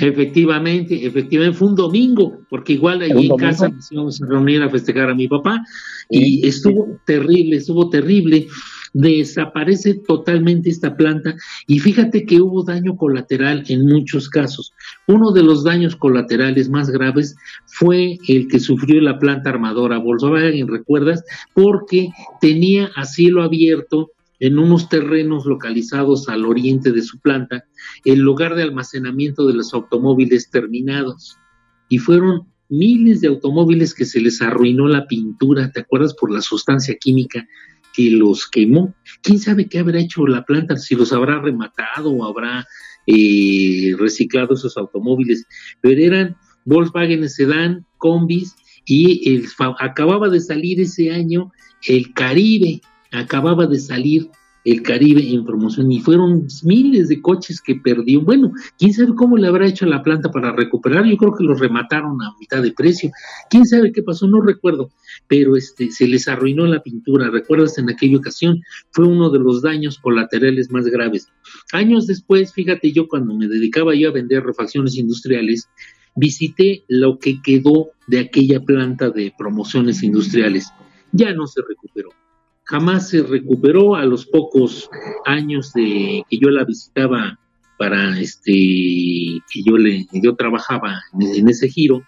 Efectivamente, 0.00 1.04
efectivamente, 1.04 1.58
fue 1.58 1.68
un 1.68 1.74
domingo, 1.74 2.38
porque 2.48 2.72
igual 2.72 3.02
allí 3.02 3.26
en 3.26 3.36
casa 3.36 3.68
nos 3.68 3.92
íbamos 3.92 4.22
a 4.22 4.26
reunir 4.26 4.62
a 4.62 4.70
festejar 4.70 5.10
a 5.10 5.14
mi 5.14 5.28
papá 5.28 5.62
y 6.08 6.46
estuvo 6.46 6.98
terrible, 7.04 7.56
estuvo 7.56 7.90
terrible. 7.90 8.46
Desaparece 8.94 9.94
totalmente 9.94 10.70
esta 10.70 10.96
planta 10.96 11.34
y 11.66 11.80
fíjate 11.80 12.24
que 12.24 12.40
hubo 12.40 12.62
daño 12.62 12.96
colateral 12.96 13.64
en 13.68 13.86
muchos 13.86 14.28
casos. 14.28 14.72
Uno 15.08 15.32
de 15.32 15.42
los 15.42 15.64
daños 15.64 15.96
colaterales 15.96 16.70
más 16.70 16.90
graves 16.90 17.34
fue 17.66 18.18
el 18.28 18.46
que 18.46 18.60
sufrió 18.60 19.00
la 19.00 19.18
planta 19.18 19.50
armadora 19.50 19.98
Volkswagen, 19.98 20.68
¿recuerdas? 20.68 21.24
Porque 21.54 22.08
tenía 22.40 22.88
a 22.94 23.04
cielo 23.04 23.42
abierto 23.42 24.12
en 24.38 24.60
unos 24.60 24.88
terrenos 24.88 25.44
localizados 25.44 26.28
al 26.28 26.44
oriente 26.44 26.92
de 26.92 27.02
su 27.02 27.18
planta 27.18 27.64
el 28.04 28.20
lugar 28.20 28.54
de 28.54 28.62
almacenamiento 28.62 29.44
de 29.46 29.54
los 29.54 29.74
automóviles 29.74 30.50
terminados. 30.50 31.36
Y 31.88 31.98
fueron 31.98 32.46
miles 32.68 33.20
de 33.20 33.28
automóviles 33.28 33.92
que 33.92 34.04
se 34.04 34.20
les 34.20 34.40
arruinó 34.40 34.86
la 34.86 35.08
pintura, 35.08 35.72
¿te 35.72 35.80
acuerdas? 35.80 36.14
Por 36.14 36.30
la 36.30 36.40
sustancia 36.40 36.94
química 37.00 37.44
que 37.94 38.10
los 38.10 38.48
quemó. 38.48 38.94
¿Quién 39.22 39.38
sabe 39.38 39.68
qué 39.68 39.78
habrá 39.78 40.00
hecho 40.00 40.26
la 40.26 40.44
planta? 40.44 40.76
Si 40.76 40.94
los 40.94 41.12
habrá 41.12 41.40
rematado 41.40 42.10
o 42.10 42.24
habrá 42.24 42.66
eh, 43.06 43.94
reciclado 43.98 44.54
esos 44.54 44.76
automóviles. 44.76 45.46
Pero 45.80 46.00
eran 46.00 46.36
Volkswagen 46.64 47.28
Sedán, 47.28 47.86
combis, 47.98 48.56
y 48.84 49.34
el, 49.34 49.46
acababa 49.78 50.28
de 50.28 50.40
salir 50.40 50.80
ese 50.80 51.10
año 51.10 51.52
el 51.86 52.12
Caribe, 52.12 52.80
acababa 53.12 53.66
de 53.66 53.78
salir 53.78 54.28
el 54.64 54.82
Caribe 54.82 55.28
en 55.30 55.44
promoción 55.44 55.92
y 55.92 56.00
fueron 56.00 56.46
miles 56.62 57.08
de 57.08 57.20
coches 57.20 57.60
que 57.60 57.76
perdió. 57.76 58.22
Bueno, 58.22 58.52
quién 58.78 58.94
sabe 58.94 59.14
cómo 59.14 59.36
le 59.36 59.46
habrá 59.46 59.66
hecho 59.66 59.84
la 59.84 60.02
planta 60.02 60.30
para 60.30 60.52
recuperar. 60.52 61.04
Yo 61.04 61.16
creo 61.18 61.34
que 61.34 61.44
los 61.44 61.60
remataron 61.60 62.20
a 62.22 62.34
mitad 62.40 62.62
de 62.62 62.72
precio. 62.72 63.10
Quién 63.50 63.66
sabe 63.66 63.92
qué 63.92 64.02
pasó, 64.02 64.26
no 64.26 64.40
recuerdo, 64.40 64.90
pero 65.28 65.56
este 65.56 65.90
se 65.90 66.08
les 66.08 66.28
arruinó 66.28 66.66
la 66.66 66.82
pintura. 66.82 67.30
¿Recuerdas 67.30 67.76
en 67.78 67.90
aquella 67.90 68.16
ocasión? 68.16 68.62
Fue 68.90 69.06
uno 69.06 69.30
de 69.30 69.38
los 69.38 69.60
daños 69.60 69.98
colaterales 69.98 70.70
más 70.70 70.86
graves. 70.86 71.28
Años 71.72 72.06
después, 72.06 72.52
fíjate 72.54 72.92
yo 72.92 73.06
cuando 73.06 73.34
me 73.34 73.48
dedicaba 73.48 73.94
yo 73.94 74.08
a 74.08 74.12
vender 74.12 74.44
refacciones 74.44 74.96
industriales, 74.96 75.68
visité 76.16 76.84
lo 76.88 77.18
que 77.18 77.42
quedó 77.42 77.90
de 78.06 78.20
aquella 78.20 78.60
planta 78.60 79.10
de 79.10 79.32
promociones 79.36 80.02
industriales. 80.02 80.68
Ya 81.12 81.34
no 81.34 81.46
se 81.46 81.60
recuperó 81.68 82.10
jamás 82.64 83.10
se 83.10 83.22
recuperó 83.22 83.94
a 83.94 84.04
los 84.04 84.26
pocos 84.26 84.88
años 85.26 85.72
de 85.72 86.24
que 86.28 86.38
yo 86.38 86.50
la 86.50 86.64
visitaba 86.64 87.38
para 87.78 88.18
este 88.18 88.52
que 88.52 89.62
yo 89.64 89.76
le 89.76 90.06
yo 90.12 90.34
trabajaba 90.36 91.00
en, 91.18 91.48
ese 91.48 91.68
giro 91.68 92.02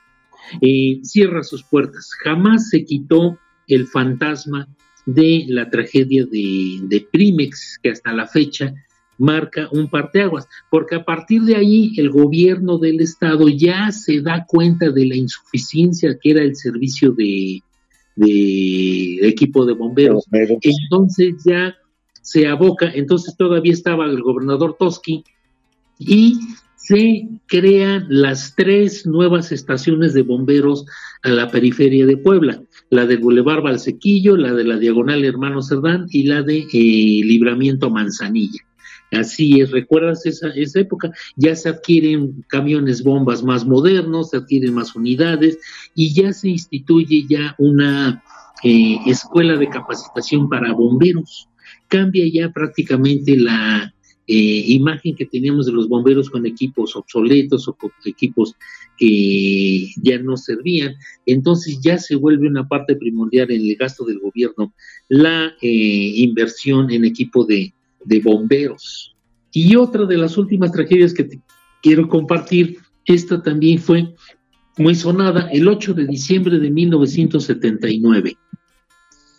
eh, 0.60 1.00
cierra 1.02 1.42
sus 1.42 1.64
puertas. 1.64 2.10
Jamás 2.22 2.70
se 2.70 2.84
quitó 2.84 3.38
el 3.66 3.86
fantasma 3.86 4.68
de 5.06 5.44
la 5.48 5.68
tragedia 5.70 6.24
de, 6.24 6.80
de 6.82 7.08
Primex 7.12 7.78
que 7.82 7.90
hasta 7.90 8.12
la 8.12 8.26
fecha 8.26 8.72
marca 9.18 9.68
un 9.72 9.88
parteaguas, 9.88 10.46
porque 10.70 10.96
a 10.96 11.04
partir 11.04 11.42
de 11.42 11.56
ahí 11.56 11.92
el 11.96 12.10
gobierno 12.10 12.78
del 12.78 13.00
estado 13.00 13.48
ya 13.48 13.90
se 13.90 14.20
da 14.20 14.44
cuenta 14.46 14.90
de 14.90 15.06
la 15.06 15.16
insuficiencia 15.16 16.16
que 16.20 16.30
era 16.30 16.42
el 16.42 16.54
servicio 16.54 17.12
de, 17.12 17.62
de 18.16 19.28
equipo 19.28 19.64
de 19.64 19.74
bomberos. 19.74 20.24
Entonces 20.32 21.34
ya 21.44 21.76
se 22.22 22.48
aboca, 22.48 22.90
entonces 22.92 23.36
todavía 23.36 23.72
estaba 23.72 24.06
el 24.06 24.20
gobernador 24.20 24.76
Toski 24.78 25.22
y 25.98 26.38
se 26.76 27.28
crean 27.46 28.06
las 28.08 28.54
tres 28.56 29.06
nuevas 29.06 29.52
estaciones 29.52 30.14
de 30.14 30.22
bomberos 30.22 30.86
a 31.22 31.30
la 31.30 31.50
periferia 31.50 32.06
de 32.06 32.16
Puebla, 32.16 32.62
la 32.90 33.06
de 33.06 33.16
Boulevard 33.16 33.62
Valsequillo, 33.62 34.36
la 34.36 34.54
de 34.54 34.64
la 34.64 34.78
Diagonal 34.78 35.24
Hermano 35.24 35.62
Cerdán 35.62 36.06
y 36.10 36.24
la 36.24 36.42
de 36.42 36.58
eh, 36.58 36.66
Libramiento 37.24 37.90
Manzanilla. 37.90 38.60
Así 39.12 39.60
es, 39.60 39.70
¿recuerdas 39.70 40.26
esa, 40.26 40.48
esa 40.48 40.80
época? 40.80 41.12
Ya 41.36 41.54
se 41.54 41.68
adquieren 41.68 42.44
camiones 42.48 43.02
bombas 43.02 43.42
más 43.42 43.64
modernos, 43.64 44.30
se 44.30 44.38
adquieren 44.38 44.74
más 44.74 44.94
unidades 44.96 45.58
y 45.94 46.12
ya 46.12 46.32
se 46.32 46.48
instituye 46.48 47.24
ya 47.28 47.54
una 47.58 48.22
eh, 48.64 48.98
escuela 49.06 49.56
de 49.56 49.68
capacitación 49.68 50.48
para 50.48 50.72
bomberos. 50.72 51.48
Cambia 51.88 52.24
ya 52.32 52.50
prácticamente 52.50 53.36
la 53.36 53.94
eh, 54.28 54.64
imagen 54.66 55.14
que 55.14 55.26
teníamos 55.26 55.66
de 55.66 55.72
los 55.72 55.88
bomberos 55.88 56.28
con 56.28 56.44
equipos 56.46 56.96
obsoletos 56.96 57.68
o 57.68 57.74
con 57.74 57.92
equipos 58.04 58.56
que 58.98 59.88
ya 60.02 60.18
no 60.18 60.36
servían. 60.36 60.96
Entonces 61.26 61.78
ya 61.80 61.96
se 61.98 62.16
vuelve 62.16 62.48
una 62.48 62.66
parte 62.66 62.96
primordial 62.96 63.52
en 63.52 63.60
el 63.60 63.76
gasto 63.76 64.04
del 64.04 64.18
gobierno 64.18 64.74
la 65.08 65.54
eh, 65.62 66.12
inversión 66.16 66.90
en 66.90 67.04
equipo 67.04 67.44
de, 67.44 67.72
de 68.06 68.20
bomberos. 68.20 69.14
Y 69.52 69.76
otra 69.76 70.06
de 70.06 70.16
las 70.16 70.36
últimas 70.36 70.72
tragedias 70.72 71.12
que 71.12 71.24
te 71.24 71.40
quiero 71.82 72.08
compartir, 72.08 72.78
esta 73.04 73.42
también 73.42 73.78
fue 73.78 74.14
muy 74.76 74.94
sonada 74.94 75.48
el 75.52 75.68
8 75.68 75.94
de 75.94 76.06
diciembre 76.06 76.58
de 76.58 76.70
1979. 76.70 78.36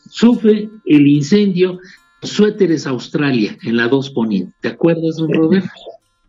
Sufre 0.09 0.70
el 0.86 1.07
incendio 1.07 1.80
Suéteres 2.24 2.88
Australia 2.88 3.57
en 3.63 3.78
la 3.78 3.88
2 3.88 4.09
Poniente. 4.11 4.53
¿Te 4.61 4.70
acuerdas, 4.70 5.18
don 5.18 5.32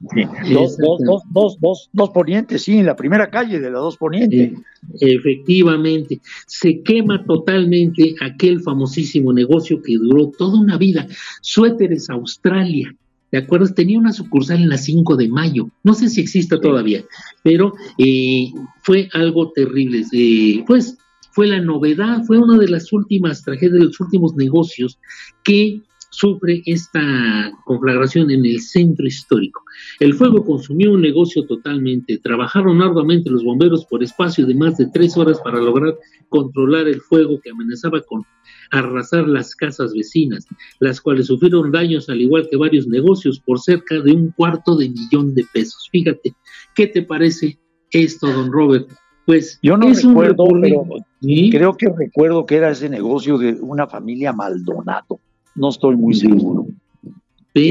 Robert? 0.01 0.31
Dos, 0.53 0.77
dos, 0.79 1.59
dos, 1.61 1.89
dos, 1.93 2.11
ponientes, 2.11 2.63
sí, 2.63 2.79
en 2.79 2.87
la 2.87 2.97
primera 2.97 3.31
calle 3.31 3.59
de 3.59 3.71
la 3.71 3.79
dos 3.79 3.97
poniente. 3.97 4.55
efectivamente, 5.01 6.21
se 6.47 6.83
quema 6.83 7.25
totalmente 7.25 8.15
aquel 8.21 8.61
famosísimo 8.61 9.33
negocio 9.33 9.83
que 9.83 9.97
duró 9.97 10.29
toda 10.29 10.61
una 10.61 10.79
vida, 10.79 11.07
Suéteres 11.41 12.11
Australia. 12.11 12.95
¿De 13.31 13.39
acuerdas? 13.39 13.75
Tenía 13.75 13.99
una 13.99 14.13
sucursal 14.13 14.63
en 14.63 14.71
la 14.71 14.79
5 14.79 15.17
de 15.17 15.29
mayo. 15.29 15.69
No 15.85 15.93
sé 15.93 16.09
si 16.09 16.21
exista 16.21 16.59
todavía, 16.59 17.05
pero 17.43 17.75
eh, 17.99 18.51
fue 18.83 19.09
algo 19.13 19.53
terrible. 19.53 20.03
Eh, 20.13 20.65
pues 20.67 20.97
fue 21.33 21.47
la 21.47 21.61
novedad, 21.61 22.25
fue 22.25 22.39
una 22.39 22.57
de 22.57 22.69
las 22.69 22.93
últimas 22.93 23.43
tragedias, 23.43 23.73
de 23.81 23.85
los 23.85 24.01
últimos 24.01 24.35
negocios 24.35 24.99
que 25.45 25.83
sufre 26.11 26.63
esta 26.67 27.53
conflagración 27.65 28.31
en 28.31 28.45
el 28.45 28.61
centro 28.61 29.07
histórico. 29.07 29.63
El 30.01 30.15
fuego 30.15 30.45
consumió 30.45 30.93
un 30.93 31.03
negocio 31.03 31.45
totalmente. 31.47 32.19
Trabajaron 32.19 32.81
arduamente 32.83 33.31
los 33.31 33.45
bomberos 33.45 33.85
por 33.87 34.03
espacio 34.03 34.47
de 34.47 34.55
más 34.55 34.77
de 34.77 34.87
tres 34.93 35.17
horas 35.17 35.41
para 35.41 35.61
lograr 35.61 35.97
controlar 36.29 36.89
el 36.89 37.01
fuego 37.01 37.41
que 37.41 37.51
amenazaba 37.51 38.01
con 38.03 38.23
arrasar 38.71 39.27
las 39.29 39.55
casas 39.55 39.93
vecinas, 39.95 40.47
las 40.81 41.01
cuales 41.01 41.27
sufrieron 41.27 41.71
daños 41.71 42.09
al 42.09 42.21
igual 42.21 42.49
que 42.51 42.57
varios 42.57 42.87
negocios 42.87 43.41
por 43.41 43.61
cerca 43.61 44.01
de 44.01 44.13
un 44.13 44.31
cuarto 44.33 44.77
de 44.77 44.91
millón 44.91 45.35
de 45.35 45.45
pesos. 45.53 45.89
Fíjate, 45.91 46.35
¿qué 46.75 46.87
te 46.87 47.03
parece 47.03 47.59
esto, 47.91 48.31
don 48.31 48.53
Robert? 48.53 48.89
Pues 49.25 49.59
yo 49.63 49.77
no 49.77 49.93
recuerdo, 49.93 50.47
pero 50.61 50.87
creo 51.21 51.77
que 51.77 51.89
recuerdo 51.91 52.47
que 52.47 52.57
era 52.57 52.71
ese 52.71 52.89
negocio 52.89 53.37
de 53.37 53.53
una 53.61 53.87
familia 53.87 54.33
Maldonado 54.33 55.21
no 55.59 55.69
estoy 55.69 55.97
muy 55.97 56.15
seguro. 56.15 56.67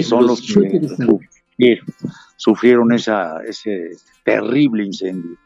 son 0.04 0.28
los 0.28 0.42
que 0.42 1.80
sufrieron, 2.36 2.94
esa, 2.94 3.42
ese 3.44 3.92
terrible 4.24 4.86
incendio. 4.86 5.38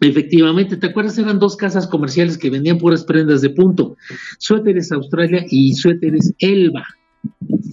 Efectivamente, 0.00 0.76
¿te 0.76 0.86
acuerdas? 0.86 1.18
Eran 1.18 1.38
dos 1.38 1.56
casas 1.56 1.86
comerciales 1.86 2.38
que 2.38 2.48
vendían 2.48 2.78
puras 2.78 3.04
prendas 3.04 3.42
de 3.42 3.50
punto. 3.50 3.96
Suéteres 4.38 4.90
Australia 4.92 5.44
y 5.50 5.74
suéteres 5.74 6.32
Elba. 6.38 6.86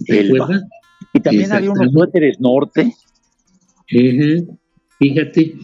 ¿Te 0.04 0.26
acuerdas? 0.26 0.62
Y 1.14 1.20
también 1.20 1.52
había 1.52 1.70
unos 1.70 1.90
suéteres 1.92 2.38
norte. 2.38 2.92
Fíjate, 4.98 5.54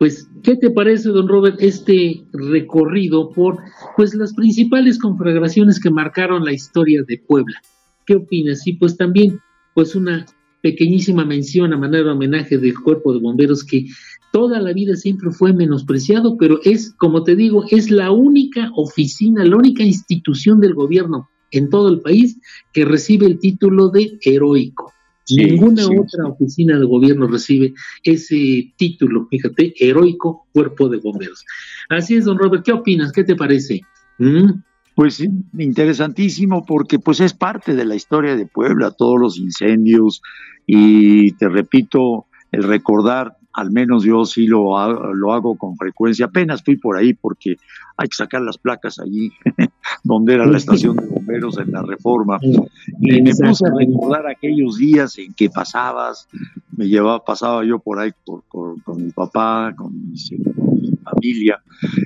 pues, 0.00 0.26
¿qué 0.42 0.56
te 0.56 0.70
parece, 0.70 1.10
don 1.10 1.28
Robert, 1.28 1.58
este 1.60 2.24
recorrido 2.32 3.28
por 3.32 3.58
pues 3.98 4.14
las 4.14 4.32
principales 4.32 4.98
conflagraciones 4.98 5.78
que 5.78 5.90
marcaron 5.90 6.42
la 6.42 6.54
historia 6.54 7.02
de 7.06 7.18
Puebla? 7.18 7.60
¿Qué 8.06 8.14
opinas? 8.14 8.66
Y 8.66 8.72
pues 8.72 8.96
también, 8.96 9.38
pues 9.74 9.94
una 9.94 10.24
pequeñísima 10.62 11.26
mención 11.26 11.74
a 11.74 11.76
manera 11.76 12.04
de 12.04 12.10
homenaje 12.12 12.56
del 12.56 12.80
cuerpo 12.80 13.12
de 13.12 13.20
bomberos 13.20 13.62
que 13.62 13.88
toda 14.32 14.58
la 14.62 14.72
vida 14.72 14.96
siempre 14.96 15.32
fue 15.32 15.52
menospreciado, 15.52 16.38
pero 16.38 16.60
es, 16.64 16.94
como 16.94 17.22
te 17.22 17.36
digo, 17.36 17.66
es 17.70 17.90
la 17.90 18.10
única 18.10 18.70
oficina, 18.76 19.44
la 19.44 19.56
única 19.56 19.82
institución 19.82 20.60
del 20.60 20.72
gobierno 20.72 21.28
en 21.50 21.68
todo 21.68 21.90
el 21.90 22.00
país 22.00 22.38
que 22.72 22.86
recibe 22.86 23.26
el 23.26 23.38
título 23.38 23.90
de 23.90 24.18
heroico. 24.22 24.94
Ninguna 25.36 25.84
otra 25.86 26.26
oficina 26.26 26.78
de 26.78 26.84
gobierno 26.84 27.26
recibe 27.26 27.72
ese 28.02 28.72
título, 28.76 29.26
fíjate, 29.28 29.74
heroico 29.78 30.46
cuerpo 30.52 30.88
de 30.88 30.98
bomberos. 30.98 31.44
Así 31.88 32.16
es, 32.16 32.24
don 32.24 32.38
Robert, 32.38 32.64
¿qué 32.64 32.72
opinas? 32.72 33.12
¿Qué 33.12 33.24
te 33.24 33.36
parece? 33.36 33.80
¿Mm? 34.18 34.62
Pues 34.94 35.22
interesantísimo 35.58 36.64
porque 36.66 36.98
pues 36.98 37.20
es 37.20 37.32
parte 37.32 37.74
de 37.74 37.84
la 37.84 37.94
historia 37.94 38.36
de 38.36 38.46
Puebla, 38.46 38.90
todos 38.90 39.18
los 39.18 39.38
incendios 39.38 40.20
y 40.66 41.32
te 41.32 41.48
repito, 41.48 42.26
el 42.52 42.64
recordar 42.64 43.36
al 43.52 43.70
menos 43.70 44.04
yo 44.04 44.24
sí 44.24 44.46
lo 44.46 44.72
lo 45.14 45.32
hago 45.32 45.56
con 45.56 45.76
frecuencia. 45.76 46.26
Apenas 46.26 46.62
fui 46.62 46.76
por 46.76 46.96
ahí 46.96 47.14
porque 47.14 47.56
hay 48.00 48.08
que 48.08 48.16
sacar 48.16 48.40
las 48.40 48.56
placas 48.56 48.98
allí, 48.98 49.30
donde 50.04 50.34
era 50.34 50.46
la 50.46 50.56
estación 50.56 50.96
de 50.96 51.06
bomberos 51.06 51.58
en 51.58 51.70
la 51.70 51.82
reforma. 51.82 52.38
Y 52.42 53.20
me 53.20 53.34
puse 53.34 53.66
a 53.66 53.74
recordar 53.76 54.26
aquellos 54.26 54.78
días 54.78 55.18
en 55.18 55.34
que 55.34 55.50
pasabas, 55.50 56.26
me 56.74 56.88
llevaba, 56.88 57.22
pasaba 57.22 57.62
yo 57.62 57.78
por 57.78 57.98
ahí 57.98 58.12
con 58.24 59.04
mi 59.04 59.10
papá, 59.10 59.74
con 59.76 59.92
mi, 59.92 60.16
familia, 61.02 61.62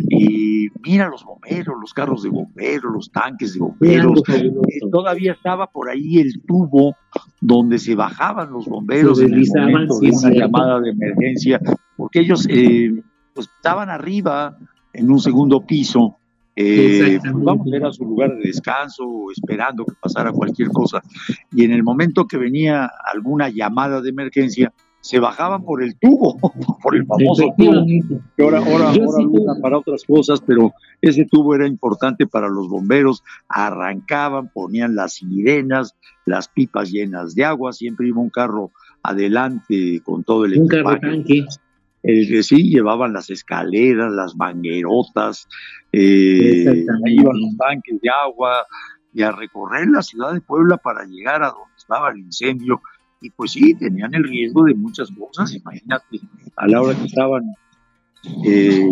y 0.08 0.68
mira 0.82 1.08
los 1.08 1.24
bomberos, 1.24 1.76
los 1.80 1.94
carros 1.94 2.24
de 2.24 2.30
bomberos, 2.30 2.92
los 2.92 3.12
tanques 3.12 3.54
de 3.54 3.60
bomberos. 3.60 4.20
Eh, 4.28 4.50
todavía 4.90 5.32
estaba 5.32 5.68
por 5.68 5.90
ahí 5.90 6.18
el 6.18 6.42
tubo 6.42 6.96
donde 7.40 7.78
se 7.78 7.94
bajaban 7.94 8.50
los 8.50 8.66
bomberos 8.66 9.20
en 9.20 9.34
el 9.34 9.46
momento 9.54 10.00
de 10.00 10.10
una 10.10 10.30
llamada 10.30 10.80
de 10.80 10.90
emergencia, 10.90 11.60
porque 11.96 12.20
ellos 12.20 12.48
eh, 12.50 12.90
pues, 13.32 13.48
estaban 13.56 13.90
arriba 13.90 14.58
en 14.94 15.10
un 15.10 15.20
segundo 15.20 15.60
piso, 15.60 16.16
eh, 16.56 17.18
pues, 17.20 17.34
vamos 17.34 17.66
a 17.72 17.76
ir 17.76 17.84
a 17.84 17.92
su 17.92 18.04
lugar 18.04 18.34
de 18.36 18.42
descanso, 18.44 19.04
esperando 19.36 19.84
que 19.84 19.92
pasara 20.00 20.32
cualquier 20.32 20.68
cosa. 20.68 21.02
Y 21.52 21.64
en 21.64 21.72
el 21.72 21.82
momento 21.82 22.26
que 22.26 22.38
venía 22.38 22.90
alguna 23.12 23.48
llamada 23.48 24.00
de 24.00 24.10
emergencia, 24.10 24.72
se 25.00 25.18
bajaban 25.18 25.64
por 25.64 25.82
el 25.82 25.96
tubo, 25.98 26.38
por 26.82 26.96
el 26.96 27.04
famoso 27.04 27.52
tubo, 27.58 27.84
que 28.36 28.42
ahora, 28.42 28.58
ahora, 28.60 28.88
ahora 28.88 29.60
para 29.60 29.78
otras 29.78 30.02
cosas, 30.04 30.40
pero 30.40 30.72
ese 31.02 31.26
tubo 31.26 31.54
era 31.54 31.66
importante 31.66 32.26
para 32.26 32.48
los 32.48 32.68
bomberos, 32.68 33.22
arrancaban, 33.48 34.48
ponían 34.48 34.96
las 34.96 35.14
sirenas, 35.14 35.94
las 36.24 36.48
pipas 36.48 36.90
llenas 36.90 37.34
de 37.34 37.44
agua, 37.44 37.74
siempre 37.74 38.08
iba 38.08 38.20
un 38.20 38.30
carro 38.30 38.70
adelante 39.02 40.00
con 40.02 40.24
todo 40.24 40.46
el 40.46 40.58
un 40.58 40.68
Carro 40.68 40.98
tanque. 40.98 41.44
El 42.04 42.28
que 42.28 42.42
sí, 42.42 42.68
llevaban 42.68 43.14
las 43.14 43.30
escaleras, 43.30 44.12
las 44.12 44.36
manguerotas, 44.36 45.48
eh, 45.90 46.84
iban 47.06 47.40
los 47.40 47.56
tanques 47.56 47.98
de 48.00 48.10
agua, 48.10 48.66
y 49.14 49.22
a 49.22 49.32
recorrer 49.32 49.88
la 49.88 50.02
ciudad 50.02 50.34
de 50.34 50.40
Puebla 50.42 50.76
para 50.76 51.06
llegar 51.06 51.42
a 51.42 51.48
donde 51.48 51.74
estaba 51.78 52.10
el 52.10 52.18
incendio, 52.18 52.82
y 53.22 53.30
pues 53.30 53.52
sí, 53.52 53.74
tenían 53.74 54.12
el 54.14 54.24
riesgo 54.24 54.64
de 54.64 54.74
muchas 54.74 55.10
cosas, 55.12 55.54
imagínate, 55.54 56.20
a 56.56 56.68
la 56.68 56.82
hora 56.82 56.94
que 56.94 57.06
estaban, 57.06 57.44
eh, 58.44 58.86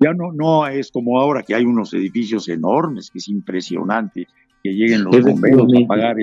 ya 0.00 0.12
no, 0.12 0.32
no 0.32 0.66
es 0.66 0.90
como 0.90 1.20
ahora 1.20 1.44
que 1.44 1.54
hay 1.54 1.64
unos 1.64 1.94
edificios 1.94 2.48
enormes, 2.48 3.10
que 3.12 3.18
es 3.18 3.28
impresionante 3.28 4.26
que 4.64 4.70
lleguen 4.72 5.04
los 5.04 5.20
bomberos 5.20 5.72
a 5.72 5.84
apagar 5.84 6.16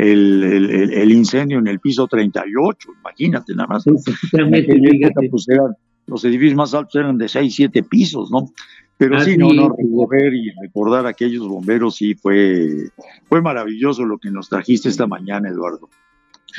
el, 0.00 0.92
el, 0.92 1.12
incendio 1.12 1.58
en 1.58 1.66
el 1.66 1.80
piso 1.80 2.06
38, 2.06 2.88
imagínate 3.00 3.54
nada 3.54 3.68
más. 3.68 3.84
Pues 3.84 5.48
eran, 5.48 5.74
los 6.06 6.24
edificios 6.24 6.56
más 6.56 6.74
altos 6.74 6.94
eran 6.96 7.18
de 7.18 7.28
6, 7.28 7.54
7 7.54 7.82
pisos, 7.84 8.30
¿no? 8.30 8.50
Pero 8.96 9.18
sí, 9.20 9.36
no, 9.36 9.52
no, 9.52 9.74
recorrer 9.74 10.34
y 10.34 10.50
recordar 10.60 11.06
a 11.06 11.10
aquellos 11.10 11.48
bomberos 11.48 11.96
sí 11.96 12.14
fue, 12.14 12.90
fue 13.28 13.40
maravilloso 13.40 14.04
lo 14.04 14.18
que 14.18 14.30
nos 14.30 14.50
trajiste 14.50 14.90
esta 14.90 15.06
mañana, 15.06 15.48
Eduardo. 15.48 15.88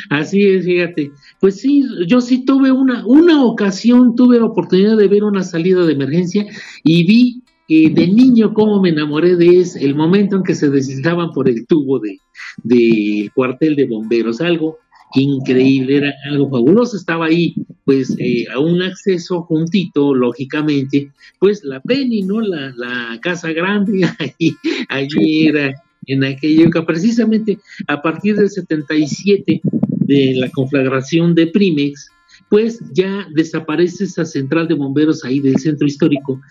Así 0.10 0.48
es, 0.48 0.66
fíjate. 0.66 1.12
Pues 1.40 1.60
sí, 1.60 1.84
yo 2.08 2.22
sí 2.22 2.44
tuve 2.44 2.72
una, 2.72 3.06
una 3.06 3.44
ocasión, 3.44 4.16
tuve 4.16 4.40
la 4.40 4.46
oportunidad 4.46 4.98
de 4.98 5.08
ver 5.08 5.24
una 5.24 5.44
salida 5.44 5.86
de 5.86 5.94
emergencia 5.94 6.48
y 6.84 7.06
vi 7.06 7.44
de 7.72 8.08
niño 8.08 8.54
cómo 8.54 8.82
me 8.82 8.90
enamoré 8.90 9.36
de 9.38 9.62
ese, 9.62 9.86
el 9.86 9.96
momento 9.96 10.36
en 10.36 10.44
que 10.44 10.56
se 10.56 10.70
deslizaban 10.70 11.32
por 11.32 11.48
el 11.48 11.66
tubo 11.66 12.00
de, 12.00 12.20
de 12.64 13.30
cuartel 13.34 13.76
de 13.76 13.88
bomberos, 13.88 14.42
algo 14.42 14.78
increíble, 15.14 15.98
era 15.98 16.14
algo 16.30 16.50
fabuloso, 16.50 16.98
estaba 16.98 17.28
ahí 17.28 17.56
pues 17.86 18.16
eh, 18.20 18.46
a 18.54 18.60
un 18.60 18.82
acceso 18.82 19.44
juntito, 19.44 20.14
lógicamente, 20.14 21.12
pues 21.40 21.64
la 21.64 21.82
Penny, 21.82 22.24
¿no? 22.24 22.42
La, 22.42 22.74
la 22.76 23.20
casa 23.22 23.52
grande, 23.52 24.02
allí, 24.20 24.56
allí 24.90 25.48
era 25.48 25.74
en 26.08 26.24
aquella 26.24 26.64
época, 26.64 26.86
precisamente 26.86 27.58
a 27.88 28.02
partir 28.02 28.36
del 28.36 28.50
77 28.50 29.62
de 29.98 30.34
la 30.36 30.50
conflagración 30.50 31.36
de 31.36 31.48
Primex, 31.48 32.10
pues 32.50 32.82
ya 32.94 33.28
desaparece 33.34 34.04
esa 34.04 34.26
central 34.26 34.68
de 34.68 34.74
bomberos 34.74 35.24
ahí 35.24 35.40
del 35.40 35.58
centro 35.58 35.88
histórico 35.88 36.42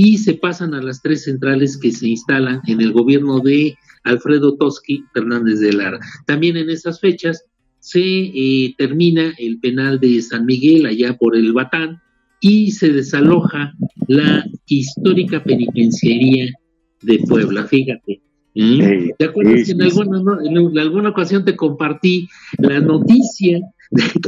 y 0.00 0.16
se 0.18 0.34
pasan 0.34 0.74
a 0.74 0.80
las 0.80 1.02
tres 1.02 1.24
centrales 1.24 1.76
que 1.76 1.90
se 1.90 2.10
instalan 2.10 2.60
en 2.68 2.80
el 2.80 2.92
gobierno 2.92 3.40
de 3.40 3.74
Alfredo 4.04 4.54
Toski 4.54 5.02
Fernández 5.12 5.58
de 5.58 5.72
Lara. 5.72 5.98
También 6.24 6.56
en 6.56 6.70
esas 6.70 7.00
fechas 7.00 7.46
se 7.80 8.00
eh, 8.00 8.76
termina 8.78 9.34
el 9.38 9.58
penal 9.58 9.98
de 9.98 10.22
San 10.22 10.46
Miguel 10.46 10.86
allá 10.86 11.16
por 11.16 11.34
el 11.34 11.52
Batán 11.52 12.00
y 12.40 12.70
se 12.70 12.92
desaloja 12.92 13.74
la 14.06 14.46
histórica 14.68 15.42
penitenciaría 15.42 16.46
de 17.02 17.18
Puebla. 17.28 17.64
Fíjate, 17.66 18.22
¿Mm? 18.54 19.10
¿Te 19.18 19.24
acuerdas 19.24 19.66
que 19.66 19.72
en, 19.72 19.82
alguna, 19.82 20.38
en 20.44 20.78
alguna 20.78 21.08
ocasión 21.08 21.44
te 21.44 21.56
compartí 21.56 22.28
la 22.58 22.78
noticia 22.78 23.58
de 23.90 24.02
que 24.02 24.20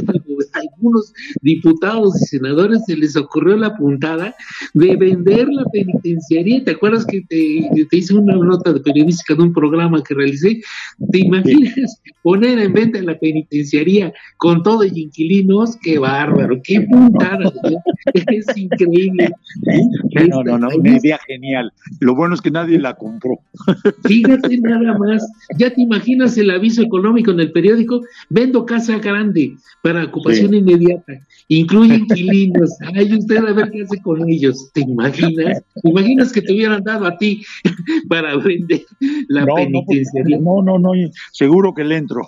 algunos 0.81 1.13
diputados 1.41 2.19
y 2.21 2.25
senadores 2.25 2.83
se 2.85 2.97
les 2.97 3.15
ocurrió 3.15 3.55
la 3.55 3.75
puntada 3.75 4.35
de 4.73 4.95
vender 4.95 5.47
la 5.49 5.63
penitenciaría. 5.65 6.63
¿Te 6.63 6.71
acuerdas 6.71 7.05
que 7.05 7.21
te, 7.21 7.69
hice 7.91 8.15
una 8.15 8.35
nota 8.35 8.73
de 8.73 8.79
periodística 8.79 9.35
de 9.35 9.43
un 9.43 9.53
programa 9.53 10.03
que 10.03 10.15
realicé? 10.15 10.61
¿Te 11.11 11.19
imaginas 11.19 12.01
poner 12.23 12.59
en 12.59 12.73
venta 12.73 13.01
la 13.01 13.17
penitenciaría 13.17 14.13
con 14.37 14.63
todo 14.63 14.83
y 14.83 14.91
inquilinos? 14.95 15.77
¡Qué 15.81 15.99
bárbaro! 15.99 16.59
¡Qué 16.63 16.81
puntada! 16.81 17.51
es 18.13 18.57
increíble. 18.57 19.29
No, 20.29 20.43
no, 20.43 20.57
no, 20.57 20.67
una 20.75 20.97
idea 20.97 21.19
genial. 21.27 21.71
Lo 21.99 22.15
bueno 22.15 22.33
es 22.33 22.41
que 22.41 22.51
nadie 22.51 22.79
la 22.79 22.95
compró. 22.95 23.39
Fíjate 24.03 24.57
nada 24.61 24.97
más. 24.97 25.27
Ya 25.57 25.71
te 25.73 25.81
imaginas 25.81 26.37
el 26.37 26.49
aviso 26.49 26.81
económico 26.81 27.31
en 27.31 27.39
el 27.39 27.51
periódico. 27.51 28.01
Vendo 28.29 28.65
casa 28.65 28.97
grande 28.99 29.55
para 29.81 30.05
ocupación 30.05 30.53
inmediata. 30.71 31.13
Incluye 31.47 31.95
inquilinos. 31.95 32.77
Ay, 32.95 33.13
usted 33.13 33.37
a 33.37 33.53
ver 33.53 33.71
qué 33.71 33.83
hace 33.83 34.01
con 34.01 34.27
ellos. 34.29 34.71
¿Te 34.73 34.81
imaginas? 34.81 35.63
¿Te 35.81 35.89
imaginas 35.89 36.31
que 36.31 36.41
te 36.41 36.53
hubieran 36.53 36.83
dado 36.83 37.05
a 37.05 37.17
ti 37.17 37.43
para 38.09 38.37
vender 38.37 38.81
la 39.27 39.45
penitenciaría? 39.45 40.37
No, 40.39 40.61
no, 40.61 40.79
no, 40.79 40.91
seguro 41.31 41.73
que 41.73 41.83
le 41.83 41.97
entro. 41.97 42.21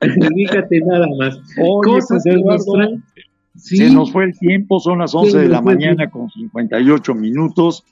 Fíjate 0.00 0.80
nada 0.80 1.06
más. 1.18 1.38
Cosas 1.82 2.22
pues, 2.24 2.64
Se 3.56 3.90
nos 3.90 4.12
fue 4.12 4.24
el 4.24 4.38
tiempo, 4.38 4.80
son 4.80 4.98
las 4.98 5.14
11 5.14 5.38
de 5.38 5.48
la 5.48 5.60
mañana 5.62 6.10
con 6.10 6.30
58 6.30 7.14
minutos, 7.14 7.84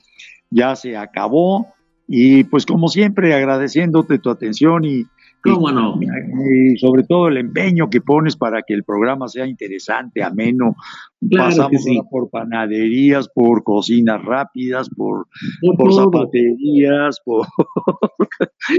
ya 0.49 0.75
se 0.75 0.95
acabó. 0.97 1.73
Y 2.07 2.43
pues 2.43 2.65
como 2.65 2.87
siempre, 2.87 3.33
agradeciéndote 3.33 4.19
tu 4.19 4.29
atención 4.29 4.85
y, 4.85 5.05
¿Cómo 5.45 5.71
no? 5.71 5.99
Y 5.99 6.77
sobre 6.77 7.03
todo 7.03 7.27
el 7.27 7.37
empeño 7.37 7.89
que 7.89 8.01
pones 8.01 8.35
para 8.35 8.63
que 8.63 8.73
el 8.73 8.83
programa 8.83 9.27
sea 9.27 9.45
interesante, 9.45 10.23
ameno. 10.23 10.75
Pasamos 11.31 11.85
por 12.09 12.29
panaderías, 12.29 13.29
por 13.29 13.63
cocinas 13.63 14.23
rápidas, 14.23 14.89
por, 14.89 15.27
por, 15.77 15.93
zapaterías, 15.93 17.19
por, 17.25 17.47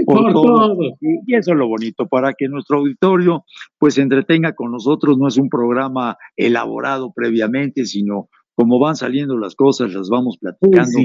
por, 0.05 0.33
todo. 0.33 0.77
Y 1.25 1.35
eso 1.35 1.51
es 1.51 1.57
lo 1.57 1.67
bonito, 1.67 2.07
para 2.07 2.33
que 2.33 2.47
nuestro 2.47 2.79
auditorio 2.79 3.43
pues 3.77 3.95
se 3.95 4.01
entretenga 4.01 4.53
con 4.53 4.71
nosotros. 4.71 5.17
No 5.17 5.27
es 5.27 5.37
un 5.37 5.49
programa 5.49 6.17
elaborado 6.35 7.11
previamente, 7.13 7.85
sino 7.85 8.29
como 8.55 8.79
van 8.79 8.95
saliendo 8.95 9.37
las 9.37 9.55
cosas, 9.55 9.93
las 9.93 10.09
vamos 10.09 10.37
platicando 10.37 10.99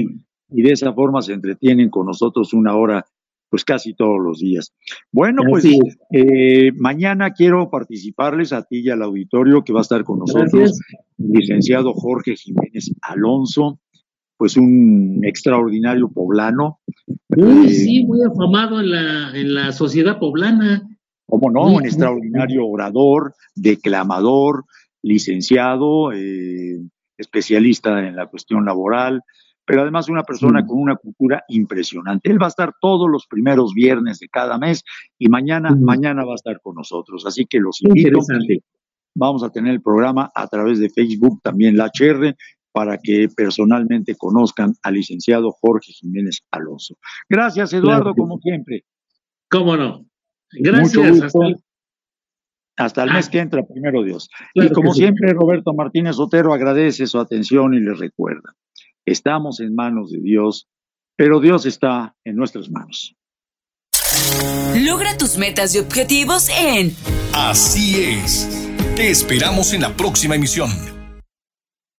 y 0.53 0.61
de 0.61 0.71
esa 0.71 0.93
forma 0.93 1.21
se 1.21 1.33
entretienen 1.33 1.89
con 1.89 2.05
nosotros 2.05 2.53
una 2.53 2.75
hora 2.75 3.05
pues 3.53 3.65
casi 3.65 3.93
todos 3.93 4.19
los 4.19 4.39
días. 4.39 4.73
Bueno, 5.11 5.43
pues 5.47 5.63
eh, 6.11 6.71
mañana 6.75 7.33
quiero 7.33 7.69
participarles 7.69 8.51
a 8.51 8.63
ti 8.63 8.79
y 8.79 8.89
al 8.89 9.03
auditorio 9.03 9.63
que 9.63 9.71
va 9.71 9.81
a 9.81 9.83
estar 9.83 10.03
con 10.03 10.17
nosotros, 10.17 10.79
licenciado 11.19 11.93
Jorge 11.93 12.35
Jiménez 12.35 12.91
Alonso, 13.03 13.79
pues 14.37 14.57
un 14.57 15.19
extraordinario 15.21 16.09
poblano. 16.09 16.79
Uy, 17.29 17.67
eh, 17.67 17.69
sí, 17.69 18.05
muy 18.07 18.21
afamado 18.23 18.79
en 18.79 18.89
la, 18.89 19.39
en 19.39 19.53
la 19.53 19.71
sociedad 19.71 20.17
poblana. 20.17 20.89
¿Cómo 21.27 21.51
no? 21.51 21.75
un 21.75 21.85
extraordinario 21.85 22.65
orador, 22.65 23.35
declamador, 23.53 24.65
licenciado, 25.03 26.11
eh, 26.11 26.81
especialista 27.19 27.99
en 27.99 28.15
la 28.15 28.25
cuestión 28.25 28.65
laboral, 28.65 29.21
pero 29.65 29.81
además 29.81 30.09
una 30.09 30.23
persona 30.23 30.65
con 30.65 30.79
una 30.79 30.95
cultura 30.95 31.43
impresionante. 31.47 32.29
Él 32.29 32.41
va 32.41 32.47
a 32.47 32.49
estar 32.49 32.73
todos 32.79 33.09
los 33.09 33.27
primeros 33.27 33.73
viernes 33.73 34.19
de 34.19 34.27
cada 34.29 34.57
mes 34.57 34.83
y 35.17 35.29
mañana, 35.29 35.75
mañana 35.79 36.25
va 36.25 36.33
a 36.33 36.35
estar 36.35 36.59
con 36.61 36.75
nosotros. 36.75 37.25
Así 37.25 37.45
que 37.45 37.59
los 37.59 37.81
invito. 37.81 38.19
Vamos 39.15 39.43
a 39.43 39.49
tener 39.49 39.73
el 39.73 39.81
programa 39.81 40.31
a 40.33 40.47
través 40.47 40.79
de 40.79 40.89
Facebook, 40.89 41.39
también 41.43 41.77
la 41.77 41.91
HR, 41.93 42.35
para 42.71 42.97
que 42.97 43.27
personalmente 43.35 44.15
conozcan 44.15 44.73
al 44.81 44.95
licenciado 44.95 45.51
Jorge 45.51 45.93
Jiménez 45.93 46.41
Alonso. 46.49 46.95
Gracias, 47.29 47.71
Eduardo, 47.73 48.15
como 48.15 48.39
siempre. 48.39 48.83
¿Cómo 49.49 49.77
no? 49.77 50.05
Gracias. 50.51 51.33
Hasta, 52.75 53.03
el 53.03 53.13
mes 53.13 53.27
ah. 53.27 53.31
que 53.31 53.39
entra, 53.39 53.63
primero 53.63 54.01
Dios. 54.03 54.29
y 54.55 54.67
como 54.69 54.95
siempre, 54.95 55.31
Roberto 55.33 55.73
Martínez 55.75 56.17
Otero 56.17 56.53
agradece 56.53 57.05
su 57.05 57.19
atención 57.19 57.75
y 57.75 57.79
le 57.79 57.93
recuerda. 57.93 58.55
Estamos 59.05 59.59
en 59.59 59.75
manos 59.75 60.11
de 60.11 60.19
Dios, 60.21 60.67
pero 61.15 61.39
Dios 61.39 61.65
está 61.65 62.15
en 62.23 62.35
nuestras 62.35 62.69
manos. 62.69 63.15
Logra 64.75 65.17
tus 65.17 65.37
metas 65.37 65.75
y 65.75 65.79
objetivos 65.79 66.49
en 66.49 66.95
Así 67.33 67.95
es. 67.95 68.47
Te 68.95 69.09
esperamos 69.09 69.73
en 69.73 69.81
la 69.81 69.95
próxima 69.95 70.35
emisión. 70.35 70.92